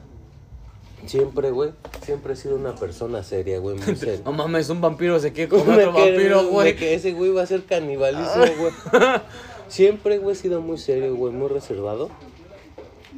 Siempre, 1.06 1.52
güey, 1.52 1.72
siempre 2.04 2.34
he 2.34 2.36
sido 2.36 2.56
una 2.56 2.76
persona 2.76 3.24
seria, 3.24 3.60
güey, 3.60 3.78
muy 3.78 3.96
seria. 3.96 4.22
No 4.26 4.32
mames, 4.34 4.70
un 4.70 4.82
vampiro 4.82 5.20
se 5.20 5.32
quiere 5.32 5.50
comer 5.50 5.66
Me 5.78 5.86
otro 5.86 5.94
vampiro, 5.94 6.48
güey. 6.48 6.76
Que 6.76 6.96
ese 6.96 7.14
güey 7.14 7.32
va 7.32 7.44
a 7.44 7.46
ser 7.46 7.64
canibalismo, 7.66 8.44
güey. 8.58 8.74
Siempre, 9.68 10.18
güey, 10.18 10.36
he 10.36 10.40
sido 10.40 10.62
muy 10.62 10.78
serio, 10.78 11.16
güey, 11.16 11.34
muy 11.34 11.50
reservado. 11.50 12.10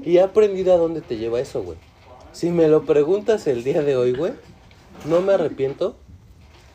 Y 0.03 0.17
he 0.17 0.21
aprendido 0.21 0.73
a 0.73 0.77
dónde 0.77 1.01
te 1.01 1.17
lleva 1.17 1.39
eso, 1.39 1.61
güey. 1.61 1.77
Si 2.31 2.49
me 2.49 2.67
lo 2.67 2.83
preguntas 2.83 3.47
el 3.47 3.63
día 3.63 3.81
de 3.81 3.95
hoy, 3.95 4.13
güey, 4.13 4.33
no 5.05 5.21
me 5.21 5.33
arrepiento. 5.33 5.95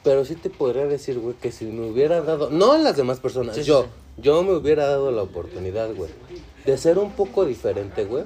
Pero 0.03 0.27
sí 0.27 0.35
te 0.35 0.51
podría 0.51 0.87
decir, 0.87 1.19
güey, 1.19 1.35
que 1.35 1.51
si 1.51 1.65
me 1.65 1.89
hubiera 1.89 2.21
dado. 2.21 2.51
No 2.51 2.77
las 2.77 2.97
demás 2.97 3.21
personas, 3.21 3.57
sí, 3.57 3.63
yo. 3.63 3.85
sí. 3.85 3.89
Yo 4.17 4.43
me 4.43 4.53
hubiera 4.53 4.87
dado 4.87 5.11
la 5.11 5.23
oportunidad, 5.23 5.93
güey, 5.95 6.11
de 6.65 6.79
ser 6.79 6.99
un 6.99 7.13
poco 7.13 7.45
diferente, 7.45 8.05
güey. 8.05 8.25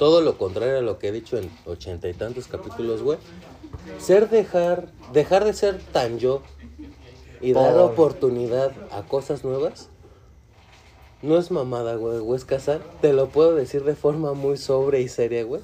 Todo 0.00 0.22
lo 0.22 0.38
contrario 0.38 0.78
a 0.78 0.80
lo 0.80 0.98
que 0.98 1.08
he 1.08 1.12
dicho 1.12 1.36
en 1.36 1.50
ochenta 1.66 2.08
y 2.08 2.14
tantos 2.14 2.46
capítulos, 2.48 3.02
güey. 3.02 3.18
Ser 3.98 4.30
dejar, 4.30 4.86
dejar 5.12 5.44
de 5.44 5.52
ser 5.52 5.78
tan 5.78 6.18
yo 6.18 6.40
y 7.42 7.52
dar 7.52 7.74
Por- 7.74 7.82
oportunidad 7.82 8.72
a 8.92 9.02
cosas 9.02 9.44
nuevas. 9.44 9.90
No 11.20 11.36
es 11.36 11.50
mamada, 11.50 11.96
güey, 11.96 12.18
güey, 12.20 12.38
es 12.38 12.46
casar. 12.46 12.80
Te 13.02 13.12
lo 13.12 13.28
puedo 13.28 13.54
decir 13.54 13.84
de 13.84 13.94
forma 13.94 14.32
muy 14.32 14.56
sobre 14.56 15.02
y 15.02 15.08
seria, 15.08 15.44
güey. 15.44 15.60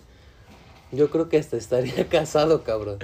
Yo 0.92 1.08
creo 1.08 1.30
que 1.30 1.38
hasta 1.38 1.56
estaría 1.56 2.06
casado, 2.10 2.62
cabrón. 2.62 2.98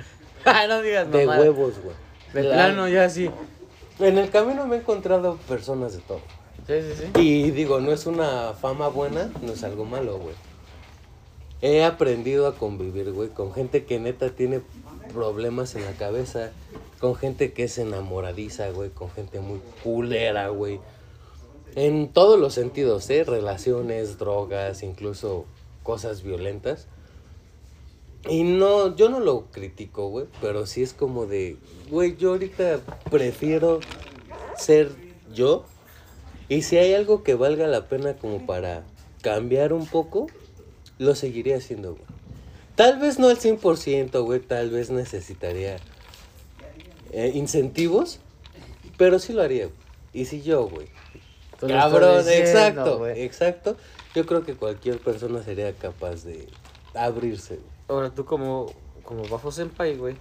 Ah, 0.45 0.67
no 0.69 0.83
digas 0.83 1.11
De 1.11 1.25
mamada. 1.25 1.41
huevos, 1.41 1.73
güey. 1.83 1.97
De 2.35 2.43
La- 2.43 2.57
plano, 2.57 2.89
ya 2.89 3.09
sí. 3.09 3.31
En 4.01 4.19
el 4.19 4.29
camino 4.29 4.67
me 4.67 4.77
he 4.77 4.79
encontrado 4.81 5.37
personas 5.49 5.95
de 5.95 6.01
todo. 6.01 6.21
Sí, 6.67 6.75
sí, 6.83 7.05
sí. 7.15 7.21
Y 7.21 7.51
digo, 7.53 7.81
no 7.81 7.91
es 7.91 8.05
una 8.05 8.53
fama 8.53 8.89
buena, 8.89 9.31
no 9.41 9.53
es 9.53 9.65
algo 9.65 9.87
malo, 9.87 10.19
güey. 10.19 10.35
He 11.63 11.85
aprendido 11.85 12.49
a 12.49 12.57
convivir, 12.57 13.13
güey, 13.13 13.29
con 13.29 13.55
gente 13.55 13.85
que 13.85 14.01
neta 14.01 14.31
tiene 14.31 14.61
problemas 15.13 15.77
en 15.77 15.85
la 15.85 15.93
cabeza, 15.93 16.51
con 16.99 17.15
gente 17.15 17.53
que 17.53 17.65
es 17.65 17.79
enamoradiza, 17.79 18.71
güey, 18.71 18.91
con 18.91 19.11
gente 19.11 19.39
muy 19.39 19.61
culera, 19.85 20.49
güey. 20.49 20.81
En 21.77 22.09
todos 22.09 22.39
los 22.39 22.53
sentidos, 22.55 23.09
¿eh? 23.11 23.23
Relaciones, 23.25 24.19
drogas, 24.19 24.83
incluso 24.83 25.47
cosas 25.85 26.23
violentas. 26.23 26.89
Y 28.29 28.43
no, 28.43 28.95
yo 28.97 29.09
no 29.09 29.21
lo 29.21 29.47
critico, 29.53 30.09
güey, 30.09 30.27
pero 30.41 30.67
sí 30.67 30.83
es 30.83 30.93
como 30.93 31.27
de, 31.27 31.57
güey, 31.91 32.17
yo 32.17 32.31
ahorita 32.31 32.81
prefiero 33.11 33.81
ser 34.57 34.91
yo. 35.33 35.65
Y 36.49 36.63
si 36.63 36.77
hay 36.77 36.95
algo 36.95 37.23
que 37.23 37.35
valga 37.35 37.67
la 37.69 37.89
pena 37.89 38.15
como 38.15 38.47
para 38.47 38.85
cambiar 39.23 39.73
un 39.73 39.87
poco, 39.87 40.27
lo 41.03 41.15
seguiría 41.15 41.57
haciendo, 41.57 41.93
güey. 41.93 42.05
Tal 42.75 42.99
vez 42.99 43.19
no 43.19 43.29
al 43.29 43.39
100%, 43.39 44.25
güey, 44.25 44.41
tal 44.41 44.71
vez 44.71 44.91
necesitaría 44.91 45.77
eh, 47.13 47.33
incentivos, 47.35 48.19
pero 48.97 49.19
sí 49.19 49.33
lo 49.33 49.43
haría, 49.43 49.67
güey. 49.67 49.77
Y 50.15 50.25
si 50.25 50.43
yo, 50.43 50.69
güey. 50.69 50.89
Cabrón, 51.61 52.19
diciendo, 52.25 52.51
exacto, 52.51 52.99
güey. 52.99 53.23
exacto. 53.23 53.77
Yo 54.15 54.27
creo 54.27 54.45
que 54.45 54.55
cualquier 54.55 54.99
persona 54.99 55.43
sería 55.43 55.73
capaz 55.75 56.25
de 56.25 56.49
abrirse, 56.95 57.57
güey. 57.57 57.67
Ahora 57.89 58.11
tú 58.11 58.25
como, 58.25 58.73
como 59.05 59.25
Bafo 59.29 59.53
Senpai, 59.53 59.97
güey. 59.97 60.17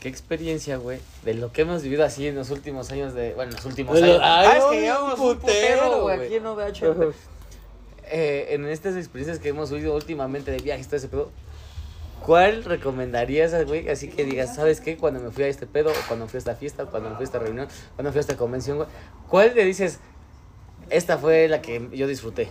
¿Qué 0.00 0.08
experiencia, 0.08 0.76
güey? 0.76 1.00
De 1.24 1.34
lo 1.34 1.52
que 1.52 1.62
hemos 1.62 1.82
vivido 1.82 2.04
así 2.04 2.26
en 2.26 2.36
los 2.36 2.50
últimos 2.50 2.90
años 2.92 3.14
de... 3.14 3.34
Bueno, 3.34 3.50
en 3.50 3.56
los 3.56 3.64
últimos 3.66 3.98
Bueno, 3.98 4.14
años. 4.14 4.20
ay, 4.22 4.48
ah, 4.48 4.58
es 4.58 4.64
que 4.66 4.80
llevamos 4.80 5.18
un 5.18 5.38
putero, 5.38 6.02
güey, 6.02 6.16
güey. 6.16 6.26
aquí 6.26 6.36
en 6.36 6.46
OVH. 6.46 7.14
Eh, 8.08 8.54
en 8.54 8.66
estas 8.66 8.94
experiencias 8.96 9.38
que 9.38 9.48
hemos 9.48 9.70
vivido 9.70 9.94
últimamente 9.94 10.50
de 10.50 10.58
viajes, 10.58 10.86
todo 10.86 10.96
ese 10.96 11.08
pedo. 11.08 11.30
¿Cuál 12.24 12.64
recomendarías, 12.64 13.66
güey? 13.66 13.88
Así 13.88 14.08
que 14.08 14.24
digas, 14.24 14.54
¿sabes 14.54 14.80
qué? 14.80 14.96
Cuando 14.96 15.20
me 15.20 15.30
fui 15.30 15.44
a 15.44 15.48
este 15.48 15.66
pedo, 15.66 15.90
o 15.90 16.08
cuando 16.08 16.26
fui 16.26 16.38
a 16.38 16.40
esta 16.40 16.54
fiesta, 16.54 16.84
o 16.84 16.90
cuando 16.90 17.10
me 17.10 17.16
fui 17.16 17.24
a 17.24 17.26
esta 17.26 17.38
reunión, 17.38 17.68
cuando 17.94 18.10
fui 18.12 18.18
a 18.18 18.20
esta 18.20 18.36
convención, 18.36 18.78
güey. 18.78 18.88
¿Cuál 19.28 19.54
le 19.54 19.64
dices, 19.64 20.00
esta 20.90 21.18
fue 21.18 21.48
la 21.48 21.60
que 21.60 21.88
yo 21.92 22.06
disfruté? 22.06 22.48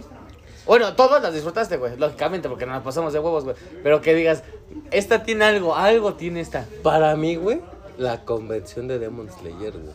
Bueno, 0.66 0.96
todas 0.96 1.22
las 1.22 1.34
disfrutaste, 1.34 1.78
güey, 1.78 1.98
lógicamente, 1.98 2.50
porque 2.50 2.66
nos 2.66 2.76
las 2.76 2.84
pasamos 2.84 3.14
de 3.14 3.20
huevos, 3.20 3.44
güey. 3.44 3.56
Pero 3.84 4.02
que 4.02 4.14
digas, 4.14 4.44
esta 4.92 5.24
tiene 5.24 5.46
algo, 5.46 5.76
algo 5.76 6.16
tiene 6.16 6.42
esta. 6.42 6.66
Para 6.82 7.16
mí, 7.16 7.36
güey, 7.36 7.62
la 7.98 8.26
convención 8.26 8.88
de 8.88 9.00
Demon 9.00 9.30
Slayer, 9.30 9.74
güey. 9.74 9.94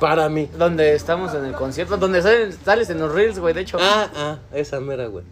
Para 0.00 0.28
mí. 0.28 0.48
Donde 0.58 0.94
estamos 0.94 1.34
en 1.34 1.44
el 1.44 1.52
concierto, 1.52 1.96
donde 1.98 2.22
salen- 2.22 2.52
sales 2.64 2.88
en 2.90 2.98
los 2.98 3.12
reels, 3.12 3.38
güey, 3.38 3.54
de 3.54 3.60
hecho. 3.60 3.76
Ah, 3.80 4.10
ah, 4.14 4.38
esa 4.52 4.80
mera, 4.80 5.06
güey. 5.06 5.24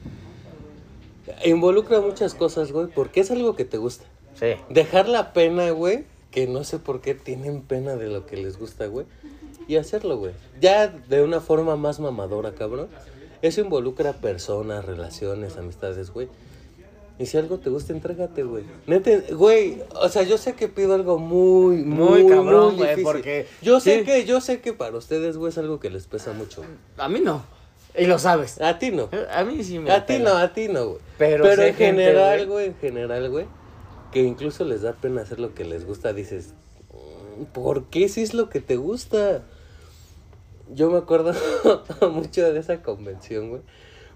Involucra 1.44 2.00
muchas 2.00 2.34
cosas, 2.34 2.72
güey, 2.72 2.86
porque 2.88 3.20
es 3.20 3.30
algo 3.30 3.54
que 3.56 3.64
te 3.64 3.76
gusta. 3.78 4.04
Sí. 4.38 4.54
Dejar 4.70 5.08
la 5.08 5.32
pena, 5.32 5.70
güey, 5.70 6.04
que 6.30 6.46
no 6.46 6.64
sé 6.64 6.78
por 6.78 7.00
qué 7.00 7.14
tienen 7.14 7.62
pena 7.62 7.96
de 7.96 8.08
lo 8.08 8.26
que 8.26 8.36
les 8.36 8.58
gusta, 8.58 8.86
güey. 8.86 9.06
Y 9.66 9.76
hacerlo, 9.76 10.16
güey. 10.16 10.32
Ya 10.60 10.88
de 10.88 11.22
una 11.22 11.40
forma 11.40 11.76
más 11.76 12.00
mamadora, 12.00 12.52
cabrón. 12.52 12.88
Eso 13.42 13.60
involucra 13.60 14.14
personas, 14.14 14.84
relaciones, 14.84 15.56
amistades, 15.56 16.10
güey. 16.10 16.28
Y 17.18 17.26
si 17.26 17.36
algo 17.36 17.58
te 17.58 17.68
gusta, 17.68 17.92
entrégate, 17.92 18.44
güey. 18.44 18.64
Neta, 18.86 19.10
güey, 19.32 19.82
o 20.00 20.08
sea, 20.08 20.22
yo 20.22 20.38
sé 20.38 20.52
que 20.54 20.68
pido 20.68 20.94
algo 20.94 21.18
muy, 21.18 21.78
muy, 21.78 22.22
Muy 22.22 22.32
cabrón, 22.32 22.76
muy 22.76 22.84
güey, 22.86 23.02
porque- 23.02 23.46
Yo 23.60 23.80
sé 23.80 24.00
sí. 24.00 24.04
que, 24.04 24.24
yo 24.24 24.40
sé 24.40 24.60
que 24.60 24.72
para 24.72 24.96
ustedes, 24.96 25.36
güey, 25.36 25.50
es 25.50 25.58
algo 25.58 25.80
que 25.80 25.90
les 25.90 26.06
pesa 26.06 26.32
mucho. 26.32 26.62
A 26.96 27.08
mí 27.08 27.18
no. 27.20 27.42
Y 27.96 28.06
lo 28.06 28.20
sabes. 28.20 28.60
A 28.60 28.78
ti 28.78 28.92
no. 28.92 29.08
A 29.32 29.42
mí 29.42 29.64
sí 29.64 29.80
me 29.80 29.90
A 29.90 30.06
ti 30.06 30.18
no, 30.18 30.36
a 30.36 30.52
ti 30.52 30.68
no, 30.68 30.86
güey. 30.90 31.00
Pero 31.18 31.42
Pero, 31.42 31.62
en 31.62 31.74
general, 31.74 32.36
güey. 32.38 32.46
güey, 32.46 32.66
en 32.66 32.76
general, 32.76 33.28
güey, 33.30 33.46
que 34.12 34.20
incluso 34.22 34.64
les 34.64 34.82
da 34.82 34.92
pena 34.92 35.22
hacer 35.22 35.40
lo 35.40 35.54
que 35.54 35.64
les 35.64 35.84
gusta, 35.84 36.12
dices, 36.12 36.54
"Mm, 36.92 37.44
¿por 37.46 37.86
qué 37.86 38.08
si 38.08 38.22
es 38.22 38.32
lo 38.32 38.48
que 38.48 38.60
te 38.60 38.76
gusta? 38.76 39.42
Yo 40.72 40.90
me 40.90 40.98
acuerdo 40.98 41.32
mucho 42.12 42.52
de 42.52 42.60
esa 42.60 42.80
convención, 42.82 43.48
güey, 43.50 43.62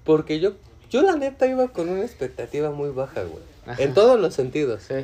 porque 0.05 0.38
yo, 0.38 0.53
yo 0.93 1.03
la 1.03 1.16
neta 1.16 1.47
iba 1.47 1.68
con 1.68 1.88
una 1.88 2.03
expectativa 2.03 2.70
muy 2.70 2.90
baja, 2.90 3.22
güey, 3.22 3.43
Ajá. 3.66 3.82
en 3.82 3.95
todos 3.95 4.20
los 4.20 4.34
sentidos. 4.34 4.82
Sí. 4.86 4.95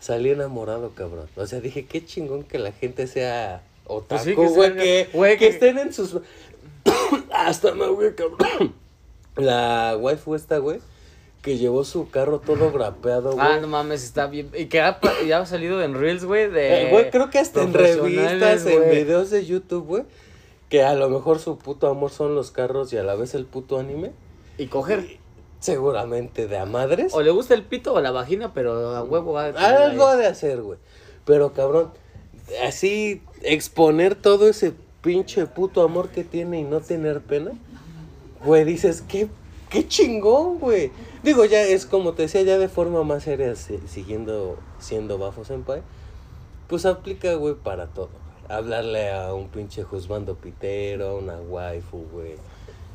Salí 0.00 0.30
enamorado, 0.30 0.90
cabrón. 0.94 1.28
O 1.36 1.46
sea, 1.46 1.60
dije, 1.60 1.84
qué 1.86 2.04
chingón 2.04 2.42
que 2.44 2.58
la 2.58 2.72
gente 2.72 3.06
sea 3.06 3.62
otaku, 3.86 4.08
Pues 4.08 4.22
sí, 4.22 4.30
que 4.30 4.34
güey, 4.34 4.70
salga- 4.70 4.82
que, 4.82 5.08
güey, 5.12 5.32
que 5.32 5.38
que- 5.38 5.48
estén 5.48 5.78
en 5.78 5.92
sus... 5.92 6.16
Hasta 7.32 7.74
me 7.74 7.88
güey, 7.88 8.14
cabrón. 8.14 8.74
La 9.36 9.96
waifu 10.00 10.34
esta, 10.34 10.58
güey, 10.58 10.80
que 11.42 11.58
llevó 11.58 11.84
su 11.84 12.10
carro 12.10 12.40
todo 12.40 12.72
grapeado, 12.72 13.32
güey. 13.34 13.46
Ah, 13.46 13.58
no 13.60 13.68
mames, 13.68 14.02
está 14.02 14.26
bien. 14.26 14.50
Y 14.56 14.66
que 14.66 14.80
ha, 14.80 14.98
ya 15.26 15.40
ha 15.40 15.46
salido 15.46 15.80
en 15.82 15.94
Reels, 15.94 16.24
güey, 16.24 16.50
de. 16.50 16.88
Eh, 16.88 16.90
Güey, 16.90 17.10
creo 17.10 17.30
que 17.30 17.38
hasta 17.38 17.62
en 17.62 17.72
revistas, 17.72 18.66
en 18.66 18.90
videos 18.90 19.30
de 19.30 19.46
YouTube, 19.46 19.84
güey, 19.86 20.02
que 20.68 20.82
a 20.82 20.94
lo 20.94 21.08
mejor 21.08 21.38
su 21.38 21.56
puto 21.58 21.86
amor 21.88 22.10
son 22.10 22.34
los 22.34 22.50
carros 22.50 22.92
y 22.92 22.96
a 22.96 23.04
la 23.04 23.14
vez 23.14 23.34
el 23.34 23.44
puto 23.44 23.78
anime. 23.78 24.10
Y 24.58 24.66
coger. 24.66 25.18
Seguramente 25.60 26.46
de 26.46 26.58
a 26.58 26.66
madres. 26.66 27.12
O 27.14 27.22
le 27.22 27.30
gusta 27.30 27.54
el 27.54 27.62
pito 27.64 27.94
o 27.94 28.00
la 28.00 28.10
vagina, 28.10 28.52
pero 28.54 28.94
a 28.94 29.02
huevo 29.02 29.32
va 29.32 29.46
a 29.46 29.84
Algo 29.86 30.06
ahí. 30.08 30.18
de 30.18 30.26
hacer, 30.26 30.60
güey. 30.62 30.78
Pero 31.24 31.52
cabrón, 31.52 31.90
así 32.64 33.22
exponer 33.42 34.14
todo 34.14 34.48
ese 34.48 34.72
pinche 35.02 35.46
puto 35.46 35.82
amor 35.82 36.10
que 36.10 36.22
tiene 36.24 36.60
y 36.60 36.64
no 36.64 36.80
tener 36.80 37.20
pena. 37.20 37.52
Güey, 38.44 38.64
dices, 38.64 39.02
qué, 39.02 39.28
qué 39.68 39.86
chingón, 39.88 40.58
güey. 40.58 40.92
Digo, 41.24 41.44
ya 41.44 41.62
es 41.62 41.86
como 41.86 42.12
te 42.12 42.22
decía, 42.22 42.42
ya 42.42 42.56
de 42.58 42.68
forma 42.68 43.02
más 43.02 43.24
seria, 43.24 43.56
si- 43.56 43.78
siguiendo 43.88 44.58
siendo 44.78 45.18
Bafo 45.18 45.44
Senpai. 45.44 45.82
Pues 46.68 46.86
aplica, 46.86 47.34
güey, 47.34 47.54
para 47.54 47.86
todo. 47.88 48.10
Hablarle 48.48 49.10
a 49.12 49.34
un 49.34 49.48
pinche 49.48 49.82
juzgando 49.82 50.36
pitero, 50.36 51.08
a 51.08 51.14
una 51.16 51.36
waifu, 51.40 52.06
güey. 52.12 52.36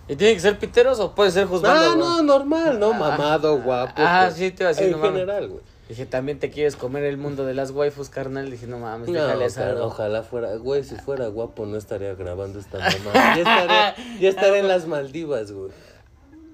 ¿Y 0.08 0.16
tiene 0.16 0.34
que 0.34 0.40
ser 0.42 0.60
piteros 0.60 1.00
o 1.00 1.16
puede 1.16 1.32
ser 1.32 1.48
juzgando? 1.48 1.92
Ah, 1.92 1.96
no, 1.96 2.24
normal, 2.24 2.80
¿no? 2.80 2.92
Ah. 2.94 2.98
Mamado, 2.98 3.62
guapo. 3.62 3.94
Ah, 3.98 4.26
pues, 4.28 4.38
sí, 4.38 4.52
te 4.52 4.64
iba 4.64 4.70
a 4.70 4.74
decir, 4.74 4.88
En 4.94 5.00
no 5.00 5.02
general, 5.02 5.48
güey. 5.48 5.62
Dije, 5.90 6.06
también 6.06 6.40
te 6.40 6.50
quieres 6.50 6.76
comer 6.76 7.04
el 7.04 7.18
mundo 7.18 7.46
de 7.46 7.54
las 7.54 7.72
waifus, 7.72 8.10
carnal. 8.10 8.50
Dije, 8.50 8.68
no 8.68 8.80
mames, 8.80 9.08
No, 9.10 9.14
déjale 9.14 9.46
esa. 9.46 9.76
ojalá 9.84 10.24
fuera, 10.24 10.56
güey, 10.56 10.84
si 10.84 10.96
fuera 10.96 11.28
guapo 11.28 11.66
no 11.66 11.78
estaría 11.78 12.16
grabando 12.16 12.60
esta 12.60 12.80
mamá. 12.80 13.12
Ya 13.14 13.38
estaría, 13.38 13.96
ya 14.20 14.30
estaría 14.30 14.60
en 14.60 14.68
las 14.68 14.88
Maldivas, 14.88 15.52
güey, 15.52 15.72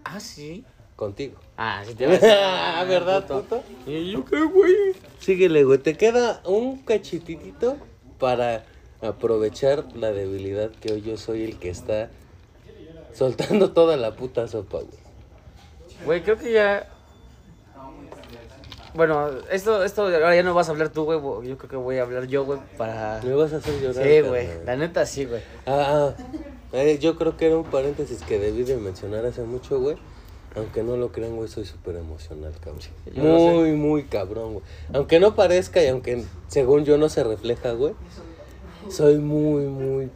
Ah, 0.04 0.20
sí. 0.20 0.64
contigo. 0.96 1.40
Ah, 1.58 1.84
sí 1.86 1.94
te 1.96 2.04
iba 2.06 2.14
a 2.14 2.16
decir. 2.18 2.30
Ah, 2.42 2.84
¿verdad, 2.88 3.26
puto? 3.28 3.64
¿Y 3.88 4.12
yo 4.12 4.26
qué, 4.26 4.42
güey? 4.44 4.74
Síguele, 5.20 5.64
güey, 5.64 5.78
te 5.80 5.96
queda 5.96 6.42
un 6.46 6.78
cachititito 6.80 7.78
para 8.20 8.64
aprovechar 9.02 9.86
la 9.96 10.12
debilidad 10.12 10.70
que 10.72 10.94
hoy 10.94 11.02
yo 11.02 11.18
soy 11.18 11.44
el 11.46 11.58
que 11.58 11.70
está 11.70 12.10
soltando 13.14 13.72
toda 13.72 13.98
la 13.98 14.16
puta 14.16 14.48
sopa, 14.48 14.78
güey. 14.78 15.10
Güey, 16.06 16.24
creo 16.24 16.38
que 16.38 16.54
ya. 16.54 16.88
Bueno, 18.94 19.30
esto, 19.52 19.84
esto 19.84 20.04
ahora 20.04 20.36
ya 20.36 20.44
no 20.44 20.54
vas 20.54 20.68
a 20.68 20.72
hablar 20.72 20.90
tú, 20.90 21.04
güey. 21.06 21.48
Yo 21.48 21.58
creo 21.58 21.70
que 21.70 21.76
voy 21.76 21.98
a 21.98 22.04
hablar 22.04 22.28
yo, 22.28 22.46
güey, 22.46 22.60
para. 22.78 23.22
Me 23.24 23.34
vas 23.34 23.54
a 23.54 23.58
hacer 23.58 23.80
llorar. 23.80 24.04
Sí, 24.04 24.22
güey. 24.22 24.48
La 24.66 24.76
neta 24.76 25.06
sí, 25.06 25.26
güey. 25.26 25.42
Ah, 25.66 26.14
ah, 26.18 26.24
eh, 26.74 26.98
yo 27.00 27.16
creo 27.16 27.38
que 27.38 27.48
era 27.48 27.58
un 27.58 27.66
paréntesis 27.66 28.22
que 28.24 28.40
debí 28.40 28.64
de 28.64 28.78
mencionar 28.78 29.26
hace 29.26 29.44
mucho, 29.44 29.80
güey. 29.80 29.98
Aunque 30.56 30.82
no 30.82 30.98
lo 30.98 31.12
crean, 31.12 31.36
güey, 31.36 31.48
soy 31.48 31.66
súper 31.66 31.96
emocional, 31.96 32.52
cabrón. 32.60 32.82
lo 33.16 33.24
Muy, 33.24 33.72
muy 33.74 34.04
cabrón, 34.04 34.54
güey. 34.54 34.66
Aunque 34.94 35.20
no 35.20 35.36
parezca 35.36 35.84
y 35.84 35.88
aunque 35.88 36.24
según 36.48 36.86
yo 36.86 36.98
no 36.98 37.08
se 37.08 37.24
refleja, 37.24 37.72
güey. 37.74 37.94
Soy 38.90 39.18
muy, 39.18 39.66
muy... 39.66 40.10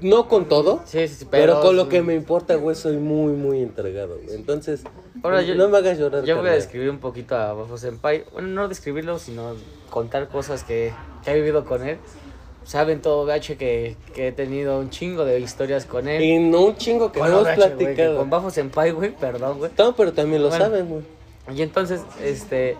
No 0.00 0.28
con 0.28 0.48
todo, 0.48 0.80
Sí, 0.84 1.08
sí, 1.08 1.26
pero, 1.30 1.54
pero. 1.54 1.60
con 1.60 1.76
lo 1.76 1.88
que 1.88 2.02
me 2.02 2.14
importa, 2.14 2.54
güey, 2.56 2.76
soy 2.76 2.96
muy, 2.98 3.32
muy 3.32 3.62
entregado, 3.62 4.16
güey. 4.22 4.36
Entonces, 4.36 4.82
Ahora 5.22 5.42
yo- 5.42 5.54
no 5.56 5.68
me 5.68 5.78
hagas 5.78 5.98
llorar, 5.98 6.24
Yo 6.24 6.34
voy 6.36 6.42
a 6.42 6.50
carnal. 6.50 6.54
describir 6.60 6.90
un 6.90 6.98
poquito 6.98 7.34
a 7.36 7.52
Bafo 7.52 7.76
Senpai. 7.78 8.24
Bueno, 8.32 8.48
no 8.48 8.68
describirlo, 8.68 9.18
sino 9.18 9.54
contar 9.90 10.28
cosas 10.28 10.62
que, 10.62 10.92
que 11.24 11.30
he 11.32 11.34
vivido 11.34 11.64
con 11.64 11.86
él. 11.86 11.98
Saben 12.64 13.00
todo, 13.00 13.24
gacho, 13.24 13.56
que, 13.56 13.96
que 14.14 14.28
he 14.28 14.32
tenido 14.32 14.78
un 14.78 14.90
chingo 14.90 15.24
de 15.24 15.40
historias 15.40 15.86
con 15.86 16.06
él. 16.06 16.22
Y 16.22 16.38
no 16.38 16.60
un 16.66 16.76
chingo 16.76 17.10
que 17.10 17.18
Bueno, 17.18 17.36
no 17.36 17.40
hemos 17.48 17.56
gacho, 17.58 17.74
güey, 17.74 17.86
platicado. 17.86 18.16
con 18.18 18.30
Bafo 18.30 18.50
Senpai, 18.50 18.90
güey, 18.92 19.10
perdón, 19.16 19.58
güey. 19.58 19.70
No, 19.78 19.96
pero 19.96 20.12
también 20.12 20.42
lo 20.42 20.48
Bueno. 20.50 20.64
saben, 20.64 20.86
güey. 20.88 21.02
Y 21.56 21.62
entonces, 21.62 22.02
este, 22.22 22.76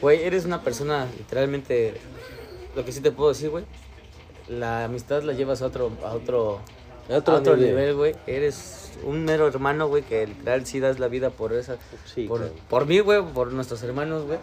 güey, 0.00 0.24
eres 0.24 0.44
una 0.44 0.60
persona 0.60 1.06
literalmente, 1.16 1.94
lo 2.74 2.84
que 2.84 2.90
sí 2.92 3.00
te 3.00 3.12
puedo 3.12 3.28
decir, 3.30 3.48
güey, 3.50 3.64
la 4.48 4.84
amistad 4.84 5.22
la 5.22 5.32
llevas 5.32 5.62
a 5.62 5.66
otro, 5.66 5.90
a 6.04 6.12
otro, 6.12 6.60
A 7.10 7.16
otro 7.18 7.34
a 7.34 7.38
otro 7.38 7.56
nivel. 7.56 7.94
güey. 7.94 8.14
Eres 8.26 8.92
un 9.04 9.24
mero 9.24 9.46
hermano, 9.48 9.88
güey, 9.88 10.02
que 10.02 10.26
literal 10.26 10.64
sí 10.66 10.80
das 10.80 10.98
la 10.98 11.08
vida 11.08 11.30
por 11.30 11.52
esa, 11.52 11.76
Sí, 12.06 12.26
por, 12.26 12.40
claro. 12.40 12.54
por 12.68 12.86
mí, 12.86 13.00
güey, 13.00 13.22
por 13.22 13.52
nuestros 13.52 13.82
hermanos, 13.82 14.24
güey. 14.26 14.38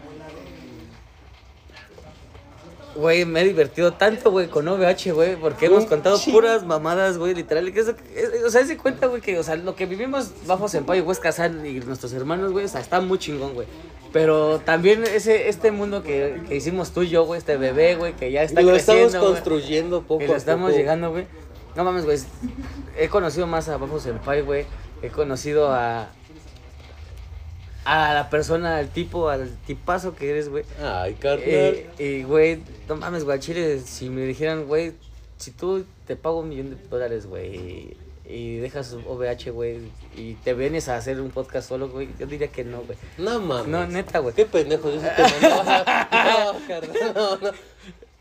Güey, 2.93 3.23
me 3.23 3.39
he 3.41 3.43
divertido 3.45 3.93
tanto, 3.93 4.31
güey, 4.31 4.47
con 4.47 4.67
OVH, 4.67 5.11
güey, 5.13 5.35
porque 5.37 5.67
hemos 5.67 5.85
contado 5.85 6.19
puras 6.29 6.65
mamadas, 6.65 7.17
güey, 7.17 7.33
literal. 7.33 7.71
Que 7.71 7.79
eso, 7.79 7.91
es- 8.13 8.43
o 8.45 8.49
sea, 8.49 8.65
se 8.65 8.77
cuenta, 8.77 9.07
güey, 9.07 9.21
que, 9.21 9.39
o 9.39 9.43
sea, 9.43 9.55
lo 9.55 9.75
que 9.75 9.85
vivimos 9.85 10.31
bajo 10.45 10.67
Senpai 10.67 10.99
y 10.99 11.01
Huesca 11.01 11.31
San 11.31 11.65
y 11.65 11.79
nuestros 11.79 12.11
hermanos, 12.11 12.51
güey, 12.51 12.65
o 12.65 12.67
sea, 12.67 12.81
está 12.81 12.99
muy 12.99 13.17
chingón, 13.17 13.53
güey. 13.53 13.67
Pero 14.11 14.59
también 14.59 15.03
ese, 15.03 15.47
este 15.47 15.71
mundo 15.71 16.03
que, 16.03 16.41
que 16.49 16.55
hicimos 16.57 16.91
tú 16.91 17.03
y 17.03 17.09
yo, 17.09 17.23
güey, 17.23 17.37
este 17.37 17.55
bebé, 17.55 17.95
güey, 17.95 18.13
que 18.13 18.29
ya 18.29 18.43
está 18.43 18.61
lo 18.61 18.71
creciendo, 18.71 19.05
estamos 19.05 19.21
güey, 19.29 19.33
construyendo 19.35 20.01
poco 20.01 20.19
que 20.19 20.27
lo 20.27 20.33
a 20.33 20.37
estamos 20.37 20.69
poco. 20.71 20.77
llegando, 20.77 21.11
güey. 21.11 21.27
No 21.77 21.85
mames, 21.85 22.03
güey, 22.03 22.19
he 22.97 23.07
conocido 23.07 23.47
más 23.47 23.69
a 23.69 23.77
Bajo 23.77 24.01
Senpai, 24.01 24.41
güey. 24.41 24.65
He 25.01 25.07
conocido 25.07 25.71
a... 25.71 26.09
a 27.85 28.13
la 28.13 28.29
persona, 28.29 28.77
al 28.77 28.89
tipo, 28.89 29.29
al 29.29 29.49
tipazo 29.65 30.15
que 30.15 30.29
eres, 30.29 30.49
güey. 30.49 30.63
Ay, 30.81 31.15
carnal. 31.15 31.43
Eh, 31.47 31.89
y, 31.97 32.23
güey, 32.23 32.59
no 32.87 32.95
mames, 32.95 33.23
güey, 33.23 33.39
chile, 33.39 33.79
si 33.79 34.09
me 34.09 34.21
dijeran, 34.21 34.65
güey, 34.65 34.93
si 35.37 35.51
tú 35.51 35.85
te 36.05 36.15
pago 36.15 36.39
un 36.39 36.49
millón 36.49 36.71
de 36.71 36.75
dólares, 36.89 37.25
güey, 37.25 37.97
y 38.27 38.57
dejas 38.57 38.93
OVH, 38.93 39.51
güey, 39.51 39.79
y 40.15 40.35
te 40.35 40.53
vienes 40.53 40.87
a 40.89 40.95
hacer 40.95 41.19
un 41.19 41.31
podcast 41.31 41.67
solo, 41.67 41.89
güey, 41.89 42.09
yo 42.19 42.27
diría 42.27 42.47
que 42.47 42.63
no, 42.63 42.81
güey. 42.81 42.97
no 43.17 43.39
mames. 43.39 43.67
No, 43.67 43.87
neta, 43.87 44.19
güey. 44.19 44.35
Qué 44.35 44.45
pendejo, 44.45 44.89
yo 44.91 45.01
te. 45.01 45.07
No, 45.41 46.67
carnal, 46.67 47.13
no, 47.15 47.37
no. 47.37 47.51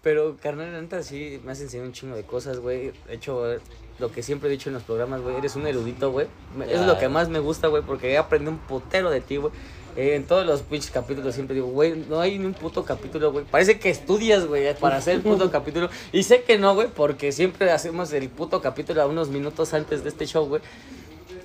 Pero, 0.03 0.37
carnal, 0.41 0.73
neta, 0.73 1.03
sí, 1.03 1.41
me 1.45 1.53
has 1.53 1.61
enseñado 1.61 1.89
un 1.89 1.93
chingo 1.93 2.17
de 2.17 2.23
cosas, 2.23 2.59
güey. 2.59 2.93
De 3.07 3.15
hecho, 3.15 3.59
lo 4.01 4.11
que 4.11 4.23
siempre 4.23 4.49
he 4.49 4.53
dicho 4.53 4.71
en 4.71 4.75
los 4.75 4.83
programas, 4.83 5.21
güey, 5.21 5.37
eres 5.37 5.55
un 5.57 5.67
erudito, 5.67 6.11
güey. 6.11 6.27
Es 6.69 6.81
lo 6.81 6.99
que 6.99 7.09
más 7.09 7.29
me 7.29 7.39
gusta, 7.39 7.69
güey, 7.69 7.83
porque 7.83 8.13
he 8.13 8.19
aprendido 8.19 8.53
un 8.53 8.59
putero 8.59 9.11
de 9.11 9.21
ti, 9.21 9.37
güey. 9.37 9.53
Eh, 9.97 10.15
en 10.15 10.25
todos 10.25 10.47
los 10.47 10.63
pinches 10.63 10.91
capítulos 10.91 11.35
siempre 11.35 11.55
digo, 11.55 11.67
güey, 11.67 12.05
no 12.09 12.21
hay 12.21 12.39
ni 12.39 12.47
un 12.47 12.55
puto 12.55 12.85
capítulo, 12.85 13.33
güey. 13.33 13.45
Parece 13.45 13.79
que 13.79 13.91
estudias, 13.91 14.47
güey, 14.47 14.75
para 14.75 14.97
hacer 14.97 15.17
el 15.17 15.21
puto 15.21 15.51
capítulo. 15.53 15.91
Y 16.13 16.23
sé 16.23 16.43
que 16.43 16.59
no, 16.59 16.75
güey, 16.75 16.89
porque 16.89 17.33
siempre 17.33 17.71
hacemos 17.71 18.13
el 18.13 18.29
puto 18.29 18.61
capítulo 18.63 19.03
a 19.03 19.07
unos 19.07 19.29
minutos 19.29 19.75
antes 19.75 20.03
de 20.03 20.09
este 20.09 20.27
show, 20.27 20.47
güey. 20.47 20.63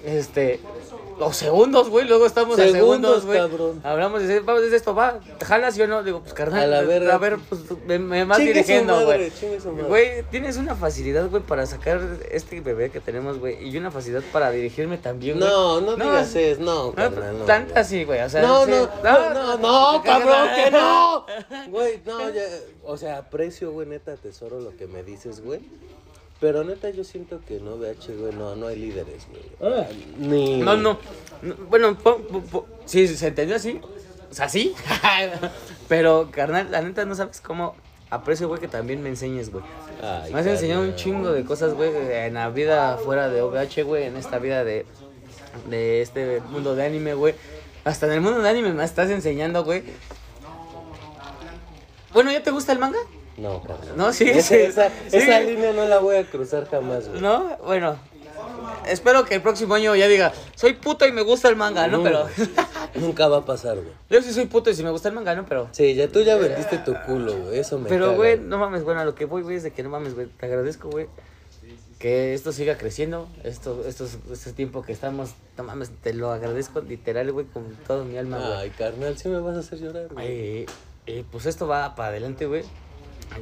Este, 0.06 0.60
los 1.20 1.36
segundos, 1.38 1.90
güey, 1.90 2.08
luego 2.08 2.26
estamos 2.26 2.60
a 2.60 2.64
Segundos, 2.64 3.22
segundos, 3.22 3.26
güey. 3.26 3.38
cabrón. 3.40 3.82
Hablamos 3.84 4.24
de, 4.24 4.40
vamos 4.42 4.70
de 4.70 4.76
esto, 4.76 4.94
va, 4.94 5.20
jalas 5.44 5.76
yo 5.76 5.88
no, 5.88 6.04
digo, 6.04 6.22
pues 6.22 6.34
carnal, 6.34 6.64
A 6.64 6.68
la 6.68 6.82
verga. 6.82 7.16
a 7.16 7.18
ver, 7.18 7.38
pues 7.50 7.62
me, 7.86 8.00
me 8.00 8.26
vas 8.26 8.38
dirigiendo, 8.38 9.06
güey. 9.06 9.32
Güey, 9.88 10.24
tienes 10.32 10.58
una 10.58 10.76
facilidad, 10.76 11.30
güey, 11.30 11.42
para 11.44 11.66
sacar 11.66 12.02
este 12.32 12.60
bebé 12.62 12.90
que 12.92 13.00
tenemos, 13.00 13.40
güey, 13.40 13.68
y 13.68 13.78
una 13.78 13.92
facilidad 13.92 14.24
para 14.34 14.52
dirigirme 14.52 14.98
también, 14.98 15.38
güey. 15.40 15.50
No, 15.50 15.82
no, 15.82 15.96
No, 15.98 16.04
digas 16.06 16.36
eso, 16.36 16.62
no, 16.62 16.86
No, 16.88 16.94
carnal, 16.94 17.40
no. 17.40 17.46
tanta 17.46 17.80
así, 17.80 18.04
güey, 18.04 18.22
o 18.22 18.30
sea, 18.30 18.42
No, 18.42 18.66
sí. 18.66 18.72
no, 18.72 18.90
no, 19.04 19.34
no, 19.34 19.58
no, 19.94 20.04
cabrón, 20.04 20.50
que 20.56 20.72
no. 20.72 21.26
Güey, 21.70 22.02
no, 22.06 22.30
ya, 22.30 22.44
o 22.84 22.98
sea, 22.98 23.18
aprecio, 23.20 23.72
güey, 23.72 23.88
neta, 23.88 24.16
tesoro 24.18 24.60
lo 24.60 24.76
que 24.76 24.88
me 24.88 25.04
dices, 25.04 25.44
güey. 25.44 25.62
Pero 26.42 26.64
neta, 26.64 26.90
yo 26.90 27.04
siento 27.04 27.40
que 27.48 27.60
no, 27.60 27.76
VH, 27.76 28.16
güey, 28.18 28.34
no, 28.34 28.56
no 28.56 28.68
hay 28.68 28.76
líderes, 28.78 29.26
güey. 29.30 29.44
Ni. 30.20 30.58
No, 30.62 30.76
no, 30.76 31.00
no, 31.42 31.56
bueno, 31.70 31.98
po- 31.98 32.18
po- 32.20 32.42
po- 32.42 32.68
sí, 32.86 33.08
se 33.08 33.28
entendió 33.28 33.56
así, 33.56 33.80
o 34.30 34.34
sea, 34.34 34.50
sí, 34.50 34.74
pero, 35.88 36.30
carnal, 36.32 36.70
la 36.72 36.82
neta 36.82 37.06
no 37.06 37.16
sabes 37.16 37.40
cómo 37.42 37.76
aprecio, 38.10 38.48
güey, 38.50 38.60
que 38.60 38.68
también 38.68 39.02
me 39.02 39.10
enseñes, 39.10 39.50
güey. 39.52 39.64
Ay, 40.04 40.34
Me 40.34 40.40
has 40.42 40.46
enseñado 40.46 40.82
un 40.84 40.96
chingo 40.96 41.32
de 41.32 41.46
cosas, 41.46 41.74
güey, 41.74 41.90
en 41.96 42.34
la 42.34 42.50
vida 42.50 42.98
fuera 42.98 43.30
de 43.30 43.42
OVH, 43.42 43.84
güey, 43.84 44.04
en 44.04 44.18
esta 44.18 44.38
vida 44.38 44.64
de, 44.66 44.86
de 45.70 46.02
este 46.02 46.42
mundo 46.42 46.76
de 46.76 46.86
anime, 46.86 47.14
güey. 47.14 47.34
Hasta 47.86 48.08
en 48.08 48.12
el 48.14 48.22
mundo 48.22 48.42
de 48.42 48.50
anime 48.50 48.74
me 48.74 48.84
estás 48.84 49.10
enseñando, 49.10 49.64
güey. 49.64 49.84
Bueno, 52.14 52.32
¿ya 52.32 52.44
te 52.44 52.52
gusta 52.52 52.72
el 52.72 52.80
manga? 52.80 53.00
No, 53.38 53.62
carnal. 53.64 53.98
No, 53.98 54.14
sí, 54.14 54.30
Esa, 54.30 54.42
sí. 54.42 54.56
esa, 54.56 54.90
Sí. 55.10 55.18
esa 55.18 55.40
línea 55.42 55.74
no 55.74 55.86
la 55.86 56.00
voy 56.00 56.16
a 56.18 56.24
cruzar 56.26 56.70
jamás, 56.70 57.10
güey. 57.10 57.22
¿No? 57.22 57.58
Bueno. 57.66 57.98
Espero 58.88 59.26
que 59.26 59.36
el 59.36 59.42
próximo 59.42 59.74
año 59.76 59.96
ya 59.96 60.08
diga, 60.08 60.32
soy 60.56 60.74
puto 60.74 61.08
y 61.08 61.12
me 61.12 61.22
gusta 61.22 61.50
el 61.50 61.56
manga, 61.56 61.88
¿no? 61.88 62.04
Pero 62.04 62.28
Nunca 62.96 63.28
va 63.28 63.38
a 63.38 63.46
pasar, 63.46 63.76
güey. 63.78 63.90
yo 64.10 64.22
sí 64.22 64.32
soy 64.32 64.46
puto 64.46 64.70
y 64.70 64.76
sí 64.76 64.84
me 64.84 64.92
gusta 64.92 65.10
el 65.10 65.16
manga, 65.16 65.34
¿no? 65.36 65.46
Pero 65.46 65.68
Sí, 65.72 65.96
ya 65.96 66.08
tú 66.08 66.22
ya 66.22 66.36
vendiste 66.36 66.78
tu 66.80 66.94
culo, 67.06 67.36
güey. 67.36 67.60
Eso 67.60 67.80
me 67.80 67.90
Pero, 67.90 68.06
caga, 68.06 68.18
güey, 68.18 68.40
no 68.40 68.58
mames, 68.58 68.84
bueno, 68.84 69.02
a 69.02 69.06
lo 69.06 69.16
que 69.16 69.26
voy, 69.26 69.42
güey, 69.42 69.58
es 69.58 69.64
de 69.64 69.72
que 69.72 69.82
no 69.84 69.90
mames, 69.90 70.14
güey. 70.16 70.28
Te 70.28 70.46
agradezco, 70.46 70.90
güey. 70.90 71.08
Que 72.00 72.34
esto 72.34 72.52
siga 72.52 72.78
creciendo. 72.78 73.28
Esto, 73.44 73.84
estos, 73.88 74.18
este 74.32 74.54
tiempo 74.54 74.84
que 74.84 74.92
estamos, 74.94 75.32
no 75.58 75.64
mames, 75.64 75.90
te 76.04 76.14
lo 76.14 76.32
agradezco 76.32 76.82
literal, 76.82 77.32
güey, 77.32 77.46
con 77.48 77.64
todo 77.88 78.06
mi 78.06 78.18
alma, 78.18 78.38
güey. 78.38 78.54
Ay, 78.54 78.70
carnal, 78.72 79.18
sí 79.18 79.28
me 79.30 79.40
vas 79.40 79.56
a 79.58 79.60
hacer 79.60 79.80
llorar, 79.80 80.08
güey. 80.12 80.28
Eh, 80.28 80.66
eh, 81.08 81.24
pues 81.32 81.46
esto 81.48 81.68
va 81.68 81.96
para 81.96 82.10
adelante, 82.10 82.46
güey. 82.46 82.64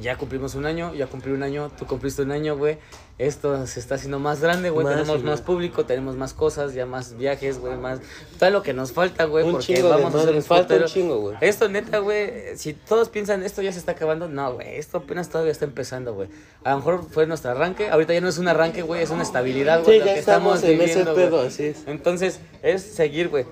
Ya 0.00 0.16
cumplimos 0.16 0.54
un 0.54 0.66
año, 0.66 0.92
ya 0.94 1.06
cumplí 1.06 1.32
un 1.32 1.42
año, 1.42 1.70
tú 1.78 1.86
cumpliste 1.86 2.22
un 2.22 2.32
año, 2.32 2.56
güey. 2.56 2.78
Esto 3.16 3.64
se 3.68 3.78
está 3.78 3.94
haciendo 3.94 4.18
más 4.18 4.40
grande, 4.40 4.70
güey. 4.70 4.84
Más, 4.84 4.94
Tenemos 4.94 5.18
güey. 5.18 5.30
más 5.30 5.40
público, 5.40 5.86
tenemos 5.86 6.16
más 6.16 6.34
cosas, 6.34 6.74
ya 6.74 6.84
más 6.84 7.16
viajes, 7.16 7.58
güey, 7.58 7.76
más. 7.76 8.00
Todo 8.40 8.50
lo 8.50 8.62
que 8.62 8.72
nos 8.72 8.90
falta, 8.92 9.24
güey, 9.26 9.44
Un 9.44 9.52
porque 9.52 9.66
chingo 9.66 9.88
de 9.88 9.94
vamos 9.94 10.14
a 10.14 10.18
hacer 10.18 10.42
falta 10.42 10.74
un 10.74 10.84
chingo, 10.86 11.20
güey. 11.20 11.36
Esto, 11.40 11.68
neta, 11.68 11.98
güey, 11.98 12.56
si 12.56 12.72
todos 12.72 13.08
piensan 13.08 13.44
esto 13.44 13.62
ya 13.62 13.72
se 13.72 13.78
está 13.78 13.92
acabando, 13.92 14.28
no, 14.28 14.54
güey, 14.54 14.76
esto 14.76 14.98
apenas 14.98 15.28
todavía 15.28 15.52
está 15.52 15.64
empezando, 15.64 16.12
güey. 16.12 16.28
A 16.64 16.70
lo 16.72 16.78
mejor 16.78 17.08
fue 17.08 17.26
nuestro 17.26 17.52
arranque, 17.52 17.88
ahorita 17.88 18.14
ya 18.14 18.20
no 18.20 18.28
es 18.28 18.38
un 18.38 18.48
arranque, 18.48 18.82
güey, 18.82 19.02
es 19.02 19.10
una 19.10 19.22
estabilidad, 19.22 19.84
güey. 19.84 19.98
Sí, 19.98 20.00
lo 20.00 20.06
ya 20.06 20.14
que 20.14 20.20
estamos 20.20 20.62
en 20.64 20.80
ese 20.80 21.04
pedo, 21.04 21.36
güey. 21.36 21.46
así 21.46 21.66
es. 21.66 21.84
Entonces, 21.86 22.40
es 22.62 22.82
seguir, 22.82 23.28
güey. 23.28 23.44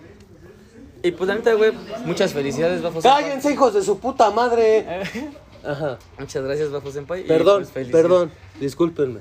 Y 1.04 1.12
pues, 1.12 1.28
la 1.28 1.34
neta, 1.36 1.54
güey, 1.54 1.72
muchas 2.04 2.32
felicidades, 2.32 2.82
Bafo 2.82 3.00
¡Cállense, 3.00 3.52
hijos 3.52 3.74
de 3.74 3.82
su 3.82 3.98
puta 3.98 4.30
madre! 4.30 5.02
Ajá. 5.64 5.98
Muchas 6.18 6.44
gracias, 6.44 6.70
Bafo 6.70 6.90
Senpai. 6.90 7.20
y, 7.20 7.24
Perdón, 7.24 7.66
pues, 7.72 7.88
perdón, 7.88 8.30
discúlpenme. 8.60 9.20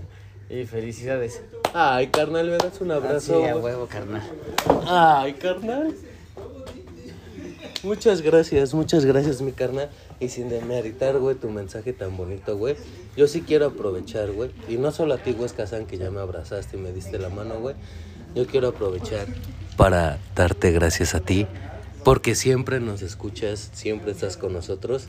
Y 0.50 0.66
felicidades. 0.66 1.42
Ay, 1.74 2.08
carnal, 2.08 2.48
me 2.48 2.58
das 2.58 2.82
un 2.82 2.92
Así, 2.92 3.06
abrazo. 3.06 3.36
a 3.46 3.52
güey? 3.54 3.64
huevo, 3.64 3.88
carnal. 3.88 4.22
Ay, 4.88 5.34
carnal. 5.34 5.96
Muchas 7.84 8.22
gracias, 8.22 8.74
muchas 8.74 9.06
gracias, 9.06 9.42
mi 9.42 9.54
carnal. 9.54 9.90
Y 10.20 10.30
sin 10.30 10.50
demeritar, 10.50 11.18
güey, 11.18 11.36
tu 11.36 11.50
mensaje 11.50 11.94
tan 11.94 12.16
bonito, 12.16 12.56
güey. 12.58 12.76
Yo 13.18 13.28
sí 13.28 13.42
quiero 13.42 13.68
aprovechar, 13.68 14.32
güey. 14.32 14.52
Y 14.68 14.78
no 14.78 14.92
solo 14.92 15.16
a 15.16 15.18
ti, 15.18 15.32
güey, 15.34 15.50
Kazan, 15.50 15.86
que 15.88 15.98
ya 15.98 16.12
me 16.12 16.20
abrazaste 16.20 16.78
y 16.78 16.80
me 16.80 16.92
diste 16.92 17.18
la 17.18 17.30
mano, 17.30 17.60
güey. 17.60 17.76
Yo 18.36 18.46
quiero 18.46 18.68
aprovechar 18.70 19.26
para 19.78 20.20
darte 20.36 20.72
gracias 20.72 21.16
a 21.16 21.22
ti. 21.22 21.48
Porque 22.04 22.34
siempre 22.36 22.80
nos 22.80 23.02
escuchas, 23.04 23.70
siempre 23.74 24.12
estás 24.12 24.36
con 24.38 24.54
nosotros. 24.54 25.08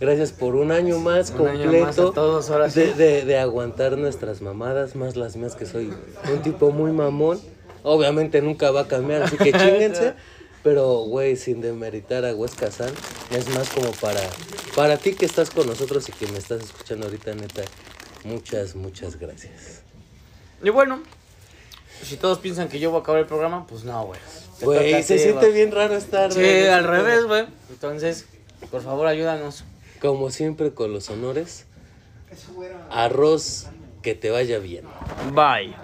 Gracias 0.00 0.32
por 0.32 0.54
un 0.56 0.72
año 0.72 0.98
más 0.98 1.30
Un 1.30 1.46
año 1.48 1.60
completo 1.62 1.84
más 1.86 1.98
a 1.98 2.12
todos, 2.12 2.50
ahora 2.50 2.68
sí. 2.70 2.80
de, 2.80 2.94
de- 2.94 3.24
de 3.24 3.38
aguantar 3.38 3.96
nuestras 3.96 4.42
mamadas, 4.42 4.96
más 4.96 5.16
las 5.16 5.36
mías 5.36 5.54
que 5.54 5.66
soy 5.66 5.92
un 6.32 6.42
tipo 6.42 6.70
muy 6.70 6.90
mamón. 6.92 7.40
Obviamente 7.82 8.40
nunca 8.42 8.70
va 8.70 8.82
a 8.82 8.88
cambiar, 8.88 9.22
así 9.22 9.36
que 9.36 9.52
chinguense. 9.52 10.14
Pero, 10.62 11.00
güey, 11.04 11.36
sin 11.36 11.60
demeritar 11.60 12.24
a 12.24 12.34
Wes 12.34 12.54
Kazan, 12.54 12.90
es 13.30 13.48
más 13.54 13.68
como 13.68 13.90
para, 13.92 14.20
para 14.74 14.96
ti 14.96 15.14
que 15.14 15.26
estás 15.26 15.50
con 15.50 15.66
nosotros 15.66 16.08
y 16.08 16.12
que 16.12 16.26
me 16.28 16.38
estás 16.38 16.62
escuchando 16.62 17.06
ahorita, 17.06 17.34
neta. 17.34 17.62
Muchas, 18.24 18.74
muchas 18.74 19.18
gracias. 19.18 19.82
Y 20.62 20.70
bueno, 20.70 21.02
si 22.02 22.16
todos 22.16 22.38
piensan 22.38 22.68
que 22.68 22.78
yo 22.80 22.90
voy 22.90 23.00
a 23.00 23.02
acabar 23.02 23.20
el 23.20 23.26
programa, 23.26 23.66
pues 23.66 23.84
no, 23.84 24.06
güey. 24.06 24.18
Güey, 24.62 25.02
se 25.02 25.18
siente 25.18 25.50
bien 25.50 25.70
raro 25.70 25.94
estar. 25.94 26.32
Sí, 26.32 26.40
güey, 26.40 26.68
al 26.68 26.84
revés, 26.84 27.26
güey. 27.26 27.44
Entonces, 27.68 28.24
por 28.70 28.82
favor, 28.82 29.06
ayúdanos. 29.06 29.64
Como 30.04 30.28
siempre 30.28 30.74
con 30.74 30.92
los 30.92 31.08
honores, 31.08 31.64
arroz 32.90 33.68
que 34.02 34.14
te 34.14 34.30
vaya 34.30 34.58
bien. 34.58 34.84
Bye. 35.34 35.74